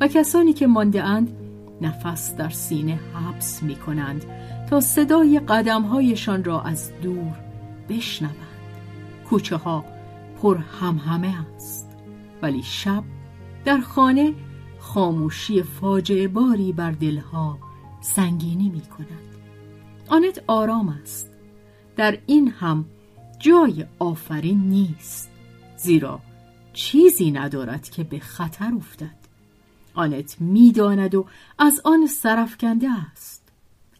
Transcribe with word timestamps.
و 0.00 0.08
کسانی 0.08 0.52
که 0.52 0.66
مانده 0.66 1.02
اند 1.02 1.36
نفس 1.80 2.36
در 2.36 2.48
سینه 2.48 3.00
حبس 3.14 3.62
می 3.62 3.76
کنند 3.76 4.24
تا 4.70 4.80
صدای 4.80 5.40
قدمهایشان 5.40 6.44
را 6.44 6.62
از 6.62 6.92
دور 7.02 7.36
بشنوند. 7.88 8.34
کوچه 9.30 9.56
ها 9.56 9.84
پر 10.42 10.56
همهمه 10.56 11.34
است 11.56 11.88
ولی 12.42 12.62
شب 12.62 13.04
در 13.64 13.80
خانه 13.80 14.34
خاموشی 14.78 15.62
فاجعه 15.62 16.28
باری 16.28 16.72
بر 16.72 16.90
دلها 16.90 17.58
سنگینی 18.00 18.68
می 18.68 18.80
کند 18.80 19.30
آنت 20.08 20.42
آرام 20.46 20.88
است. 21.02 21.30
در 21.96 22.18
این 22.26 22.48
هم 22.48 22.84
جای 23.38 23.86
آفرین 23.98 24.60
نیست 24.60 25.30
زیرا 25.76 26.20
چیزی 26.72 27.30
ندارد 27.30 27.88
که 27.88 28.04
به 28.04 28.18
خطر 28.18 28.72
افتد. 28.76 29.19
آنت 29.94 30.40
می‌داند 30.40 31.14
و 31.14 31.26
از 31.58 31.80
آن 31.84 32.06
سرفکنده 32.06 32.88
است 32.90 33.48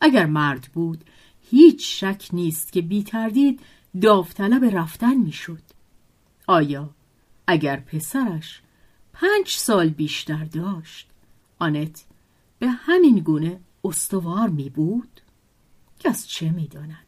اگر 0.00 0.26
مرد 0.26 0.68
بود 0.74 1.04
هیچ 1.50 2.04
شک 2.04 2.28
نیست 2.32 2.72
که 2.72 2.82
بی 2.82 3.02
تردید 3.02 3.60
داوطلب 4.02 4.64
رفتن 4.64 5.14
می‌شد 5.14 5.62
آیا 6.46 6.90
اگر 7.46 7.76
پسرش 7.76 8.62
پنج 9.12 9.48
سال 9.48 9.88
بیشتر 9.88 10.44
داشت 10.44 11.08
آنت 11.58 12.04
به 12.58 12.68
همین 12.68 13.18
گونه 13.18 13.60
استوار 13.84 14.48
می 14.48 14.70
بود؟ 14.70 15.20
کس 16.00 16.26
چه 16.26 16.50
می 16.50 16.66
داند؟ 16.68 17.06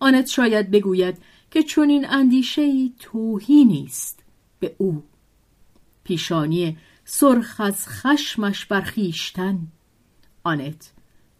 آنت 0.00 0.26
شاید 0.26 0.70
بگوید 0.70 1.18
که 1.50 1.62
چون 1.62 1.90
این 1.90 2.06
اندیشهی 2.08 2.94
توهی 2.98 3.64
نیست 3.64 4.22
به 4.60 4.74
او 4.78 5.02
پیشانی 6.04 6.76
سرخ 7.04 7.60
از 7.60 7.88
خشمش 7.88 8.66
برخیشتن 8.66 9.66
آنت 10.44 10.92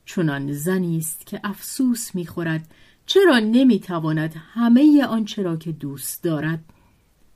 چونان 0.04 0.52
زنی 0.52 0.98
است 0.98 1.26
که 1.26 1.40
افسوس 1.44 2.14
می‌خورد 2.14 2.74
چرا 3.06 3.38
نمی‌تواند 3.38 4.34
همه 4.36 5.04
آنچه 5.04 5.42
را 5.42 5.56
که 5.56 5.72
دوست 5.72 6.22
دارد 6.22 6.64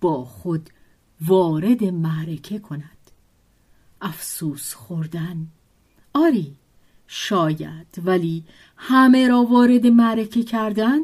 با 0.01 0.25
خود 0.25 0.71
وارد 1.21 1.85
معرکه 1.85 2.59
کند. 2.59 3.11
افسوس 4.01 4.75
خوردن. 4.75 5.47
آری 6.15 6.57
شاید 7.07 7.87
ولی 8.05 8.45
همه 8.77 9.29
را 9.29 9.43
وارد 9.43 9.87
معرکه 9.87 10.43
کردن؟ 10.43 10.99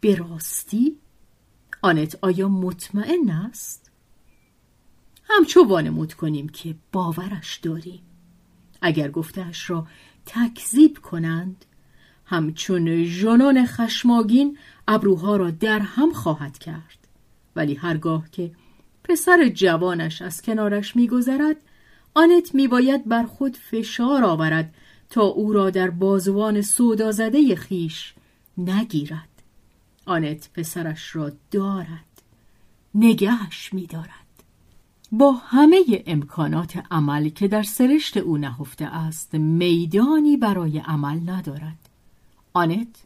به 0.00 0.14
راستی؟ 0.14 0.98
آنت 1.82 2.18
آیا 2.22 2.48
مطمئن 2.48 3.30
است؟ 3.30 3.89
همچو 5.30 5.64
وانمود 5.64 6.14
کنیم 6.14 6.48
که 6.48 6.74
باورش 6.92 7.56
داریم. 7.56 8.00
اگر 8.82 9.10
گفتهش 9.10 9.70
را 9.70 9.86
تکذیب 10.26 10.98
کنند 10.98 11.64
همچون 12.24 13.04
ژنون 13.04 13.66
خشماگین 13.66 14.58
ابروها 14.88 15.36
را 15.36 15.50
در 15.50 15.78
هم 15.78 16.12
خواهد 16.12 16.58
کرد. 16.58 16.98
ولی 17.56 17.74
هرگاه 17.74 18.30
که 18.30 18.52
پسر 19.04 19.48
جوانش 19.48 20.22
از 20.22 20.42
کنارش 20.42 20.96
میگذرد 20.96 21.56
آنت 22.14 22.54
میباید 22.54 23.08
بر 23.08 23.22
خود 23.22 23.56
فشار 23.56 24.24
آورد 24.24 24.74
تا 25.10 25.22
او 25.22 25.52
را 25.52 25.70
در 25.70 25.90
بازوان 25.90 26.60
سودا 26.60 27.12
زده 27.12 27.54
خیش 27.54 28.14
نگیرد. 28.58 29.28
آنت 30.06 30.50
پسرش 30.54 31.16
را 31.16 31.32
دارد. 31.50 32.22
نگهش 32.94 33.72
میدارد. 33.72 34.19
با 35.12 35.32
همه 35.32 36.02
امکانات 36.06 36.82
عمل 36.90 37.28
که 37.28 37.48
در 37.48 37.62
سرشت 37.62 38.16
او 38.16 38.36
نهفته 38.36 38.84
است 38.84 39.34
میدانی 39.34 40.36
برای 40.36 40.78
عمل 40.78 41.30
ندارد. 41.30 41.88
آنت 42.52 43.04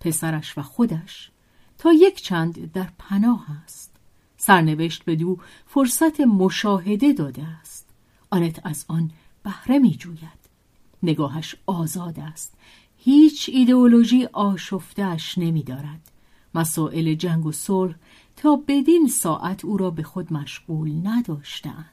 پسرش 0.00 0.58
و 0.58 0.62
خودش 0.62 1.30
تا 1.78 1.92
یک 1.92 2.22
چند 2.22 2.72
در 2.72 2.88
پناه 2.98 3.46
است. 3.64 3.92
سرنوشت 4.36 5.04
به 5.04 5.16
دو 5.16 5.38
فرصت 5.66 6.20
مشاهده 6.20 7.12
داده 7.12 7.46
است. 7.60 7.88
آنت 8.30 8.60
از 8.66 8.84
آن 8.88 9.10
بهره 9.42 9.78
می 9.78 9.96
جوید 9.96 10.46
نگاهش 11.02 11.56
آزاد 11.66 12.20
است. 12.20 12.54
هیچ 12.98 13.50
ایدئولوژی 13.52 14.24
آشفتهش 14.24 15.38
نمی 15.38 15.62
دارد 15.62 16.10
مسائل 16.54 17.14
جنگ 17.14 17.46
و 17.46 17.52
صلح 17.52 17.94
تا 18.36 18.62
بدین 18.68 19.08
ساعت 19.08 19.64
او 19.64 19.76
را 19.76 19.90
به 19.90 20.02
خود 20.02 20.32
مشغول 20.32 20.92
نداشتند. 21.04 21.90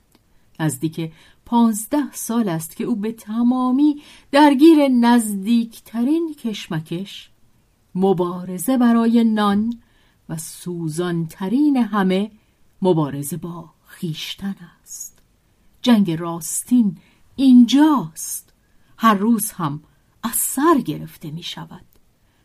نزدیک 0.60 1.12
پانزده 1.46 2.12
سال 2.12 2.50
است 2.50 2.76
که 2.76 2.84
او 2.84 2.96
به 2.96 3.12
تمامی 3.12 4.02
درگیر 4.32 4.88
نزدیکترین 4.88 6.36
کشمکش 6.40 7.30
مبارزه 7.96 8.78
برای 8.78 9.24
نان 9.24 9.80
و 10.30 10.38
سوزانترین 10.38 11.78
همه 11.78 12.32
مبارزه 12.82 13.38
با 13.38 13.70
خیشتن 13.86 14.56
است. 14.82 15.20
جنگ 15.82 16.12
راستین 16.12 16.98
اینجاست. 17.36 18.54
هر 18.98 19.14
روز 19.14 19.52
هم 19.52 19.84
از 20.24 20.36
سر 20.36 20.78
گرفته 20.86 21.32
می 21.32 21.44
شود 21.44 21.86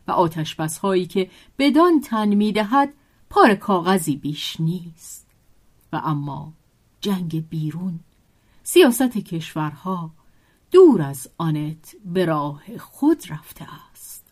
و 0.07 0.11
آتش 0.11 0.55
هایی 0.59 1.05
که 1.05 1.29
بدان 1.59 2.01
تن 2.01 2.27
می 2.27 2.51
دهد 2.51 2.93
پار 3.29 3.55
کاغذی 3.55 4.15
بیش 4.15 4.59
نیست. 4.59 5.27
و 5.93 6.01
اما 6.03 6.53
جنگ 7.01 7.49
بیرون 7.49 7.99
سیاست 8.63 9.17
کشورها 9.17 10.11
دور 10.71 11.01
از 11.01 11.29
آنت 11.37 11.95
به 12.05 12.25
راه 12.25 12.77
خود 12.77 13.23
رفته 13.29 13.65
است. 13.91 14.25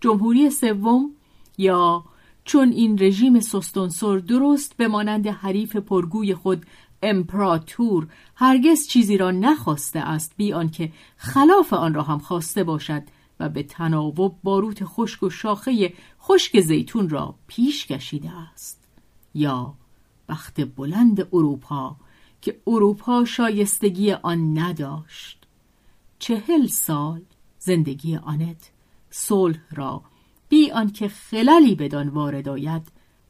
جمهوری 0.00 0.50
سوم 0.50 1.10
یا 1.58 2.04
چون 2.44 2.68
این 2.68 2.98
رژیم 2.98 3.40
سستونسور 3.40 4.18
درست 4.18 4.76
به 4.76 4.88
مانند 4.88 5.26
حریف 5.26 5.76
پرگوی 5.76 6.34
خود 6.34 6.66
امپراتور 7.02 8.06
هرگز 8.34 8.88
چیزی 8.88 9.16
را 9.16 9.30
نخواسته 9.30 10.00
است 10.00 10.32
بی 10.36 10.52
آنکه 10.52 10.92
خلاف 11.16 11.72
آن 11.72 11.94
را 11.94 12.02
هم 12.02 12.18
خواسته 12.18 12.64
باشد 12.64 13.02
و 13.42 13.48
به 13.48 13.62
تناوب 13.62 14.38
باروت 14.42 14.84
خشک 14.84 15.22
و 15.22 15.30
شاخه 15.30 15.92
خشک 16.20 16.60
زیتون 16.60 17.08
را 17.08 17.34
پیش 17.46 17.86
کشیده 17.86 18.30
است. 18.30 18.84
یا 19.34 19.74
بخت 20.28 20.60
بلند 20.60 21.28
اروپا 21.32 21.96
که 22.42 22.60
اروپا 22.66 23.24
شایستگی 23.24 24.12
آن 24.12 24.58
نداشت. 24.58 25.46
چهل 26.18 26.66
سال 26.66 27.20
زندگی 27.58 28.16
آنت 28.16 28.70
صلح 29.10 29.60
را 29.70 30.02
بی 30.48 30.70
آنکه 30.70 31.08
خللی 31.08 31.74
بدان 31.74 32.08
وارد 32.08 32.48
آید 32.48 32.82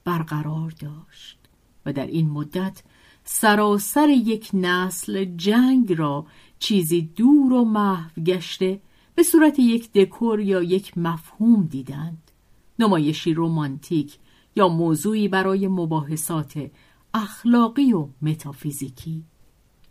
برقرار 0.04 0.70
داشت 0.70 1.38
و 1.86 1.92
در 1.92 2.06
این 2.06 2.30
مدت 2.30 2.82
سراسر 3.24 4.08
یک 4.08 4.50
نسل 4.54 5.24
جنگ 5.24 5.92
را 5.92 6.26
چیزی 6.58 7.02
دور 7.02 7.52
و 7.52 7.64
محو 7.64 8.22
گشته 8.22 8.80
به 9.14 9.22
صورت 9.22 9.58
یک 9.58 9.92
دکور 9.92 10.40
یا 10.40 10.62
یک 10.62 10.98
مفهوم 10.98 11.66
دیدند. 11.70 12.30
نمایشی 12.78 13.34
رومانتیک 13.34 14.18
یا 14.56 14.68
موضوعی 14.68 15.28
برای 15.28 15.68
مباحثات 15.68 16.70
اخلاقی 17.14 17.92
و 17.92 18.08
متافیزیکی. 18.22 19.24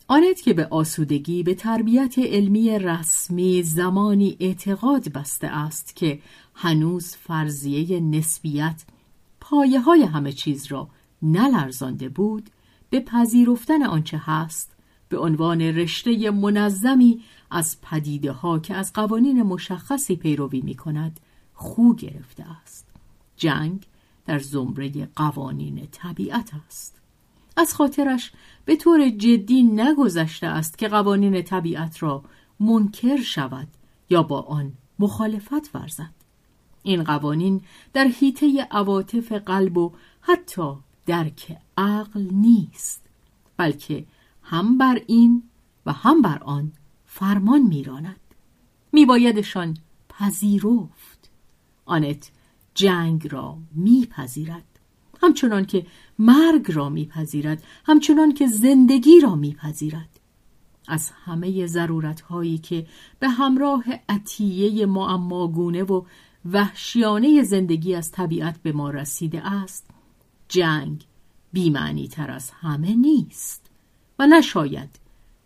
آنت 0.08 0.42
که 0.42 0.54
به 0.54 0.68
آسودگی 0.72 1.44
به 1.44 1.54
تربیت 1.54 2.20
علمی 2.20 2.80
رسمی 2.80 3.64
زمانی 3.64 4.38
اعتقاد 4.40 5.10
بسته 5.10 5.48
است 5.48 5.96
که 5.96 6.20
هنوز 6.54 7.16
فرضیه 7.16 8.00
نسبیت 8.00 8.84
پایه 9.42 9.80
های 9.80 10.04
همه 10.04 10.32
چیز 10.32 10.66
را 10.66 10.90
نلرزانده 11.22 12.10
بود 12.10 12.50
به 12.90 13.00
پذیرفتن 13.00 13.84
آنچه 13.84 14.22
هست 14.24 14.76
به 15.10 15.18
عنوان 15.18 15.62
رشته 15.62 16.32
منظمی 16.32 17.22
از 17.52 17.82
پدیده 17.82 18.32
ها 18.32 18.60
که 18.60 18.76
از 18.76 18.94
قوانین 18.94 19.44
مشخصی 19.44 20.16
پیروی 20.16 20.62
می 20.62 20.76
کند 20.76 21.20
خو 21.54 21.94
گرفته 21.94 22.46
است. 22.64 22.88
جنگ 23.38 23.86
در 24.26 24.40
زمره 24.40 25.10
قوانین 25.16 25.88
طبیعت 25.92 26.52
است. 26.68 27.02
از 27.58 27.74
خاطرش 27.74 28.32
به 28.66 28.76
طور 28.76 29.10
جدی 29.10 29.64
نگذشته 29.64 30.48
است 30.48 30.78
که 30.78 30.88
قوانین 30.88 31.42
طبیعت 31.42 32.04
را 32.04 32.24
منکر 32.60 33.18
شود 33.18 33.68
یا 34.10 34.24
با 34.24 34.42
آن 34.42 34.74
مخالفت 35.00 35.76
ورزد. 35.76 36.14
این 36.84 37.04
قوانین 37.04 37.62
در 37.94 38.06
حیطه 38.06 38.68
عواطف 38.72 39.32
قلب 39.32 39.78
و 39.78 39.92
حتی 40.22 40.74
درک 41.06 41.58
عقل 41.78 42.22
نیست 42.32 43.04
بلکه 43.58 44.06
هم 44.44 44.78
بر 44.78 45.02
این 45.08 45.44
و 45.86 45.94
هم 45.94 46.22
بر 46.22 46.44
آن 46.44 46.72
فرمان 47.14 47.62
میراند. 47.62 48.20
میبایدشان 48.92 49.78
پذیرفت. 50.10 51.30
آنت 51.86 52.32
جنگ 52.76 53.28
را 53.32 53.58
میپذیرد. 53.72 54.80
همچنان 55.22 55.66
که 55.66 55.86
مرگ 56.20 56.72
را 56.72 56.90
میپذیرد. 56.90 57.64
همچنان 57.86 58.34
که 58.34 58.48
زندگی 58.48 59.20
را 59.20 59.36
میپذیرد. 59.36 60.20
از 60.88 61.12
همه 61.26 61.68
ضرورت 61.68 62.22
هایی 62.22 62.58
که 62.58 62.88
به 63.20 63.30
همراه 63.30 63.84
عطیه 64.10 64.86
معماگونه 64.86 65.84
و 65.84 66.04
وحشیانه 66.46 67.44
زندگی 67.44 67.96
از 67.96 68.12
طبیعت 68.12 68.62
به 68.64 68.72
ما 68.72 68.90
رسیده 68.90 69.48
است 69.48 69.90
جنگ 70.48 71.06
بیمعنی 71.54 72.08
تر 72.08 72.32
از 72.32 72.52
همه 72.52 72.96
نیست 72.96 73.70
و 74.20 74.28
نشاید 74.28 75.01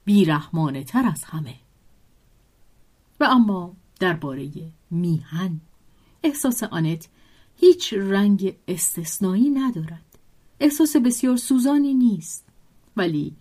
بیرحمانه 0.05 0.83
تر 0.83 1.05
از 1.05 1.23
همه. 1.23 1.55
و 3.19 3.23
اما 3.23 3.73
درباره 3.99 4.51
میهن 4.91 5.59
احساس 6.23 6.63
آنت 6.63 7.07
هیچ 7.57 7.93
رنگ 7.93 8.55
استثنایی 8.67 9.49
ندارد. 9.49 10.19
احساس 10.59 10.95
بسیار 10.95 11.37
سوزانی 11.37 11.93
نیست 11.93 12.45
ولی 12.97 13.35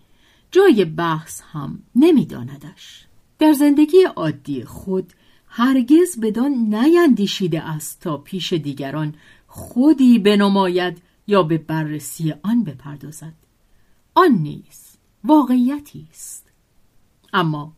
جای 0.50 0.84
بحث 0.84 1.40
هم 1.52 1.82
نمیداندش. 1.96 3.06
در 3.38 3.52
زندگی 3.52 4.02
عادی 4.16 4.64
خود 4.64 5.12
هرگز 5.46 6.20
بدان 6.22 6.52
نیندیشیده 6.52 7.62
است 7.62 8.00
تا 8.00 8.16
پیش 8.16 8.52
دیگران 8.52 9.14
خودی 9.46 10.18
بنماید 10.18 11.02
یا 11.26 11.42
به 11.42 11.58
بررسی 11.58 12.34
آن 12.42 12.64
بپردازد. 12.64 13.34
آن 14.14 14.32
نیز 14.32 14.96
واقعیتی 15.24 16.08
است. 16.10 16.43
اما 17.34 17.72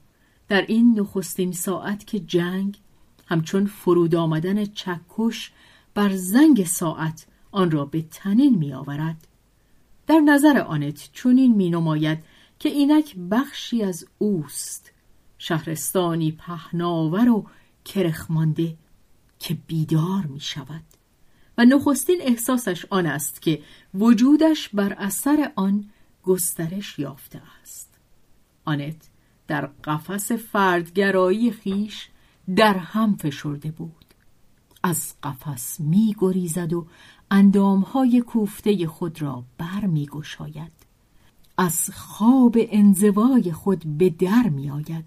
در 0.48 0.62
این 0.62 1.00
نخستین 1.00 1.52
ساعت 1.52 2.06
که 2.06 2.20
جنگ 2.20 2.80
همچون 3.26 3.66
فرود 3.66 4.14
آمدن 4.14 4.64
چکش 4.64 5.52
بر 5.94 6.16
زنگ 6.16 6.64
ساعت 6.64 7.26
آن 7.50 7.70
را 7.70 7.84
به 7.84 8.02
تنین 8.02 8.58
می 8.58 8.72
آورد 8.72 9.26
در 10.06 10.20
نظر 10.20 10.58
آنت 10.58 11.10
چونین 11.12 11.54
می 11.54 11.70
نماید 11.70 12.18
که 12.58 12.68
اینک 12.68 13.16
بخشی 13.16 13.82
از 13.82 14.06
اوست 14.18 14.92
شهرستانی 15.38 16.32
پهناور 16.32 17.28
و 17.28 17.46
کرخمانده 17.84 18.76
که 19.38 19.54
بیدار 19.66 20.26
می 20.26 20.40
شود 20.40 20.84
و 21.58 21.64
نخستین 21.64 22.18
احساسش 22.20 22.86
آن 22.90 23.06
است 23.06 23.42
که 23.42 23.62
وجودش 23.94 24.68
بر 24.68 24.92
اثر 24.92 25.52
آن 25.56 25.90
گسترش 26.22 26.98
یافته 26.98 27.42
است. 27.62 27.94
آنت 28.64 29.08
در 29.46 29.66
قفس 29.66 30.32
فردگرایی 30.32 31.50
خیش 31.50 32.08
در 32.56 32.78
هم 32.78 33.16
فشرده 33.16 33.70
بود. 33.70 34.04
از 34.82 35.14
قفس 35.22 35.80
می 35.80 36.16
گریزد 36.18 36.72
و 36.72 36.86
اندامهای 37.30 38.20
کوفته 38.20 38.86
خود 38.86 39.22
را 39.22 39.44
بر 39.58 39.86
می 39.86 40.06
گشاید. 40.06 40.72
از 41.58 41.90
خواب 41.94 42.56
انزوای 42.58 43.52
خود 43.52 43.98
به 43.98 44.10
در 44.10 44.48
می 44.48 44.70
آید 44.70 45.04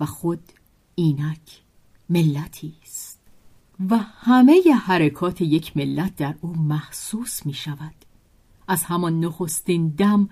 و 0.00 0.06
خود 0.06 0.42
اینک 0.94 1.62
ملتی 2.10 2.74
است. 2.82 3.20
و 3.90 3.98
همه 3.98 4.62
حرکات 4.84 5.40
یک 5.40 5.76
ملت 5.76 6.16
در 6.16 6.34
او 6.40 6.56
محسوس 6.56 7.46
می 7.46 7.54
شود. 7.54 7.94
از 8.68 8.84
همان 8.84 9.20
نخستین 9.20 9.88
دم 9.88 10.28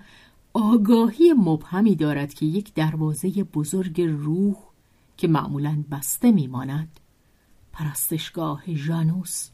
آگاهی 0.59 1.33
مبهمی 1.33 1.95
دارد 1.95 2.33
که 2.33 2.45
یک 2.45 2.73
دروازه 2.73 3.43
بزرگ 3.43 4.01
روح 4.01 4.55
که 5.17 5.27
معمولا 5.27 5.83
بسته 5.91 6.31
میماند 6.31 6.99
پرستشگاه 7.73 8.75
ژانوس 8.75 9.49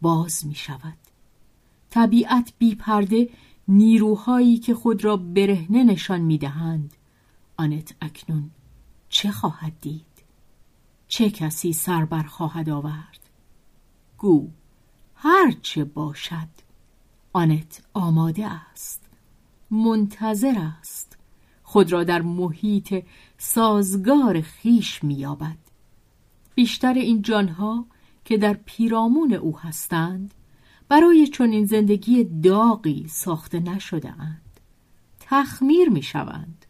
باز 0.00 0.46
می 0.46 0.54
شود 0.54 0.98
طبیعت 1.90 2.52
بی 2.58 2.74
پرده 2.74 3.28
نیروهایی 3.68 4.58
که 4.58 4.74
خود 4.74 5.04
را 5.04 5.16
برهنه 5.16 5.84
نشان 5.84 6.20
می 6.20 6.38
دهند 6.38 6.94
آنت 7.56 7.94
اکنون 8.00 8.50
چه 9.08 9.30
خواهد 9.30 9.72
دید؟ 9.80 10.24
چه 11.08 11.30
کسی 11.30 11.72
سربر 11.72 12.22
خواهد 12.22 12.70
آورد؟ 12.70 13.20
گو 14.18 14.48
هر 15.14 15.52
چه 15.62 15.84
باشد 15.84 16.48
آنت 17.32 17.82
آماده 17.94 18.46
است 18.46 19.03
منتظر 19.70 20.54
است. 20.58 21.18
خود 21.62 21.92
را 21.92 22.04
در 22.04 22.22
محیط 22.22 23.04
سازگار 23.38 24.40
خیش 24.40 25.04
مییابد. 25.04 25.56
بیشتر 26.54 26.94
این 26.94 27.22
جانها 27.22 27.86
که 28.24 28.38
در 28.38 28.58
پیرامون 28.64 29.34
او 29.34 29.58
هستند 29.58 30.34
برای 30.88 31.26
چنین 31.26 31.64
زندگی 31.64 32.24
داغی 32.24 33.06
ساخته 33.08 33.60
نشده 33.60 34.08
اند 34.20 34.60
تخمیر 35.20 35.88
می 35.88 36.02
شوند 36.02 36.66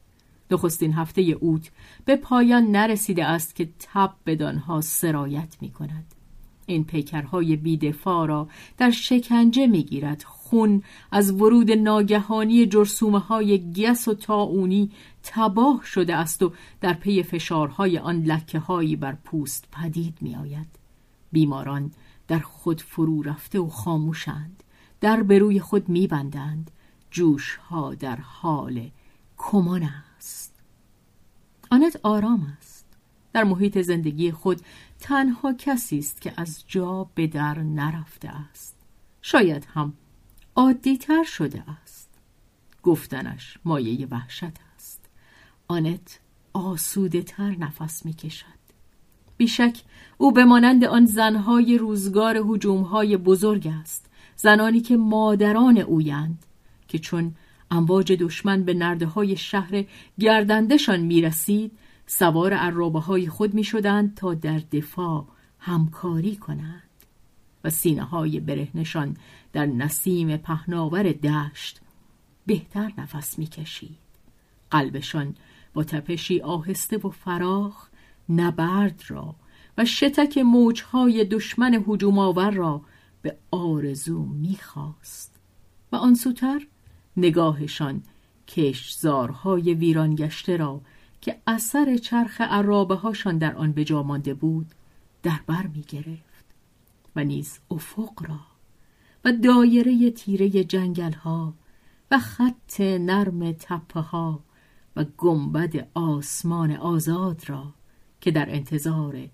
نخستین 0.51 0.93
هفته 0.93 1.23
اوت 1.23 1.71
به 2.05 2.17
پایان 2.17 2.65
نرسیده 2.65 3.25
است 3.25 3.55
که 3.55 3.69
تب 3.79 4.15
بدانها 4.27 4.81
سرایت 4.81 5.57
می 5.61 5.71
کند 5.71 6.15
این 6.67 6.85
پیکرهای 6.85 7.57
بیدفاع 7.57 8.27
را 8.27 8.49
در 8.79 8.91
شکنجه 8.91 9.67
می‌گیرد. 9.67 10.23
خون 10.55 10.83
از 11.11 11.31
ورود 11.31 11.71
ناگهانی 11.71 12.67
جرسومه 12.67 13.19
های 13.19 13.73
گس 13.73 14.09
و 14.09 14.15
تاونی 14.15 14.91
تباه 15.23 15.83
شده 15.85 16.17
است 16.17 16.43
و 16.43 16.53
در 16.81 16.93
پی 16.93 17.23
فشارهای 17.23 17.99
آن 17.99 18.23
لکه 18.23 18.59
هایی 18.59 18.97
بر 18.97 19.13
پوست 19.25 19.69
پدید 19.73 20.19
می 20.21 20.37
آید. 20.37 20.67
بیماران 21.33 21.91
در 22.29 22.39
خود 22.39 22.81
فرو 22.81 23.23
رفته 23.23 23.59
و 23.61 23.69
خاموشند 23.69 24.63
در 25.01 25.23
بروی 25.23 25.61
خود 25.61 25.89
میبندند. 25.89 26.71
جوش 27.11 27.57
ها 27.57 27.95
در 27.95 28.17
حال 28.17 28.91
کمان 29.37 29.91
است. 30.17 30.55
آنت 31.71 32.01
آرام 32.03 32.57
است. 32.59 32.87
در 33.33 33.45
محیط 33.45 33.79
زندگی 33.79 34.33
خود 34.33 34.61
تنها 35.01 35.53
کسی 35.53 35.99
است 35.99 36.21
که 36.21 36.33
از 36.37 36.65
جا 36.69 37.07
به 37.15 37.27
در 37.27 37.59
نرفته 37.59 38.29
است. 38.29 38.75
شاید 39.23 39.67
هم 39.75 39.93
عادیتر 40.57 41.25
شده 41.25 41.65
است. 41.83 42.11
گفتنش 42.83 43.59
مایه 43.65 44.07
وحشت 44.11 44.45
است. 44.77 45.05
آنت 45.69 46.21
آسوده 46.53 47.23
تر 47.23 47.51
نفس 47.51 48.07
می 48.07 48.13
کشد 48.13 48.65
بیشک 49.37 49.83
او 50.19 50.33
به 50.33 50.45
مانند 50.45 50.85
آن 50.85 51.07
زنهای 51.07 51.79
روزگار 51.79 52.43
حجومهای 52.49 53.17
بزرگ 53.17 53.73
است 53.81 54.07
زنانی 54.37 54.81
که 54.81 54.97
مادران 54.97 55.79
اویند 55.79 56.47
که 56.89 56.99
چون 56.99 57.35
امواج 57.71 58.13
دشمن 58.13 58.65
به 58.65 58.75
نرده 58.75 59.07
های 59.07 59.37
شهر 59.37 59.85
گردندشان 60.19 61.01
می 61.01 61.23
رسید 61.23 61.73
سوار 62.07 62.53
عرابه 62.53 63.01
های 63.01 63.29
خود 63.29 63.55
می 63.55 63.65
شدند 63.65 64.15
تا 64.15 64.35
در 64.35 64.59
دفاع 64.59 65.27
همکاری 65.59 66.37
کنند. 66.37 66.84
و 67.65 67.71
سینه 67.71 68.03
های 68.03 68.41
برهنشان 68.41 69.17
در 69.53 69.67
نسیم 69.67 70.37
پهناور 70.37 71.03
دشت 71.03 71.81
بهتر 72.47 72.93
نفس 72.99 73.39
می 73.39 73.47
کشید. 73.47 73.99
قلبشان 74.71 75.37
با 75.75 75.85
تپشی 75.85 76.41
آهسته 76.41 76.97
و 76.99 77.11
فراخ 77.11 77.89
نبرد 78.29 79.03
را 79.09 79.35
و 79.79 79.85
شتک 79.85 80.39
موجهای 80.39 81.25
دشمن 81.25 81.85
هجوم 81.89 82.19
آور 82.19 82.51
را 82.51 82.83
به 83.23 83.37
آرزو 83.51 84.25
می‌خواست 84.25 85.41
و 85.93 85.97
آن 85.97 86.15
سوتر 86.15 86.67
نگاهشان 87.17 88.03
کشزارهای 88.49 89.75
ویران 89.75 90.15
گشته 90.15 90.57
را 90.57 90.81
که 91.21 91.39
اثر 91.47 91.97
چرخ 91.97 92.41
عرابه 92.41 92.95
هاشان 92.95 93.39
در 93.39 93.55
آن 93.55 93.73
بجا 93.73 94.03
مانده 94.03 94.35
بود 94.35 94.67
در 95.23 95.41
بر 95.47 95.67
می 95.67 95.83
گرفت 95.83 96.34
و 97.17 97.25
نیز 97.25 97.59
افق 97.71 98.23
را 98.29 98.41
و 99.25 99.33
دایره 99.33 100.11
تیره 100.11 100.65
جنگل 100.65 101.13
ها 101.13 101.55
و 102.11 102.19
خط 102.19 102.81
نرم 102.81 103.53
تپه 103.53 104.01
ها 104.01 104.45
و 104.97 105.05
گنبد 105.05 105.89
آسمان 105.95 106.71
آزاد 106.71 107.49
را 107.49 107.75
که 108.21 108.31
در 108.31 108.55
انتظار 108.55 109.29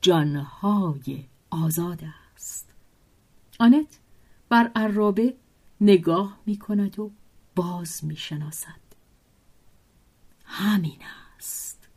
جانهای 0.00 1.24
آزاد 1.50 2.04
است. 2.34 2.72
آنت 3.60 3.98
بر 4.48 4.70
عرابه 4.74 5.34
نگاه 5.80 6.38
می 6.46 6.56
کند 6.56 6.98
و 6.98 7.10
باز 7.56 8.04
می 8.04 8.16
شناسد 8.16 8.82
همین 10.44 10.98
است. 11.38 11.88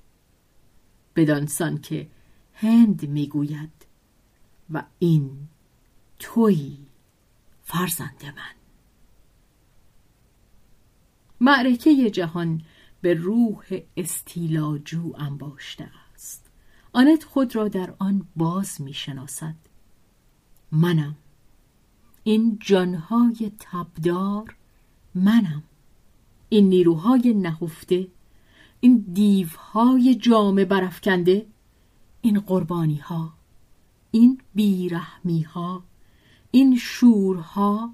بدانسان 1.15 1.77
که 1.77 2.09
هند 2.53 3.09
می‌گوید 3.09 3.84
و 4.69 4.83
این 4.99 5.47
تویی 6.19 6.77
فرزند 7.63 8.25
من. 8.25 8.55
معرکه 11.39 12.09
جهان 12.09 12.61
به 13.01 13.13
روح 13.13 13.79
استیلاجو 13.97 15.13
انباشته 15.17 15.91
است. 16.13 16.49
آنت 16.93 17.23
خود 17.23 17.55
را 17.55 17.67
در 17.67 17.93
آن 17.99 18.27
باز 18.35 18.81
می 18.81 18.93
شناسد 18.93 19.55
منم. 20.71 21.15
این 22.23 22.57
جانهای 22.61 23.51
تبدار 23.59 24.55
منم. 25.15 25.63
این 26.49 26.69
نیروهای 26.69 27.33
نهفته 27.33 28.07
این 28.79 29.05
دیوهای 29.13 30.15
جامه 30.15 30.65
برافکنده 30.65 31.45
این 32.21 32.39
قربانی 32.39 32.97
ها 32.97 33.33
این 34.15 34.41
بیرحمی 34.53 35.41
ها 35.41 35.83
این 36.51 36.77
شورها 36.77 37.93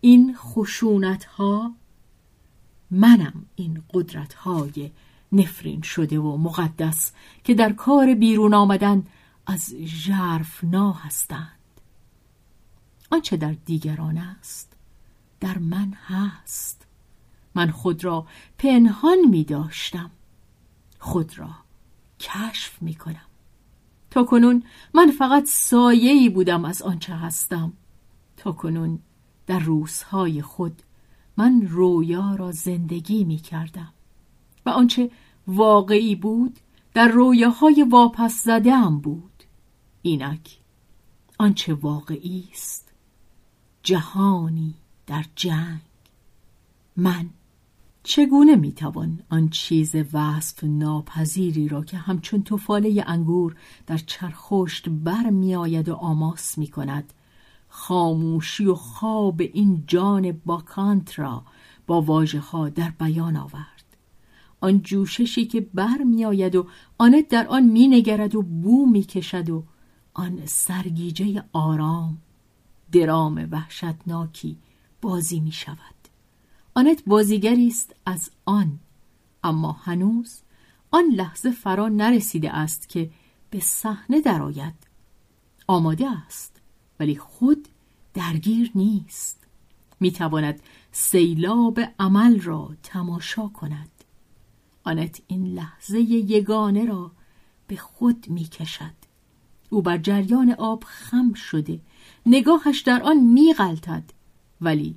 این 0.00 0.36
خشونت 0.36 1.24
ها 1.24 1.74
منم 2.90 3.46
این 3.56 3.82
قدرت 3.94 4.34
های 4.34 4.90
نفرین 5.32 5.82
شده 5.82 6.18
و 6.18 6.36
مقدس 6.36 7.12
که 7.44 7.54
در 7.54 7.72
کار 7.72 8.14
بیرون 8.14 8.54
آمدن 8.54 9.06
از 9.46 9.74
نا 10.62 10.92
هستند. 10.92 11.58
آنچه 13.10 13.36
در 13.36 13.52
دیگران 13.64 14.18
است 14.18 14.76
در 15.40 15.58
من 15.58 15.92
هست. 16.06 16.86
من 17.54 17.70
خود 17.70 18.04
را 18.04 18.26
پنهان 18.58 19.18
می 19.30 19.44
داشتم 19.44 20.10
خود 20.98 21.38
را 21.38 21.50
کشف 22.20 22.82
می 22.82 22.94
کنم 22.94 23.26
تا 24.14 24.24
کنون 24.24 24.62
من 24.94 25.10
فقط 25.10 25.44
سایه‌ای 25.46 26.28
بودم 26.28 26.64
از 26.64 26.82
آنچه 26.82 27.14
هستم. 27.14 27.72
تا 28.36 28.52
کنون 28.52 28.98
در 29.46 29.58
روزهای 29.58 30.42
خود 30.42 30.82
من 31.36 31.66
رویا 31.66 32.34
را 32.34 32.52
زندگی 32.52 33.24
می 33.24 33.36
کردم 33.36 33.92
و 34.66 34.70
آنچه 34.70 35.10
واقعی 35.46 36.14
بود 36.16 36.58
در 36.94 37.08
رویاهای 37.08 37.86
واپس 37.90 38.44
زده 38.44 38.76
هم 38.76 38.98
بود. 38.98 39.44
اینک 40.02 40.58
آنچه 41.38 41.74
واقعی 41.74 42.48
است. 42.52 42.92
جهانی 43.82 44.74
در 45.06 45.24
جنگ. 45.36 45.80
من 46.96 47.30
چگونه 48.06 48.56
می‌توان 48.56 49.20
آن 49.30 49.48
چیز 49.48 49.94
وصف 50.12 50.64
ناپذیری 50.64 51.68
را 51.68 51.84
که 51.84 51.96
همچون 51.96 52.42
توفاله 52.42 53.04
انگور 53.06 53.56
در 53.86 53.98
چرخشت 53.98 54.88
بر 54.88 55.30
میآید 55.30 55.88
و 55.88 55.94
آماس 55.94 56.58
می 56.58 56.66
کند 56.66 57.12
خاموشی 57.68 58.66
و 58.66 58.74
خواب 58.74 59.40
این 59.40 59.84
جان 59.86 60.32
باکانت 60.32 61.18
را 61.18 61.42
با 61.86 62.02
واجه 62.02 62.40
ها 62.40 62.68
در 62.68 62.90
بیان 62.90 63.36
آورد. 63.36 63.96
آن 64.60 64.82
جوششی 64.82 65.46
که 65.46 65.60
بر 65.60 65.98
میآید 65.98 66.56
و 66.56 66.66
آنت 66.98 67.28
در 67.28 67.46
آن 67.46 67.62
مینگرد 67.62 68.34
و 68.34 68.42
بو 68.42 68.86
می‌کشد 68.86 69.50
و 69.50 69.64
آن 70.14 70.40
سرگیجه 70.46 71.44
آرام 71.52 72.18
درام 72.92 73.48
وحشتناکی 73.50 74.58
بازی 75.02 75.40
می 75.40 75.52
شود 75.52 75.93
آنت 76.76 77.02
بازیگری 77.06 77.68
است 77.68 77.94
از 78.06 78.30
آن. 78.44 78.78
اما 79.44 79.72
هنوز 79.72 80.40
آن 80.90 81.04
لحظه 81.04 81.50
فرا 81.50 81.88
نرسیده 81.88 82.56
است 82.56 82.88
که 82.88 83.10
به 83.50 83.60
صحنه 83.60 84.20
درآید. 84.20 84.74
آماده 85.66 86.10
است 86.10 86.60
ولی 87.00 87.16
خود 87.16 87.68
درگیر 88.14 88.70
نیست. 88.74 89.46
می‌تواند 90.00 90.60
سیلاب 90.92 91.80
عمل 91.98 92.40
را 92.40 92.76
تماشا 92.82 93.48
کند. 93.48 93.90
آنت 94.84 95.20
این 95.26 95.46
لحظه 95.46 96.00
یگانه 96.00 96.84
را 96.84 97.12
به 97.66 97.76
خود 97.76 98.26
می‌کشد. 98.28 98.94
او 99.70 99.82
بر 99.82 99.98
جریان 99.98 100.50
آب 100.50 100.84
خم 100.86 101.32
شده. 101.32 101.80
نگاهش 102.26 102.80
در 102.80 103.02
آن 103.02 103.16
میغلطد 103.16 104.04
ولی 104.60 104.96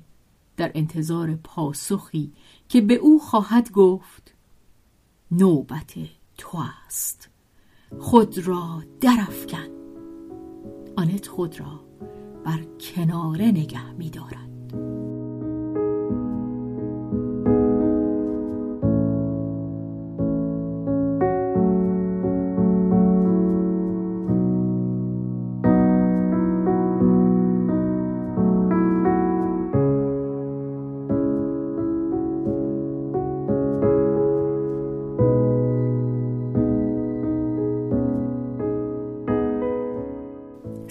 در 0.58 0.70
انتظار 0.74 1.34
پاسخی 1.44 2.32
که 2.68 2.80
به 2.80 2.94
او 2.94 3.20
خواهد 3.20 3.70
گفت 3.72 4.34
نوبت 5.30 5.94
تو 6.38 6.58
است 6.86 7.28
خود 7.98 8.38
را 8.38 8.82
درفکن 9.00 9.68
آنت 10.96 11.26
خود 11.26 11.60
را 11.60 11.80
بر 12.44 12.64
کناره 12.80 13.46
نگه 13.46 13.92
می 13.92 14.10
دارد. 14.10 14.74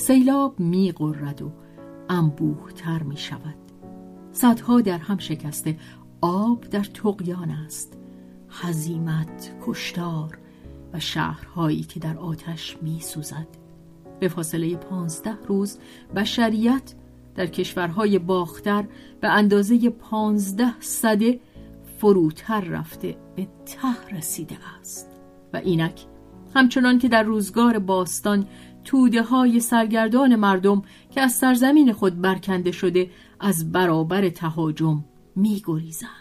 سیلاب 0.07 0.59
می 0.59 0.91
غرد 0.91 1.41
و 1.41 1.51
انبوهتر 2.09 3.03
می 3.03 3.17
شود 3.17 3.55
صدها 4.31 4.81
در 4.81 4.97
هم 4.97 5.17
شکسته 5.17 5.77
آب 6.21 6.61
در 6.61 6.83
تقیان 6.83 7.51
است. 7.51 7.97
حزیمت، 8.49 9.55
کشتار 9.65 10.37
و 10.93 10.99
شهرهایی 10.99 11.81
که 11.81 11.99
در 11.99 12.17
آتش 12.17 12.77
می 12.81 12.99
سوزد 12.99 13.47
به 14.19 14.27
فاصله 14.27 14.75
پانزده 14.75 15.37
روز 15.47 15.79
بشریت 16.15 16.93
در 17.35 17.47
کشورهای 17.47 18.19
باختر 18.19 18.85
به 19.21 19.27
اندازه 19.27 19.89
پانزده 19.89 20.79
صده 20.79 21.39
فروتر 21.97 22.61
رفته 22.61 23.17
به 23.35 23.47
ته 23.65 24.15
رسیده 24.17 24.57
است. 24.79 25.07
و 25.53 25.57
اینک 25.57 26.05
همچنان 26.55 26.99
که 26.99 27.07
در 27.07 27.23
روزگار 27.23 27.79
باستان 27.79 28.47
توده 28.87 29.21
های 29.21 29.59
سرگردان 29.59 30.35
مردم 30.35 30.81
که 31.11 31.21
از 31.21 31.33
سرزمین 31.33 31.93
خود 31.93 32.21
برکنده 32.21 32.71
شده 32.71 33.11
از 33.39 33.71
برابر 33.71 34.29
تهاجم 34.29 35.05
می 35.35 35.61
گریزند. 35.65 36.11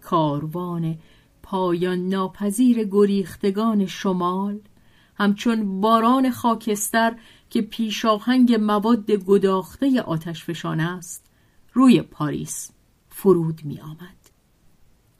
کاروان 0.00 0.98
پایان 1.42 2.08
ناپذیر 2.08 2.84
گریختگان 2.84 3.86
شمال 3.86 4.58
همچون 5.14 5.80
باران 5.80 6.30
خاکستر 6.30 7.16
که 7.50 7.62
پیشاهنگ 7.62 8.54
مواد 8.54 9.10
گداخته 9.10 10.02
آتش 10.02 10.44
فشان 10.44 10.80
است 10.80 11.30
روی 11.72 12.02
پاریس 12.02 12.70
فرود 13.08 13.60
می 13.64 13.80
آمد. 13.80 14.30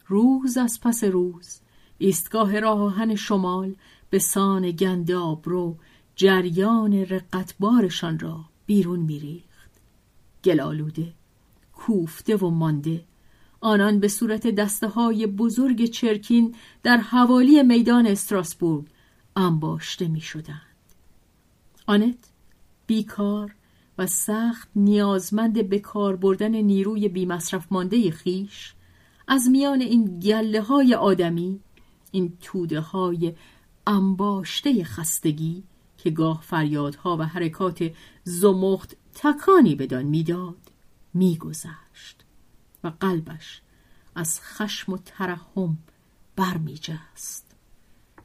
روز 0.06 0.56
از 0.56 0.80
پس 0.80 1.04
روز 1.04 1.60
ایستگاه 1.98 2.60
راه 2.60 2.80
آهن 2.80 3.14
شمال 3.14 3.74
به 4.10 4.18
سان 4.18 4.70
گنداب 4.70 5.42
رو 5.44 5.76
جریان 6.20 6.92
رقتبارشان 6.92 8.18
را 8.18 8.44
بیرون 8.66 9.00
میریخت 9.00 9.70
گلالوده 10.44 11.12
کوفته 11.72 12.36
و 12.36 12.50
مانده 12.50 13.04
آنان 13.60 14.00
به 14.00 14.08
صورت 14.08 14.46
دسته 14.46 14.88
های 14.88 15.26
بزرگ 15.26 15.84
چرکین 15.84 16.54
در 16.82 16.96
حوالی 16.96 17.62
میدان 17.62 18.06
استراسبورگ 18.06 18.86
انباشته 19.36 20.08
می 20.08 20.20
شدند. 20.20 20.76
آنت 21.86 22.30
بیکار 22.86 23.54
و 23.98 24.06
سخت 24.06 24.68
نیازمند 24.76 25.68
به 25.68 25.78
کار 25.78 26.16
بردن 26.16 26.54
نیروی 26.54 27.08
بیمصرف 27.08 27.66
مانده 27.70 28.10
خیش 28.10 28.74
از 29.28 29.48
میان 29.48 29.80
این 29.80 30.20
گله 30.20 30.60
های 30.60 30.94
آدمی 30.94 31.60
این 32.10 32.32
توده 32.40 32.80
های 32.80 33.34
انباشته 33.86 34.84
خستگی 34.84 35.62
که 36.02 36.10
گاه 36.10 36.40
فریادها 36.42 37.16
و 37.16 37.22
حرکات 37.22 37.90
زمخت 38.24 38.96
تکانی 39.14 39.74
بدان 39.74 40.02
می‌داد 40.02 40.70
میگذشت 41.14 42.24
و 42.84 42.92
قلبش 43.00 43.62
از 44.14 44.40
خشم 44.40 44.92
و 44.92 44.98
ترحم 45.04 45.78
برمیجست. 46.36 47.46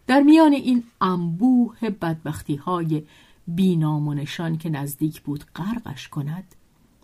در 0.07 0.21
میان 0.21 0.53
این 0.53 0.83
انبوه 1.01 1.89
بدبختی 1.89 2.55
های 2.55 3.03
بینامونشان 3.47 4.57
که 4.57 4.69
نزدیک 4.69 5.21
بود 5.21 5.45
غرقش 5.55 6.07
کند 6.07 6.55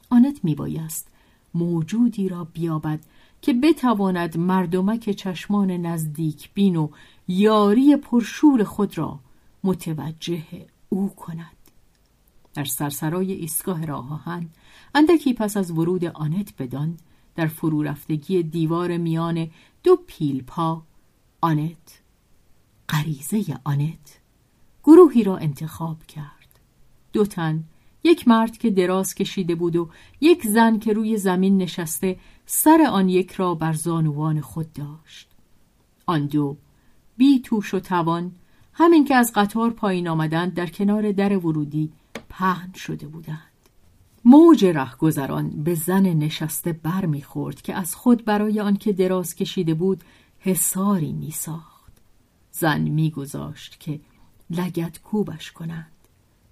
آنت 0.09 0.39
میبایست 0.43 1.07
موجودی 1.53 2.29
را 2.29 2.43
بیابد 2.43 2.99
که 3.41 3.53
بتواند 3.53 4.37
مردمک 4.37 5.09
چشمان 5.09 5.71
نزدیک 5.71 6.49
بین 6.53 6.75
و 6.75 6.89
یاری 7.27 7.95
پرشور 7.95 8.63
خود 8.63 8.97
را 8.97 9.19
متوجه 9.63 10.67
او 10.89 11.15
کند. 11.15 11.57
در 12.53 12.65
سرسرای 12.65 13.31
ایستگاه 13.31 13.85
راه 13.85 14.13
آهن 14.13 14.49
اندکی 14.95 15.33
پس 15.33 15.57
از 15.57 15.71
ورود 15.71 16.05
آنت 16.05 16.53
بدان 16.59 16.97
در 17.35 17.47
فرو 17.47 17.83
رفتگی 17.83 18.43
دیوار 18.43 18.97
میان 18.97 19.47
دو 19.83 19.95
پیل 20.07 20.43
پا 20.43 20.83
آنت 21.41 22.01
غریزه 22.89 23.59
آنت 23.63 24.19
گروهی 24.83 25.23
را 25.23 25.37
انتخاب 25.37 26.03
کرد. 26.03 26.59
دو 27.13 27.25
تن 27.25 27.63
یک 28.03 28.27
مرد 28.27 28.57
که 28.57 28.69
دراز 28.69 29.15
کشیده 29.15 29.55
بود 29.55 29.75
و 29.75 29.89
یک 30.21 30.47
زن 30.47 30.79
که 30.79 30.93
روی 30.93 31.17
زمین 31.17 31.57
نشسته 31.57 32.19
سر 32.45 32.87
آن 32.91 33.09
یک 33.09 33.31
را 33.31 33.55
بر 33.55 33.73
زانوان 33.73 34.41
خود 34.41 34.73
داشت. 34.73 35.29
آن 36.05 36.25
دو 36.25 36.57
بی 37.17 37.39
توش 37.39 37.73
و 37.73 37.79
توان 37.79 38.31
همین 38.73 39.05
که 39.05 39.15
از 39.15 39.31
قطار 39.35 39.69
پایین 39.69 40.07
آمدند 40.07 40.53
در 40.53 40.67
کنار 40.67 41.11
در 41.11 41.37
ورودی 41.37 41.91
پهن 42.29 42.73
شده 42.73 43.07
بودند. 43.07 43.51
موج 44.25 44.65
رهگذران 44.65 45.63
به 45.63 45.75
زن 45.75 46.07
نشسته 46.07 46.73
بر 46.73 47.05
می‌خورد 47.05 47.61
که 47.61 47.75
از 47.75 47.95
خود 47.95 48.25
برای 48.25 48.59
آنکه 48.59 48.93
دراز 48.93 49.35
کشیده 49.35 49.73
بود 49.73 50.03
حساری 50.39 51.11
میساخت. 51.11 51.93
زن 52.51 52.81
میگذاشت 52.81 53.79
که 53.79 53.99
لگت 54.49 55.01
کوبش 55.01 55.51
کنند. 55.51 55.91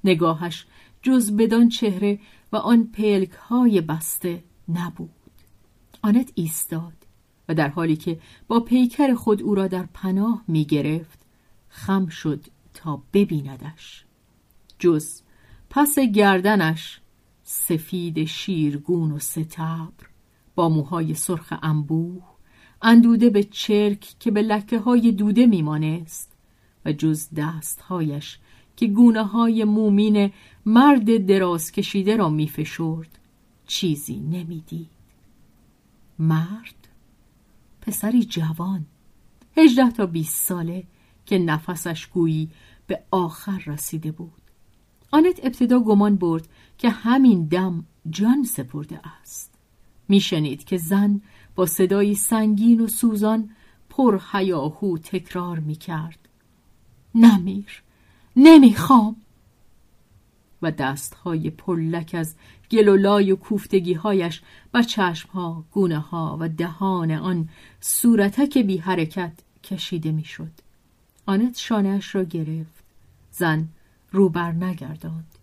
نگاهش 0.04 0.66
جز 1.02 1.32
بدان 1.32 1.70
چهره 1.70 2.20
و 2.52 2.58
آن 2.58 2.84
پلک 2.84 3.32
های 3.32 3.82
بسته 3.82 4.44
نبود. 4.70 5.10
آنت 6.02 6.32
ایستاد 6.36 6.94
و 7.50 7.54
در 7.54 7.68
حالی 7.68 7.96
که 7.96 8.20
با 8.48 8.60
پیکر 8.60 9.14
خود 9.14 9.42
او 9.42 9.56
را 9.56 9.68
در 9.68 9.86
پناه 9.94 10.44
می 10.48 10.66
گرفت 10.66 11.20
خم 11.70 12.08
شد 12.08 12.46
تا 12.74 13.04
ببیندش. 13.14 14.06
جز 14.80 15.22
پس 15.70 16.00
گردنش 16.00 17.02
سفید 17.44 18.26
شیرگون 18.26 19.12
و 19.12 19.20
ستبر 19.20 20.10
با 20.56 20.70
موهای 20.70 21.14
سرخ 21.14 21.54
انبوه 21.62 22.24
اندوده 22.82 23.30
به 23.30 23.44
چرک 23.44 24.16
که 24.20 24.32
به 24.32 24.42
لکه 24.42 24.80
های 24.80 25.12
دوده 25.12 25.46
میمانست 25.46 26.32
و 26.86 26.94
جز 26.94 27.28
دستهایش 27.36 28.40
که 28.76 28.88
گونه 28.88 29.24
های 29.24 29.64
مومین 29.64 30.32
مرد 30.66 31.26
دراز 31.26 31.72
کشیده 31.72 32.16
را 32.16 32.30
میفشرد 32.30 33.20
چیزی 33.68 34.20
نمی‌دید. 34.20 34.90
مرد 36.20 36.88
پسری 37.82 38.24
جوان 38.24 38.86
هجده 39.58 39.92
تا 39.92 40.06
بیست 40.06 40.46
ساله 40.46 40.84
که 41.30 41.38
نفسش 41.38 42.08
گویی 42.08 42.50
به 42.88 43.04
آخر 43.12 43.64
رسیده 43.66 44.12
بود. 44.12 44.42
آنت 45.12 45.40
ابتدا 45.44 45.80
گمان 45.80 46.16
برد 46.16 46.48
که 46.78 46.90
همین 46.90 47.46
دم 47.46 47.86
جان 48.10 48.44
سپرده 48.44 49.00
است. 49.22 49.54
میشنید 50.08 50.64
که 50.64 50.78
زن 50.78 51.22
با 51.56 51.66
صدایی 51.66 52.16
سنگین 52.16 52.82
و 52.82 52.88
سوزان 52.88 53.50
پر 53.90 54.20
هیاهو 54.32 54.98
تکرار 54.98 55.60
می‌کرد. 55.60 56.20
نمیر 57.16 57.84
نمی‌خوام. 58.36 59.16
و 60.62 60.72
دستهای 60.72 61.50
پرلک 61.50 62.16
از 62.20 62.36
گلولای 62.72 63.32
و 63.32 63.36
کوفتگیهایش 63.36 64.42
بر 64.72 64.84
چشمها، 64.84 65.66
گونه 65.72 66.00
ها 66.00 66.38
و 66.40 66.50
دهان 66.50 67.12
آن 67.12 67.50
صورتک 67.82 68.58
بی 68.58 68.78
حرکت 68.78 69.34
کشیده 69.64 70.12
می‌شد. 70.12 70.69
آنت 71.30 71.58
شانهش 71.58 72.16
را 72.16 72.24
گرفت. 72.24 72.84
زن 73.32 73.68
روبر 74.12 74.52
نگرداند. 74.52 75.36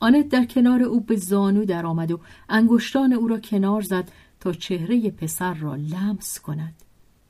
آنت 0.00 0.28
در 0.28 0.44
کنار 0.44 0.82
او 0.82 1.00
به 1.00 1.16
زانو 1.16 1.64
درآمد 1.64 2.12
و 2.12 2.20
انگشتان 2.48 3.12
او 3.12 3.28
را 3.28 3.40
کنار 3.40 3.82
زد 3.82 4.10
تا 4.40 4.52
چهره 4.52 5.10
پسر 5.10 5.54
را 5.54 5.74
لمس 5.74 6.40
کند. 6.40 6.74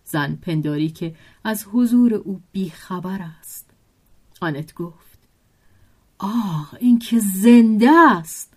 زن 0.05 0.35
پنداری 0.35 0.89
که 0.89 1.15
از 1.45 1.67
حضور 1.73 2.15
او 2.15 2.41
بیخبر 2.53 3.21
است. 3.41 3.71
آنت 4.41 4.75
گفت 4.75 5.19
آه 6.19 6.75
این 6.81 6.99
که 6.99 7.19
زنده 7.19 7.91
است 7.91 8.53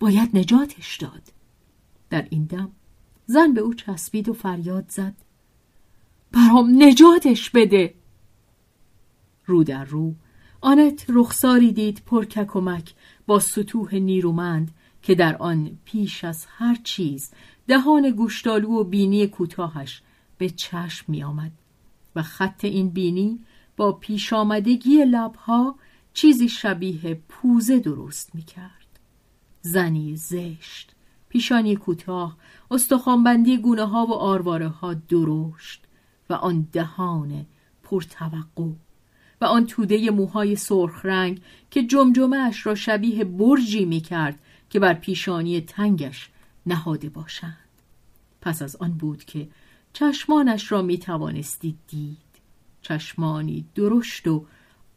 باید 0.00 0.36
نجاتش 0.36 0.96
داد 0.96 1.32
در 2.10 2.26
این 2.30 2.44
دم 2.44 2.70
زن 3.26 3.52
به 3.52 3.60
او 3.60 3.74
چسبید 3.74 4.28
و 4.28 4.32
فریاد 4.32 4.84
زد 4.88 5.14
برام 6.32 6.82
نجاتش 6.82 7.50
بده 7.50 7.94
رو 9.48 9.64
در 9.64 9.84
رو. 9.84 10.14
آنت 10.60 11.04
رخساری 11.08 11.72
دید 11.72 12.02
پر 12.06 12.24
کمک 12.24 12.94
با 13.26 13.38
سطوح 13.38 13.94
نیرومند 13.94 14.70
که 15.02 15.14
در 15.14 15.36
آن 15.36 15.78
پیش 15.84 16.24
از 16.24 16.46
هر 16.48 16.78
چیز 16.84 17.30
دهان 17.68 18.10
گوشتالو 18.10 18.68
و 18.68 18.84
بینی 18.84 19.26
کوتاهش 19.26 20.02
به 20.38 20.50
چشم 20.50 21.04
می 21.08 21.22
آمد 21.22 21.52
و 22.16 22.22
خط 22.22 22.64
این 22.64 22.90
بینی 22.90 23.40
با 23.76 23.92
پیش 23.92 24.32
آمدگی 24.32 25.04
لبها 25.04 25.74
چیزی 26.12 26.48
شبیه 26.48 27.22
پوزه 27.28 27.78
درست 27.78 28.34
می 28.34 28.42
کرد. 28.42 28.98
زنی 29.62 30.16
زشت، 30.16 30.94
پیشانی 31.28 31.76
کوتاه، 31.76 32.36
استخوانبندی 32.70 33.58
گونه 33.58 33.84
ها 33.84 34.06
و 34.06 34.12
آرواره 34.12 34.68
ها 34.68 34.94
درشت 34.94 35.84
و 36.30 36.32
آن 36.32 36.68
دهان 36.72 37.46
پرتوقع. 37.82 38.72
و 39.40 39.44
آن 39.44 39.66
توده 39.66 40.10
موهای 40.10 40.56
سرخ 40.56 41.06
رنگ 41.06 41.42
که 41.70 41.82
جمجمهش 41.82 42.66
را 42.66 42.74
شبیه 42.74 43.24
برجی 43.24 43.84
می 43.84 44.00
کرد 44.00 44.38
که 44.70 44.80
بر 44.80 44.94
پیشانی 44.94 45.60
تنگش 45.60 46.30
نهاده 46.66 47.08
باشند. 47.08 47.56
پس 48.40 48.62
از 48.62 48.76
آن 48.76 48.92
بود 48.92 49.24
که 49.24 49.48
چشمانش 49.92 50.72
را 50.72 50.82
می 50.82 50.98
توانستی 50.98 51.78
دید. 51.86 52.18
چشمانی 52.82 53.64
درشت 53.74 54.28
و 54.28 54.46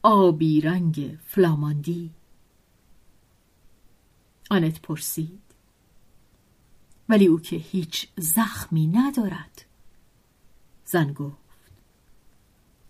آبی 0.04 0.62
رنگ 0.62 1.18
فلاماندی 1.26 2.12
آنت 4.50 4.82
پرسید 4.82 5.42
ولی 7.10 7.28
او 7.28 7.40
که 7.40 7.56
هیچ 7.56 8.08
زخمی 8.18 8.88
ندارد 8.88 9.66
زن 10.86 11.14
گفت 11.14 11.41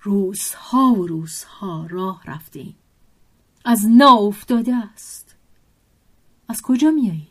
روزها 0.01 0.93
و 0.93 1.07
روزها 1.07 1.87
راه 1.89 2.23
رفتیم. 2.25 2.75
از 3.65 3.87
نا 3.89 4.13
افتاده 4.13 4.75
است. 4.75 5.35
از 6.47 6.61
کجا 6.61 6.91
میایید؟ 6.91 7.27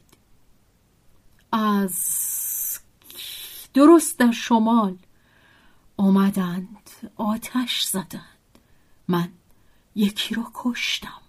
از 1.52 1.98
درست 3.74 4.18
در 4.18 4.30
شمال. 4.30 4.96
آمدند 5.96 6.90
آتش 7.16 7.82
زدند. 7.82 8.58
من 9.08 9.28
یکی 9.94 10.34
را 10.34 10.50
کشتم. 10.54 11.20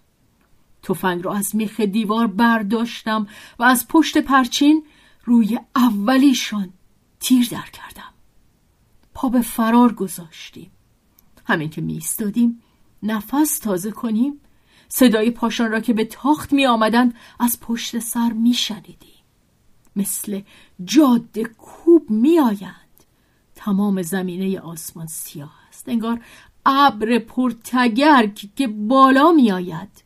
تفنگ 0.82 1.24
را 1.24 1.34
از 1.34 1.56
میخ 1.56 1.80
دیوار 1.80 2.26
برداشتم 2.26 3.26
و 3.58 3.62
از 3.62 3.88
پشت 3.88 4.18
پرچین 4.18 4.86
روی 5.24 5.60
اولیشان 5.76 6.72
تیر 7.20 7.48
در 7.48 7.66
کردم. 7.72 8.12
پا 9.14 9.28
به 9.28 9.40
فرار 9.40 9.92
گذاشتیم. 9.92 10.70
همین 11.44 11.70
که 11.70 11.80
می 11.80 11.92
ایستادیم 11.92 12.62
نفس 13.02 13.58
تازه 13.58 13.90
کنیم. 13.90 14.40
صدای 14.88 15.30
پاشان 15.30 15.70
را 15.70 15.80
که 15.80 15.92
به 15.92 16.04
تاخت 16.04 16.52
می 16.52 16.66
آمدند 16.66 17.14
از 17.38 17.60
پشت 17.60 17.98
سر 17.98 18.32
می 18.32 18.54
شنیدیم 18.54 19.22
مثل 19.96 20.40
جاده 20.84 21.44
کوب 21.44 22.10
می 22.10 22.38
آیند 22.38 23.04
تمام 23.54 24.02
زمینه 24.02 24.60
آسمان 24.60 25.06
سیاه 25.06 25.54
است. 25.68 25.88
انگار 25.88 26.24
ابر 26.66 27.18
پرتگرگ 27.18 28.50
که 28.56 28.68
بالا 28.68 29.32
می 29.32 29.52
آید 29.52 30.04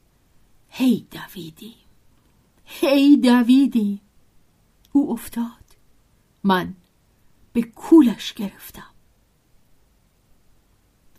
هی 0.68 1.07
دویدیم. 1.11 1.75
هی 2.64 3.16
دویدیم. 3.16 4.01
او 4.92 5.12
افتاد. 5.12 5.46
من 6.44 6.75
به 7.53 7.62
کولش 7.62 8.33
گرفتم. 8.33 8.95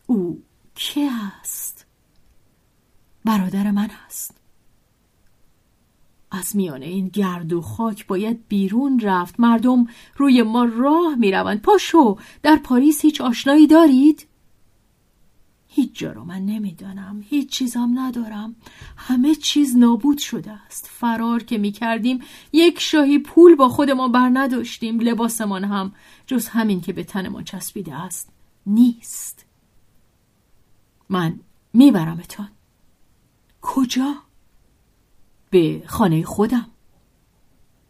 او 0.07 0.43
که 0.75 1.09
است؟ 1.41 1.85
برادر 3.25 3.71
من 3.71 3.89
است. 4.05 4.37
از 6.31 6.55
میان 6.55 6.81
این 6.81 7.07
گرد 7.07 7.53
و 7.53 7.61
خاک 7.61 8.07
باید 8.07 8.47
بیرون 8.47 8.99
رفت. 8.99 9.39
مردم 9.39 9.87
روی 10.17 10.43
ما 10.43 10.63
راه 10.63 11.15
می‌روند. 11.15 11.61
پاشو 11.61 12.17
در 12.43 12.55
پاریس 12.55 13.01
هیچ 13.01 13.21
آشنایی 13.21 13.67
دارید؟ 13.67 14.27
هیچ 15.67 15.99
جا 15.99 16.11
رو 16.11 16.23
من 16.23 16.45
نمی‌دانم. 16.45 17.23
هیچ 17.29 17.49
چیزم 17.49 17.91
ندارم. 17.95 18.55
همه 18.97 19.35
چیز 19.35 19.77
نابود 19.77 20.17
شده 20.17 20.51
است. 20.51 20.89
فرار 20.91 21.43
که 21.43 21.57
می 21.57 21.71
کردیم 21.71 22.19
یک 22.53 22.79
شاهی 22.79 23.19
پول 23.19 23.55
با 23.55 23.69
خودمان 23.69 24.11
بر 24.11 24.29
نداشتیم. 24.33 24.99
لباسمان 24.99 25.63
هم 25.63 25.91
جز 26.27 26.47
همین 26.47 26.81
که 26.81 26.93
به 26.93 27.03
تنمان 27.03 27.43
چسبیده 27.43 27.95
است 27.95 28.29
نیست. 28.65 29.46
من 31.09 31.39
میبرمتان 31.73 32.49
کجا؟ 33.61 34.15
به 35.49 35.83
خانه 35.85 36.23
خودم. 36.23 36.65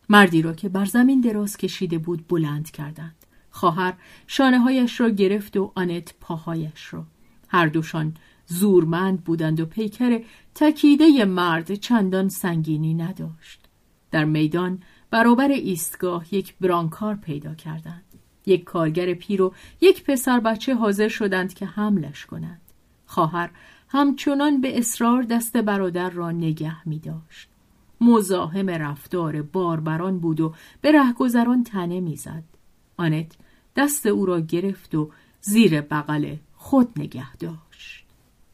مردی 0.10 0.41
را 0.41 0.53
که 0.53 0.69
بر 0.69 0.86
زمین 0.86 1.21
دراز 1.21 1.58
کشیده 1.58 1.97
بود 1.97 2.27
بلند 2.27 2.71
کردند. 2.71 3.15
خواهر 3.49 3.93
شانه 4.27 4.60
هایش 4.60 4.99
را 4.99 5.10
گرفت 5.10 5.58
و 5.58 5.71
آنت 5.75 6.13
پاهایش 6.21 6.93
را. 6.93 7.06
هر 7.47 7.67
دوشان 7.67 8.13
زورمند 8.47 9.23
بودند 9.23 9.60
و 9.60 9.65
پیکر 9.65 10.21
تکیده 10.56 11.25
مرد 11.25 11.75
چندان 11.75 12.30
سنگینی 12.30 12.93
نداشت. 12.93 13.60
در 14.12 14.25
میدان 14.25 14.84
برابر 15.12 15.47
ایستگاه 15.47 16.36
یک 16.36 16.56
برانکار 16.62 17.15
پیدا 17.15 17.56
کردند. 17.56 18.03
یک 18.45 18.63
کارگر 18.63 19.13
پیر 19.13 19.41
و 19.41 19.53
یک 19.82 20.03
پسر 20.03 20.39
بچه 20.39 20.75
حاضر 20.75 21.08
شدند 21.08 21.53
که 21.53 21.65
حملش 21.65 22.25
کنند. 22.25 22.62
خواهر 23.08 23.50
همچنان 23.89 24.62
به 24.62 24.78
اصرار 24.78 25.24
دست 25.24 25.58
برادر 25.58 26.10
را 26.10 26.32
نگه 26.32 26.88
می 26.88 27.00
داشت. 27.00 27.50
مزاحم 28.02 28.70
رفتار 28.70 29.41
باربران 29.41 30.20
بود 30.20 30.41
و 30.41 30.54
به 30.82 30.91
رهگذران 30.91 31.63
تنه 31.63 32.00
می‌زد. 32.00 32.43
آنت 32.98 33.38
دست 33.76 34.06
او 34.06 34.26
را 34.26 34.39
گرفت 34.39 34.96
و 34.96 35.12
زیر 35.41 35.82
بغل 35.82 36.36
خود 36.56 37.00
نگه 37.00 37.36
داشت. 37.36 38.06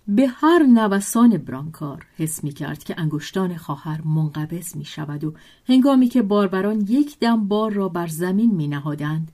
به 0.07 0.27
هر 0.27 0.63
نوسان 0.63 1.37
برانکار 1.37 2.05
حس 2.17 2.43
می 2.43 2.51
کرد 2.51 2.83
که 2.83 2.95
انگشتان 2.97 3.57
خواهر 3.57 4.01
منقبض 4.01 4.75
می 4.75 4.85
شود 4.85 5.23
و 5.23 5.33
هنگامی 5.67 6.07
که 6.07 6.21
باربران 6.21 6.81
یک 6.81 7.19
دم 7.19 7.47
بار 7.47 7.73
را 7.73 7.89
بر 7.89 8.07
زمین 8.07 8.55
می 8.55 8.67
نهادند 8.67 9.31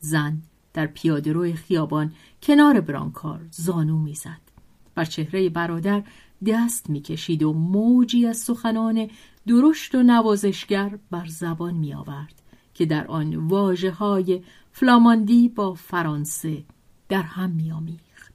زن 0.00 0.42
در 0.74 0.86
پیاده 0.86 1.54
خیابان 1.54 2.12
کنار 2.42 2.80
برانکار 2.80 3.40
زانو 3.50 3.98
می‌زد. 3.98 4.51
بر 4.94 5.04
چهره 5.04 5.48
برادر 5.48 6.02
دست 6.46 6.90
می‌کشید 6.90 7.42
و 7.42 7.52
موجی 7.52 8.26
از 8.26 8.36
سخنان 8.36 9.10
درشت 9.46 9.94
و 9.94 10.02
نوازشگر 10.02 10.98
بر 11.10 11.26
زبان 11.26 11.74
می 11.74 11.94
آورد 11.94 12.42
که 12.74 12.86
در 12.86 13.06
آن 13.06 13.36
واجه 13.36 13.90
های 13.90 14.42
فلاماندی 14.72 15.48
با 15.48 15.74
فرانسه 15.74 16.64
در 17.08 17.22
هم 17.22 17.50
می 17.50 17.72
آمیخت. 17.72 18.34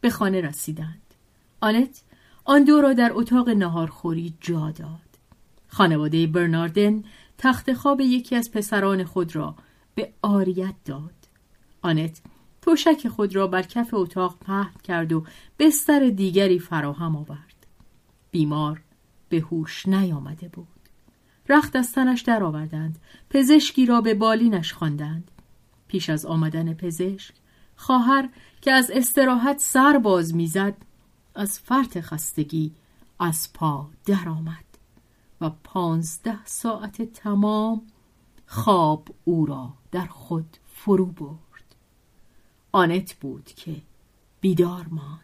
به 0.00 0.10
خانه 0.10 0.40
رسیدند. 0.40 1.02
آنت 1.60 2.02
آن 2.44 2.64
دو 2.64 2.80
را 2.80 2.92
در 2.92 3.10
اتاق 3.14 3.48
نهارخوری 3.48 4.34
جا 4.40 4.70
داد. 4.70 5.08
خانواده 5.68 6.26
برناردن 6.26 7.04
تخت 7.38 7.72
خواب 7.72 8.00
یکی 8.00 8.36
از 8.36 8.50
پسران 8.50 9.04
خود 9.04 9.36
را 9.36 9.54
به 9.94 10.12
آریت 10.22 10.74
داد. 10.84 11.14
آنت 11.82 12.20
توشک 12.62 13.08
خود 13.08 13.36
را 13.36 13.46
بر 13.46 13.62
کف 13.62 13.94
اتاق 13.94 14.38
پهن 14.38 14.74
کرد 14.84 15.12
و 15.12 15.24
بستر 15.58 16.08
دیگری 16.08 16.58
فراهم 16.58 17.16
آورد. 17.16 17.66
بیمار 18.30 18.82
به 19.28 19.40
هوش 19.40 19.88
نیامده 19.88 20.48
بود. 20.48 20.66
رخت 21.48 21.76
از 21.76 21.92
تنش 21.92 22.22
درآوردند 22.22 22.98
پزشکی 23.30 23.86
را 23.86 24.00
به 24.00 24.14
بالینش 24.14 24.72
خواندند. 24.72 25.30
پیش 25.88 26.10
از 26.10 26.26
آمدن 26.26 26.74
پزشک 26.74 27.34
خواهر 27.76 28.28
که 28.60 28.72
از 28.72 28.90
استراحت 28.94 29.58
سر 29.58 29.98
باز 29.98 30.34
می‌زد 30.34 30.76
از 31.34 31.58
فرط 31.58 32.00
خستگی 32.00 32.72
از 33.20 33.52
پا 33.52 33.90
درآمد 34.04 34.64
و 35.40 35.50
پانزده 35.64 36.44
ساعت 36.44 37.02
تمام 37.02 37.82
خواب 38.46 39.08
او 39.24 39.46
را 39.46 39.74
در 39.92 40.06
خود 40.06 40.56
فرو 40.74 41.06
برد. 41.06 41.47
آنت 42.72 43.14
بود 43.14 43.46
که 43.56 43.76
بیدار 44.40 44.86
ماند. 44.90 45.20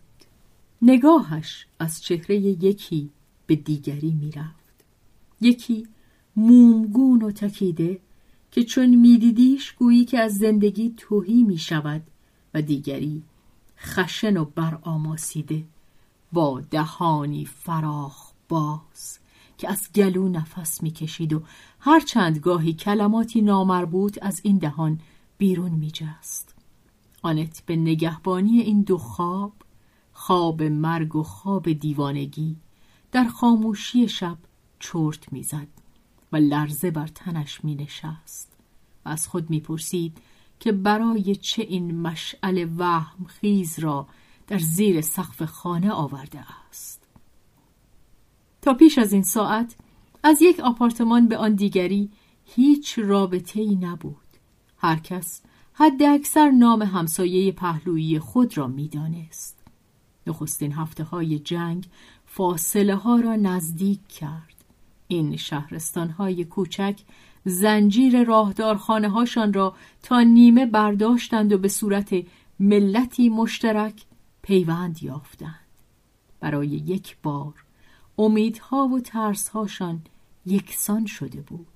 نگاهش 0.82 1.66
از 1.78 2.02
چهره 2.02 2.36
یکی 2.36 3.10
به 3.46 3.56
دیگری 3.56 4.10
می‌رفت. 4.10 4.84
یکی 5.40 5.86
مومگون 6.36 7.22
و 7.22 7.30
تکیده 7.30 8.00
که 8.50 8.64
چون 8.64 8.86
میدیدیش 8.94 9.72
گویی 9.72 10.04
که 10.04 10.18
از 10.18 10.38
زندگی 10.38 10.94
توهی 10.96 11.42
می 11.42 11.58
شود 11.58 12.02
و 12.54 12.62
دیگری 12.62 13.22
خشن 13.78 14.36
و 14.36 14.44
برآماسیده 14.44 15.64
با 16.32 16.60
دهانی 16.60 17.44
فراخ 17.44 18.32
باز 18.48 19.18
که 19.58 19.70
از 19.70 19.88
گلو 19.94 20.28
نفس 20.28 20.82
می‌کشید 20.82 21.32
و 21.32 21.42
هر 21.80 22.00
چند 22.00 22.38
گاهی 22.38 22.72
کلماتی 22.72 23.42
نامربوط 23.42 24.18
از 24.22 24.40
این 24.42 24.58
دهان 24.58 25.00
بیرون 25.38 25.72
میجست. 25.72 26.53
آنت 27.24 27.62
به 27.66 27.76
نگهبانی 27.76 28.60
این 28.60 28.82
دو 28.82 28.98
خواب 28.98 29.52
خواب 30.12 30.62
مرگ 30.62 31.16
و 31.16 31.22
خواب 31.22 31.72
دیوانگی 31.72 32.56
در 33.12 33.24
خاموشی 33.24 34.08
شب 34.08 34.38
چرت 34.80 35.32
می‌زد 35.32 35.68
و 36.32 36.36
لرزه 36.36 36.90
بر 36.90 37.06
تنش 37.06 37.64
می 37.64 37.74
نشست 37.74 38.52
و 39.04 39.08
از 39.08 39.28
خود 39.28 39.50
می‌پرسید 39.50 40.18
که 40.60 40.72
برای 40.72 41.36
چه 41.36 41.62
این 41.62 42.00
مشعل 42.00 42.68
وهم 42.76 43.24
خیز 43.24 43.78
را 43.78 44.06
در 44.46 44.58
زیر 44.58 45.00
سقف 45.00 45.42
خانه 45.42 45.90
آورده 45.90 46.44
است؟ 46.68 47.08
تا 48.62 48.74
پیش 48.74 48.98
از 48.98 49.12
این 49.12 49.22
ساعت 49.22 49.76
از 50.22 50.42
یک 50.42 50.60
آپارتمان 50.60 51.28
به 51.28 51.36
آن 51.36 51.54
دیگری 51.54 52.10
هیچ 52.44 52.98
رابطه 52.98 53.60
ای 53.60 53.76
نبود. 53.76 54.16
هر 54.78 54.96
کس 54.96 55.42
حد 55.76 56.02
اکثر 56.02 56.50
نام 56.50 56.82
همسایه 56.82 57.52
پهلویی 57.52 58.18
خود 58.18 58.58
را 58.58 58.66
می‌دانست. 58.66 59.58
نخستین 60.26 60.72
هفته 60.72 61.04
های 61.04 61.38
جنگ 61.38 61.86
فاصله 62.26 62.94
ها 62.94 63.16
را 63.16 63.36
نزدیک 63.36 64.08
کرد. 64.08 64.64
این 65.08 65.36
شهرستان 65.36 66.10
های 66.10 66.44
کوچک 66.44 67.00
زنجیر 67.44 68.24
راهدارخانه 68.24 69.08
هاشان 69.08 69.52
را 69.52 69.74
تا 70.02 70.22
نیمه 70.22 70.66
برداشتند 70.66 71.52
و 71.52 71.58
به 71.58 71.68
صورت 71.68 72.14
ملتی 72.60 73.28
مشترک 73.28 74.04
پیوند 74.42 75.02
یافتند. 75.02 75.60
برای 76.40 76.68
یک 76.68 77.16
بار 77.22 77.64
امیدها 78.18 78.88
و 78.88 79.00
ترسهاشان 79.00 80.02
یکسان 80.46 81.06
شده 81.06 81.40
بود. 81.40 81.66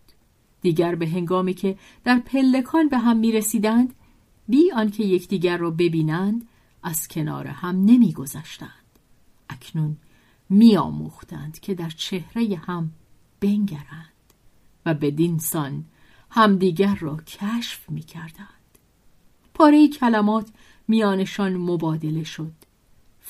دیگر 0.61 0.95
به 0.95 1.09
هنگامی 1.09 1.55
که 1.55 1.79
در 2.05 2.19
پلکان 2.19 2.89
به 2.89 2.99
هم 2.99 3.17
می 3.17 3.33
رسیدند 3.33 3.95
بی 4.49 4.73
آنکه 4.73 5.05
یکدیگر 5.05 5.57
را 5.57 5.71
ببینند 5.71 6.49
از 6.83 7.09
کنار 7.09 7.47
هم 7.47 7.85
نمی 7.85 8.13
گذشتند. 8.13 8.71
اکنون 9.51 9.97
می 10.49 10.77
آموختند 10.77 11.61
که 11.61 11.75
در 11.75 11.91
چهره 11.91 12.57
هم 12.57 12.91
بنگرند 13.41 14.13
و 14.87 14.95
بدین 14.95 15.39
سان 15.39 15.85
همدیگر 16.31 16.95
را 16.95 17.17
کشف 17.17 17.91
می 17.91 18.03
کردند. 18.03 18.49
پاره 19.55 19.89
کلمات 19.89 20.51
میانشان 20.89 21.57
مبادله 21.57 22.25
شد 22.25 22.53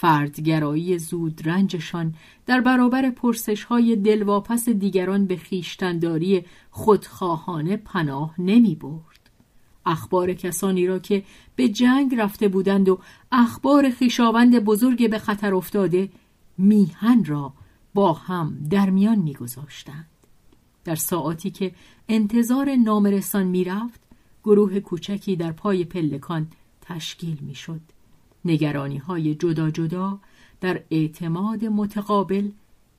فردگرایی 0.00 0.98
زود 0.98 1.48
رنجشان 1.48 2.14
در 2.46 2.60
برابر 2.60 3.10
پرسش 3.10 3.64
های 3.64 3.96
دلواپس 3.96 4.68
دیگران 4.68 5.26
به 5.26 5.36
خیشتنداری 5.36 6.44
خودخواهانه 6.70 7.76
پناه 7.76 8.34
نمی 8.38 8.74
برد. 8.74 9.30
اخبار 9.86 10.34
کسانی 10.34 10.86
را 10.86 10.98
که 10.98 11.24
به 11.56 11.68
جنگ 11.68 12.14
رفته 12.14 12.48
بودند 12.48 12.88
و 12.88 12.98
اخبار 13.32 13.90
خیشاوند 13.90 14.58
بزرگ 14.58 15.10
به 15.10 15.18
خطر 15.18 15.54
افتاده 15.54 16.10
میهن 16.58 17.24
را 17.24 17.52
با 17.94 18.12
هم 18.12 18.58
در 18.70 18.90
میان 18.90 19.18
میگذاشتند 19.18 20.08
در 20.84 20.94
ساعاتی 20.94 21.50
که 21.50 21.72
انتظار 22.08 22.74
نامرسان 22.74 23.46
می‌رفت 23.46 24.00
گروه 24.44 24.80
کوچکی 24.80 25.36
در 25.36 25.52
پای 25.52 25.84
پلکان 25.84 26.46
تشکیل 26.80 27.38
می‌شد 27.40 27.80
نگرانی 28.44 28.98
های 28.98 29.34
جدا 29.34 29.70
جدا 29.70 30.18
در 30.60 30.82
اعتماد 30.90 31.64
متقابل 31.64 32.48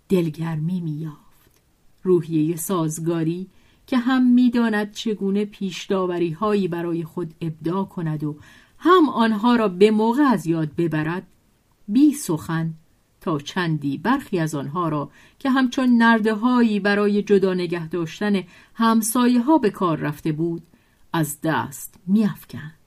دلگرمی 0.10 0.82
میافت 0.82 1.62
روحیه 2.04 2.56
سازگاری 2.56 3.48
که 3.88 3.98
هم 3.98 4.26
می‌داند 4.26 4.92
چگونه 4.92 5.46
پیشداوری 5.46 6.32
هایی 6.32 6.68
برای 6.68 7.04
خود 7.04 7.34
ابدا 7.42 7.84
کند 7.84 8.24
و 8.24 8.36
هم 8.78 9.10
آنها 9.10 9.56
را 9.56 9.68
به 9.68 9.92
موقع 9.92 10.24
از 10.24 10.48
یاد 10.48 10.76
ببرد 10.76 11.28
بی 11.88 12.14
سخن 12.14 12.74
تا 13.22 13.40
چندی 13.40 13.98
برخی 13.98 14.40
از 14.40 14.56
آنها 14.56 14.90
را 14.90 15.12
که 15.40 15.50
همچون 15.50 15.90
نرده 15.98 16.34
هایی 16.34 16.80
برای 16.80 17.24
جدا 17.24 17.54
نگه 17.54 17.88
داشتن 17.88 18.44
همسایه 18.74 19.42
ها 19.42 19.58
به 19.58 19.70
کار 19.70 19.98
رفته 19.98 20.32
بود 20.32 20.64
از 21.14 21.42
دست 21.42 22.00
میافکند. 22.08 22.79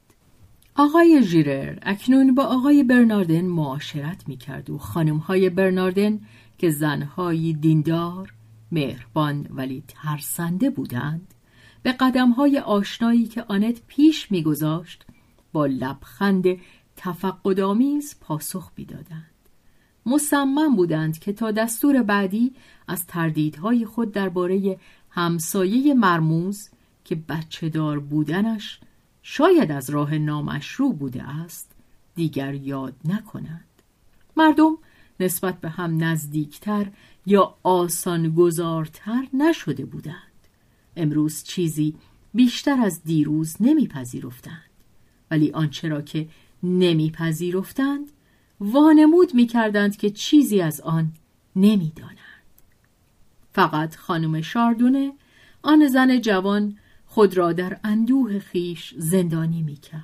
آقای 0.77 1.23
ژیرر 1.23 1.79
اکنون 1.83 2.35
با 2.35 2.45
آقای 2.45 2.83
برناردن 2.83 3.41
معاشرت 3.41 4.29
می‌کرد 4.29 4.71
و 4.71 4.79
های 5.27 5.51
برناردن 5.51 6.21
که 6.59 6.71
زنهایی 6.71 7.53
دیندار 7.53 8.33
مهربان 8.73 9.47
ولی 9.51 9.83
ترسنده 9.89 10.71
بودند 10.71 11.35
به 11.83 11.95
های 12.37 12.59
آشنایی 12.59 13.27
که 13.27 13.43
آنت 13.43 13.83
پیش 13.87 14.31
میگذاشت 14.31 15.05
با 15.53 15.67
لبخند 15.67 16.45
تفقدآمیز 16.97 18.17
پاسخ 18.21 18.71
می‌دادند. 18.77 19.31
مصمم 20.07 20.77
بودند 20.77 21.19
که 21.19 21.33
تا 21.33 21.51
دستور 21.51 22.03
بعدی 22.03 22.53
از 22.89 23.07
تردیدهای 23.07 23.85
خود 23.85 24.13
درباره 24.13 24.79
همسایه 25.11 25.95
مرموز 25.95 26.71
که 27.05 27.15
بچه 27.15 27.69
دار 27.69 28.01
بودنش 28.01 28.81
شاید 29.23 29.73
از 29.73 29.91
راه 29.91 30.19
نامشروع 30.19 30.95
بوده 30.95 31.23
است 31.23 31.71
دیگر 32.15 32.55
یاد 32.55 32.95
نکنند 33.05 33.65
مردم 34.37 34.79
نسبت 35.21 35.61
به 35.61 35.69
هم 35.69 36.05
نزدیکتر 36.05 36.87
یا 37.27 37.55
آسان 37.63 38.35
گذارتر 38.35 39.29
نشده 39.35 39.85
بودند. 39.85 40.17
امروز 40.97 41.43
چیزی 41.45 41.95
بیشتر 42.35 42.81
از 42.81 43.03
دیروز 43.05 43.57
نمیپذیرفتند. 43.61 44.71
ولی 45.31 45.51
آنچه 45.51 45.89
را 45.89 46.03
که 46.03 46.29
نمیپذیرفتند 46.63 48.13
وانمود 48.61 49.35
می‌کردند 49.35 49.97
که 49.97 50.11
چیزی 50.11 50.61
از 50.61 50.81
آن 50.81 51.13
نمی‌دانند. 51.57 52.19
فقط 53.53 53.97
خانم 53.97 54.41
شاردونه 54.41 55.13
آن 55.63 55.89
زن 55.89 56.21
جوان 56.21 56.79
خود 57.15 57.37
را 57.37 57.53
در 57.53 57.81
اندوه 57.85 58.39
خیش 58.39 58.95
زندانی 58.99 59.63
می 59.63 59.77
کرد 59.77 60.03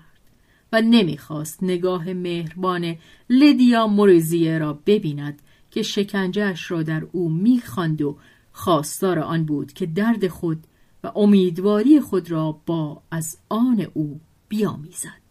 و 0.73 0.81
نمی‌خواست 0.81 1.63
نگاه 1.63 2.13
مهربان 2.13 2.97
لدیا 3.31 3.87
موریزیه 3.87 4.59
را 4.59 4.73
ببیند 4.87 5.43
که 5.71 5.83
شکنجهش 5.83 6.71
را 6.71 6.83
در 6.83 7.07
او 7.13 7.29
می‌خواند 7.29 8.03
و 8.03 8.19
خواستار 8.53 9.19
آن 9.19 9.45
بود 9.45 9.73
که 9.73 9.87
درد 9.87 10.29
خود 10.29 10.65
و 11.05 11.13
امیدواری 11.17 12.01
خود 12.01 12.31
را 12.31 12.61
با 12.67 13.03
از 13.11 13.39
آن 13.49 13.87
او 13.95 14.21
بیامیزد 14.49 15.23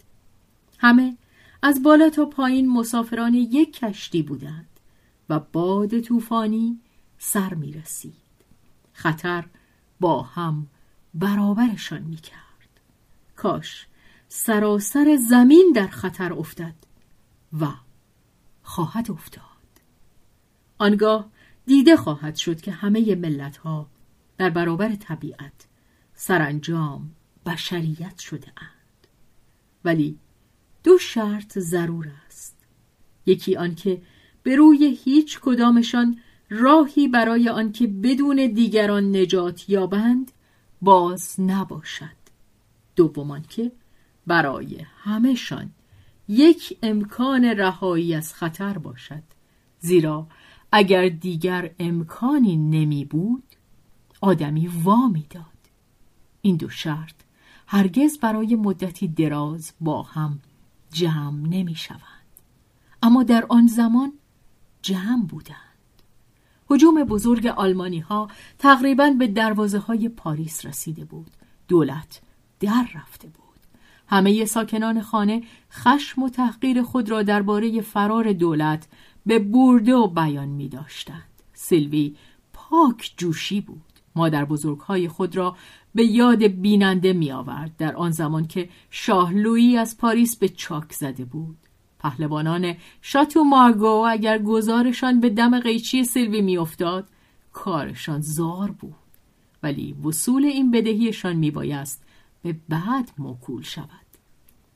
همه 0.77 1.17
از 1.61 1.83
بالا 1.83 2.09
تا 2.09 2.25
پایین 2.25 2.69
مسافران 2.69 3.33
یک 3.33 3.79
کشتی 3.79 4.21
بودند 4.21 4.79
و 5.29 5.39
باد 5.39 5.99
طوفانی 5.99 6.79
سر 7.17 7.53
می 7.53 7.71
رسید. 7.73 8.13
خطر 8.93 9.45
با 9.99 10.21
هم 10.21 10.67
برابرشان 11.19 12.01
می 12.01 12.15
کرد. 12.15 12.79
کاش 13.35 13.87
سراسر 14.27 15.17
زمین 15.29 15.71
در 15.75 15.87
خطر 15.87 16.33
افتد 16.33 16.75
و 17.61 17.67
خواهد 18.63 19.11
افتاد. 19.11 19.43
آنگاه 20.77 21.29
دیده 21.65 21.97
خواهد 21.97 22.35
شد 22.35 22.61
که 22.61 22.71
همه 22.71 23.15
ملت 23.15 23.57
ها 23.57 23.87
در 24.37 24.49
برابر 24.49 24.95
طبیعت 24.95 25.67
سرانجام 26.13 27.11
بشریت 27.45 28.19
شده 28.19 28.47
اند. 28.57 29.07
ولی 29.85 30.19
دو 30.83 30.97
شرط 30.97 31.59
ضرور 31.59 32.11
است 32.27 32.57
یکی 33.25 33.55
آنکه 33.55 34.01
به 34.43 34.55
روی 34.55 34.99
هیچ 35.03 35.39
کدامشان 35.39 36.19
راهی 36.49 37.07
برای 37.07 37.49
آنکه 37.49 37.87
بدون 37.87 38.35
دیگران 38.35 39.15
نجات 39.15 39.69
یابند 39.69 40.31
باز 40.81 41.39
نباشد. 41.39 42.17
دوم 42.95 43.41
که 43.41 43.71
برای 44.27 44.85
همهشان 44.97 45.71
یک 46.27 46.77
امکان 46.83 47.45
رهایی 47.45 48.15
از 48.15 48.33
خطر 48.33 48.77
باشد. 48.77 49.23
زیرا 49.79 50.27
اگر 50.71 51.09
دیگر 51.09 51.71
امکانی 51.79 52.57
نمی 52.57 53.05
بود 53.05 53.43
آدمی 54.21 54.67
وا 54.67 55.13
داد. 55.29 55.45
این 56.41 56.55
دو 56.55 56.69
شرط 56.69 57.15
هرگز 57.67 58.19
برای 58.19 58.55
مدتی 58.55 59.07
دراز 59.07 59.73
با 59.81 60.03
هم 60.03 60.39
جمع 60.91 61.47
نمی 61.47 61.75
شوند. 61.75 62.01
اما 63.03 63.23
در 63.23 63.45
آن 63.49 63.67
زمان 63.67 64.13
جمع 64.81 65.25
بودند. 65.25 65.66
حجوم 66.69 67.03
بزرگ 67.03 67.47
آلمانی 67.47 67.99
ها 67.99 68.27
تقریبا 68.59 69.09
به 69.09 69.27
دروازه 69.27 69.79
های 69.79 70.09
پاریس 70.09 70.65
رسیده 70.65 71.05
بود. 71.05 71.31
دولت 71.67 72.21
در 72.59 72.87
رفته 72.95 73.27
بود. 73.27 73.43
همه 74.07 74.45
ساکنان 74.45 75.01
خانه 75.01 75.43
خشم 75.71 76.23
و 76.23 76.29
تحقیر 76.29 76.81
خود 76.81 77.09
را 77.09 77.23
درباره 77.23 77.81
فرار 77.81 78.33
دولت 78.33 78.87
به 79.25 79.39
برده 79.39 79.95
و 79.95 80.07
بیان 80.07 80.47
می 80.47 80.69
داشتند 80.69 81.23
سیلوی 81.53 82.15
پاک 82.53 83.13
جوشی 83.17 83.61
بود. 83.61 83.81
مادر 84.15 84.45
بزرگهای 84.45 85.07
خود 85.07 85.35
را 85.35 85.55
به 85.95 86.05
یاد 86.05 86.47
بیننده 86.47 87.13
می 87.13 87.31
آورد 87.31 87.77
در 87.77 87.95
آن 87.95 88.11
زمان 88.11 88.47
که 88.47 88.69
شاه 88.89 89.33
لویی 89.33 89.77
از 89.77 89.97
پاریس 89.97 90.35
به 90.35 90.49
چاک 90.49 90.93
زده 90.93 91.25
بود. 91.25 91.57
پهلوانان 91.99 92.75
شاتو 93.01 93.43
مارگو 93.43 94.05
اگر 94.09 94.39
گزارشان 94.39 95.19
به 95.19 95.29
دم 95.29 95.59
قیچی 95.59 96.03
سیلوی 96.03 96.41
میافتاد 96.41 97.07
کارشان 97.53 98.21
زار 98.21 98.71
بود. 98.71 98.95
ولی 99.63 99.93
وصول 99.93 100.45
این 100.45 100.71
بدهیشان 100.71 101.35
میبایست 101.35 102.03
به 102.43 102.55
بعد 102.69 103.11
موکول 103.17 103.61
شود. 103.61 104.07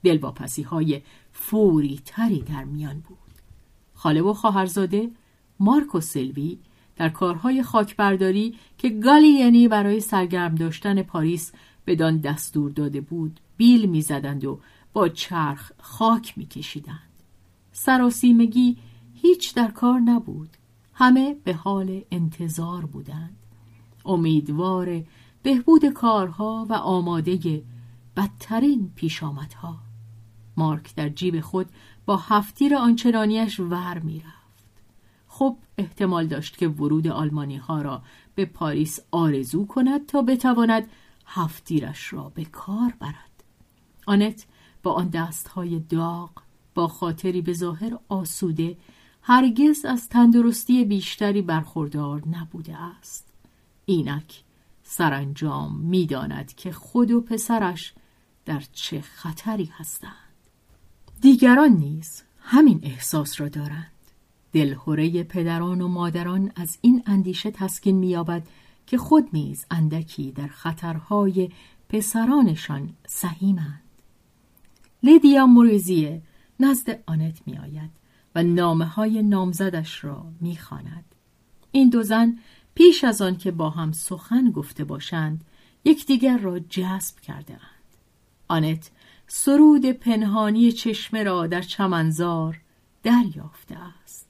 دلواپسی 0.03 0.61
های 0.61 1.01
فوری 1.33 2.01
تری 2.05 2.41
در 2.41 2.63
میان 2.63 2.99
بود. 2.99 3.17
خاله 3.93 4.21
و 4.21 4.33
خواهرزاده 4.33 5.11
مارک 5.59 5.95
و 5.95 5.99
سیلوی 5.99 6.57
در 6.95 7.09
کارهای 7.09 7.63
خاکبرداری 7.63 8.55
که 8.77 8.89
گالیانی 8.89 9.67
برای 9.67 9.99
سرگرم 9.99 10.55
داشتن 10.55 11.01
پاریس 11.01 11.51
بدان 11.87 12.17
دستور 12.17 12.71
داده 12.71 13.01
بود 13.01 13.39
بیل 13.57 13.85
می‌زدند 13.85 14.45
و 14.45 14.59
با 14.93 15.09
چرخ 15.09 15.71
خاک 15.79 16.37
میکشیدند. 16.37 17.10
سراسیمگی 17.83 18.77
هیچ 19.13 19.55
در 19.55 19.71
کار 19.71 19.99
نبود. 19.99 20.57
همه 20.93 21.35
به 21.43 21.53
حال 21.53 22.01
انتظار 22.11 22.85
بودند. 22.85 23.37
امیدوار 24.05 25.03
بهبود 25.43 25.85
کارها 25.85 26.65
و 26.69 26.73
آماده 26.73 27.63
بدترین 28.17 28.91
پیشامدها. 28.95 29.79
مارک 30.57 30.95
در 30.95 31.09
جیب 31.09 31.39
خود 31.39 31.69
با 32.05 32.17
هفتیر 32.17 32.75
آنچنانیش 32.75 33.59
ور 33.59 33.99
می‌رفت. 33.99 34.65
خب 35.27 35.57
احتمال 35.77 36.27
داشت 36.27 36.57
که 36.57 36.67
ورود 36.67 37.07
آلمانی 37.07 37.57
ها 37.57 37.81
را 37.81 38.01
به 38.35 38.45
پاریس 38.45 38.99
آرزو 39.11 39.65
کند 39.65 40.05
تا 40.05 40.21
بتواند 40.21 40.89
هفتیرش 41.25 42.13
را 42.13 42.29
به 42.29 42.45
کار 42.45 42.93
برد. 42.99 43.43
آنت 44.07 44.45
با 44.83 44.93
آن 44.93 45.07
دستهای 45.07 45.79
داغ 45.79 46.31
با 46.81 46.87
خاطری 46.87 47.41
به 47.41 47.53
ظاهر 47.53 47.97
آسوده 48.09 48.77
هرگز 49.21 49.85
از 49.85 50.09
تندرستی 50.09 50.85
بیشتری 50.85 51.41
برخوردار 51.41 52.27
نبوده 52.27 52.77
است. 52.77 53.27
اینک 53.85 54.43
سرانجام 54.83 55.77
می‌داند 55.79 56.55
که 56.55 56.71
خود 56.71 57.11
و 57.11 57.21
پسرش 57.21 57.93
در 58.45 58.63
چه 58.73 59.01
خطری 59.01 59.65
هستند. 59.65 60.33
دیگران 61.21 61.71
نیز 61.71 62.23
همین 62.39 62.79
احساس 62.83 63.41
را 63.41 63.47
دارند. 63.47 63.91
دلهوره 64.53 65.23
پدران 65.23 65.81
و 65.81 65.87
مادران 65.87 66.51
از 66.55 66.77
این 66.81 67.03
اندیشه 67.05 67.51
تسکین 67.51 67.97
مییابد 67.97 68.47
که 68.87 68.97
خود 68.97 69.29
نیز 69.33 69.65
اندکی 69.71 70.31
در 70.31 70.47
خطرهای 70.47 71.49
پسرانشان 71.89 72.89
سهیمند. 73.07 73.81
لیدیا 75.03 75.45
موریزیه 75.45 76.21
نزد 76.61 77.03
آنت 77.05 77.41
می 77.45 77.57
آید 77.57 77.91
و 78.35 78.43
نامه 78.43 78.85
های 78.85 79.23
نامزدش 79.23 80.03
را 80.03 80.25
می 80.41 80.57
خواند. 80.57 81.05
این 81.71 81.89
دو 81.89 82.03
زن 82.03 82.37
پیش 82.75 83.03
از 83.03 83.21
آن 83.21 83.37
که 83.37 83.51
با 83.51 83.69
هم 83.69 83.91
سخن 83.91 84.51
گفته 84.51 84.83
باشند 84.83 85.45
یکدیگر 85.85 86.37
را 86.37 86.59
جذب 86.59 87.19
کرده 87.19 87.53
اند. 87.53 87.61
آنت 88.47 88.91
سرود 89.27 89.85
پنهانی 89.85 90.71
چشمه 90.71 91.23
را 91.23 91.47
در 91.47 91.61
چمنزار 91.61 92.61
دریافته 93.03 93.77
است 94.03 94.27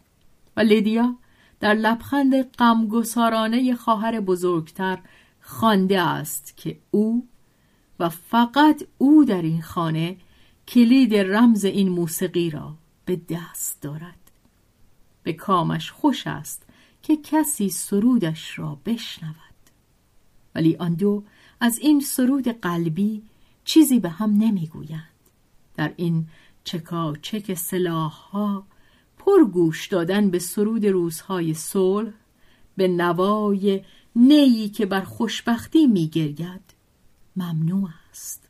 و 0.57 0.61
لیدیا 0.61 1.15
در 1.59 1.73
لبخند 1.73 2.41
غمگسارانه 2.43 3.75
خواهر 3.75 4.19
بزرگتر 4.19 4.99
خوانده 5.41 6.01
است 6.01 6.57
که 6.57 6.79
او 6.91 7.27
و 7.99 8.09
فقط 8.09 8.83
او 8.97 9.25
در 9.25 9.41
این 9.41 9.61
خانه 9.61 10.17
کلید 10.71 11.15
رمز 11.15 11.65
این 11.65 11.89
موسیقی 11.89 12.49
را 12.49 12.73
به 13.05 13.21
دست 13.29 13.81
دارد. 13.81 14.31
به 15.23 15.33
کامش 15.33 15.91
خوش 15.91 16.27
است 16.27 16.65
که 17.03 17.17
کسی 17.17 17.69
سرودش 17.69 18.59
را 18.59 18.79
بشنود. 18.85 19.35
ولی 20.55 20.75
آن 20.75 20.93
دو 20.93 21.23
از 21.59 21.79
این 21.79 21.99
سرود 21.99 22.47
قلبی 22.47 23.23
چیزی 23.63 23.99
به 23.99 24.09
هم 24.09 24.29
نمی‌گویند. 24.29 25.09
در 25.75 25.93
این 25.97 26.27
چکا 26.63 27.15
چک 27.21 27.53
سلاح 27.53 28.11
ها 28.11 28.63
پر 29.17 29.43
گوش 29.43 29.87
دادن 29.87 30.29
به 30.29 30.39
سرود 30.39 30.85
روزهای 30.85 31.53
صلح 31.53 32.13
به 32.77 32.87
نوای 32.87 33.81
نیی 34.15 34.69
که 34.69 34.85
بر 34.85 35.01
خوشبختی 35.01 35.87
میگرید 35.87 36.73
ممنوع 37.35 37.89
است. 38.11 38.47